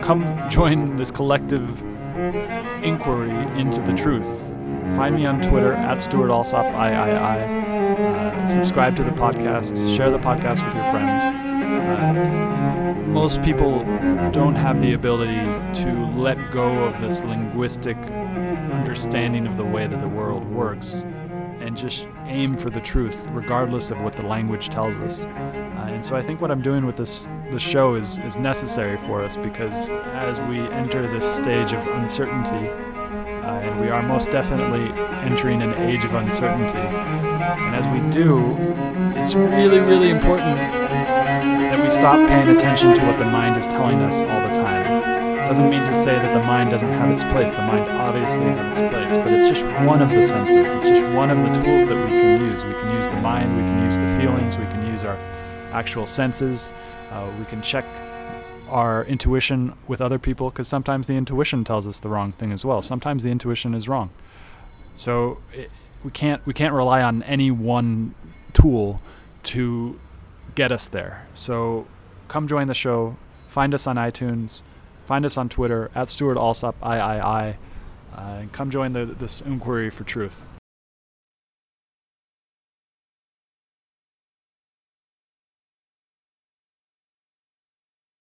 come 0.04 0.49
join 0.49 0.97
this 0.97 1.12
collective 1.12 1.82
inquiry 2.84 3.32
into 3.58 3.82
the 3.82 3.93
truth. 3.93 4.49
Find 4.97 5.16
me 5.16 5.26
on 5.26 5.41
Twitter 5.41 5.74
at 5.74 6.04
Stuart 6.04 6.30
Alsop 6.30 6.66
III. 6.66 7.16
Uh, 7.16 8.45
subscribe 8.45 8.97
to 8.97 9.04
the 9.04 9.12
podcast. 9.12 9.95
Share 9.95 10.12
the 10.12 10.20
podcast 10.20 10.64
with 10.66 10.76
your 10.76 10.84
friends. 10.91 11.24
Uh, 11.24 12.93
most 13.08 13.41
people 13.43 13.80
don't 14.32 14.56
have 14.56 14.82
the 14.82 14.91
ability 14.91 15.45
to 15.84 15.93
let 16.18 16.51
go 16.51 16.84
of 16.84 16.99
this 16.99 17.24
linguistic 17.24 17.95
understanding 17.95 19.47
of 19.47 19.56
the 19.56 19.66
way 19.66 19.88
that 19.88 20.01
the 20.01 20.10
world 20.10 20.43
works 20.43 21.06
and 21.62 21.78
just 21.78 22.10
aim 22.26 22.58
for 22.58 22.70
the 22.70 22.82
truth 22.82 23.26
regardless 23.32 23.89
of 23.89 24.01
what 24.01 24.18
the 24.18 24.26
language 24.28 24.68
tells 24.68 24.97
us. 24.97 25.26
And 26.04 26.10
so 26.10 26.18
I 26.18 26.22
think 26.22 26.41
what 26.41 26.51
I'm 26.51 26.62
doing 26.62 26.86
with 26.86 26.97
this 26.97 27.30
the 27.49 27.58
show 27.58 27.95
is 27.95 28.18
is 28.28 28.36
necessary 28.36 28.97
for 28.97 29.24
us 29.24 29.38
because 29.38 29.89
as 30.20 30.41
we 30.51 30.60
enter 30.76 31.08
this 31.08 31.24
stage 31.24 31.72
of 31.72 31.80
uncertainty 31.95 32.68
uh, 32.68 33.64
and 33.64 33.80
we 33.80 33.88
are 33.88 34.04
most 34.04 34.30
definitely 34.30 34.91
entering 35.24 35.62
an 35.62 35.74
age 35.76 36.04
of 36.04 36.14
uncertainty. 36.16 36.76
And 36.76 37.74
as 37.74 37.88
we 37.88 38.01
do, 38.12 38.54
it's 39.16 39.34
really, 39.34 39.80
really 39.80 40.10
important 40.10 40.58
that 41.72 41.82
we 41.82 41.89
stop 41.89 42.18
paying 42.28 42.54
attention 42.54 42.93
to 42.95 43.01
what 43.06 43.18
the 43.18 43.32
mind 43.32 43.56
is 43.56 43.66
telling 43.66 43.99
us 43.99 44.24
all 44.24 44.41
the 44.49 44.56
time. 44.56 44.86
It 45.39 45.47
Doesn't 45.47 45.70
mean 45.70 45.86
to 45.88 45.95
say 45.95 46.16
that 46.16 46.34
the 46.34 46.45
mind 46.45 46.72
doesn't 46.72 46.91
have 46.91 47.12
its 47.12 47.24
place. 47.24 47.49
The 47.49 47.60
mind 47.60 47.89
obviously 47.89 48.43
has 48.43 48.82
its 48.82 48.91
place, 48.91 49.16
but 49.16 49.32
it's 49.32 49.58
just 49.58 49.66
one 49.88 50.01
of 50.01 50.10
the 50.10 50.26
senses. 50.26 50.74
It's 50.74 50.84
just 50.84 51.16
one 51.16 51.30
of 51.30 51.38
the 51.38 51.64
tools 51.64 51.86
that 51.86 51.95
we 51.95 52.10
can 52.12 52.41
use. 52.41 52.66
We 52.66 52.74
can 52.74 52.91
use 52.91 53.08
the 53.08 53.22
mind, 53.22 53.56
we 53.56 53.64
can 53.64 53.86
use 53.86 53.97
the 53.97 54.10
feelings, 54.20 54.58
we 54.58 54.66
can 54.66 54.86
use 54.86 55.06
our 55.06 55.18
actual 55.74 56.07
senses. 56.07 56.69
Uh, 57.11 57.30
we 57.39 57.45
can 57.45 57.61
check 57.61 57.86
our 58.69 59.05
intuition 59.05 59.74
with 59.88 60.01
other 60.01 60.17
people 60.17 60.49
because 60.49 60.67
sometimes 60.67 61.07
the 61.07 61.15
intuition 61.15 61.63
tells 61.63 61.88
us 61.88 61.99
the 61.99 62.09
wrong 62.09 62.32
thing 62.32 62.51
as 62.51 62.65
well. 62.65 62.82
Sometimes 62.82 63.24
the 63.24 63.30
intuition 63.30 63.74
is 63.74 63.88
wrong. 63.88 64.09
So 64.95 65.39
it, 65.51 65.69
we 66.03 66.11
can't 66.11 66.45
we 66.45 66.53
can't 66.53 66.74
rely 66.74 67.01
on 67.01 67.24
any 67.24 67.51
one 67.51 68.15
tool 68.53 69.01
to 69.43 69.99
get 70.55 70.71
us 70.71 70.88
there. 70.88 71.28
So 71.34 71.88
come 72.28 72.47
join 72.47 72.67
the 72.67 72.74
show. 72.74 73.17
Find 73.47 73.74
us 73.74 73.88
on 73.88 73.97
iTunes. 73.97 74.63
Find 75.05 75.26
us 75.26 75.38
on 75.38 75.49
Twitter 75.49 75.91
at 75.93 76.09
Stuart 76.09 76.38
Alsop 76.38 76.76
III. 76.84 76.99
Uh, 77.21 77.53
and 78.15 78.51
come 78.51 78.69
join 78.69 78.93
the, 78.93 79.05
this 79.05 79.41
inquiry 79.41 79.89
for 79.89 80.03
truth. 80.03 80.43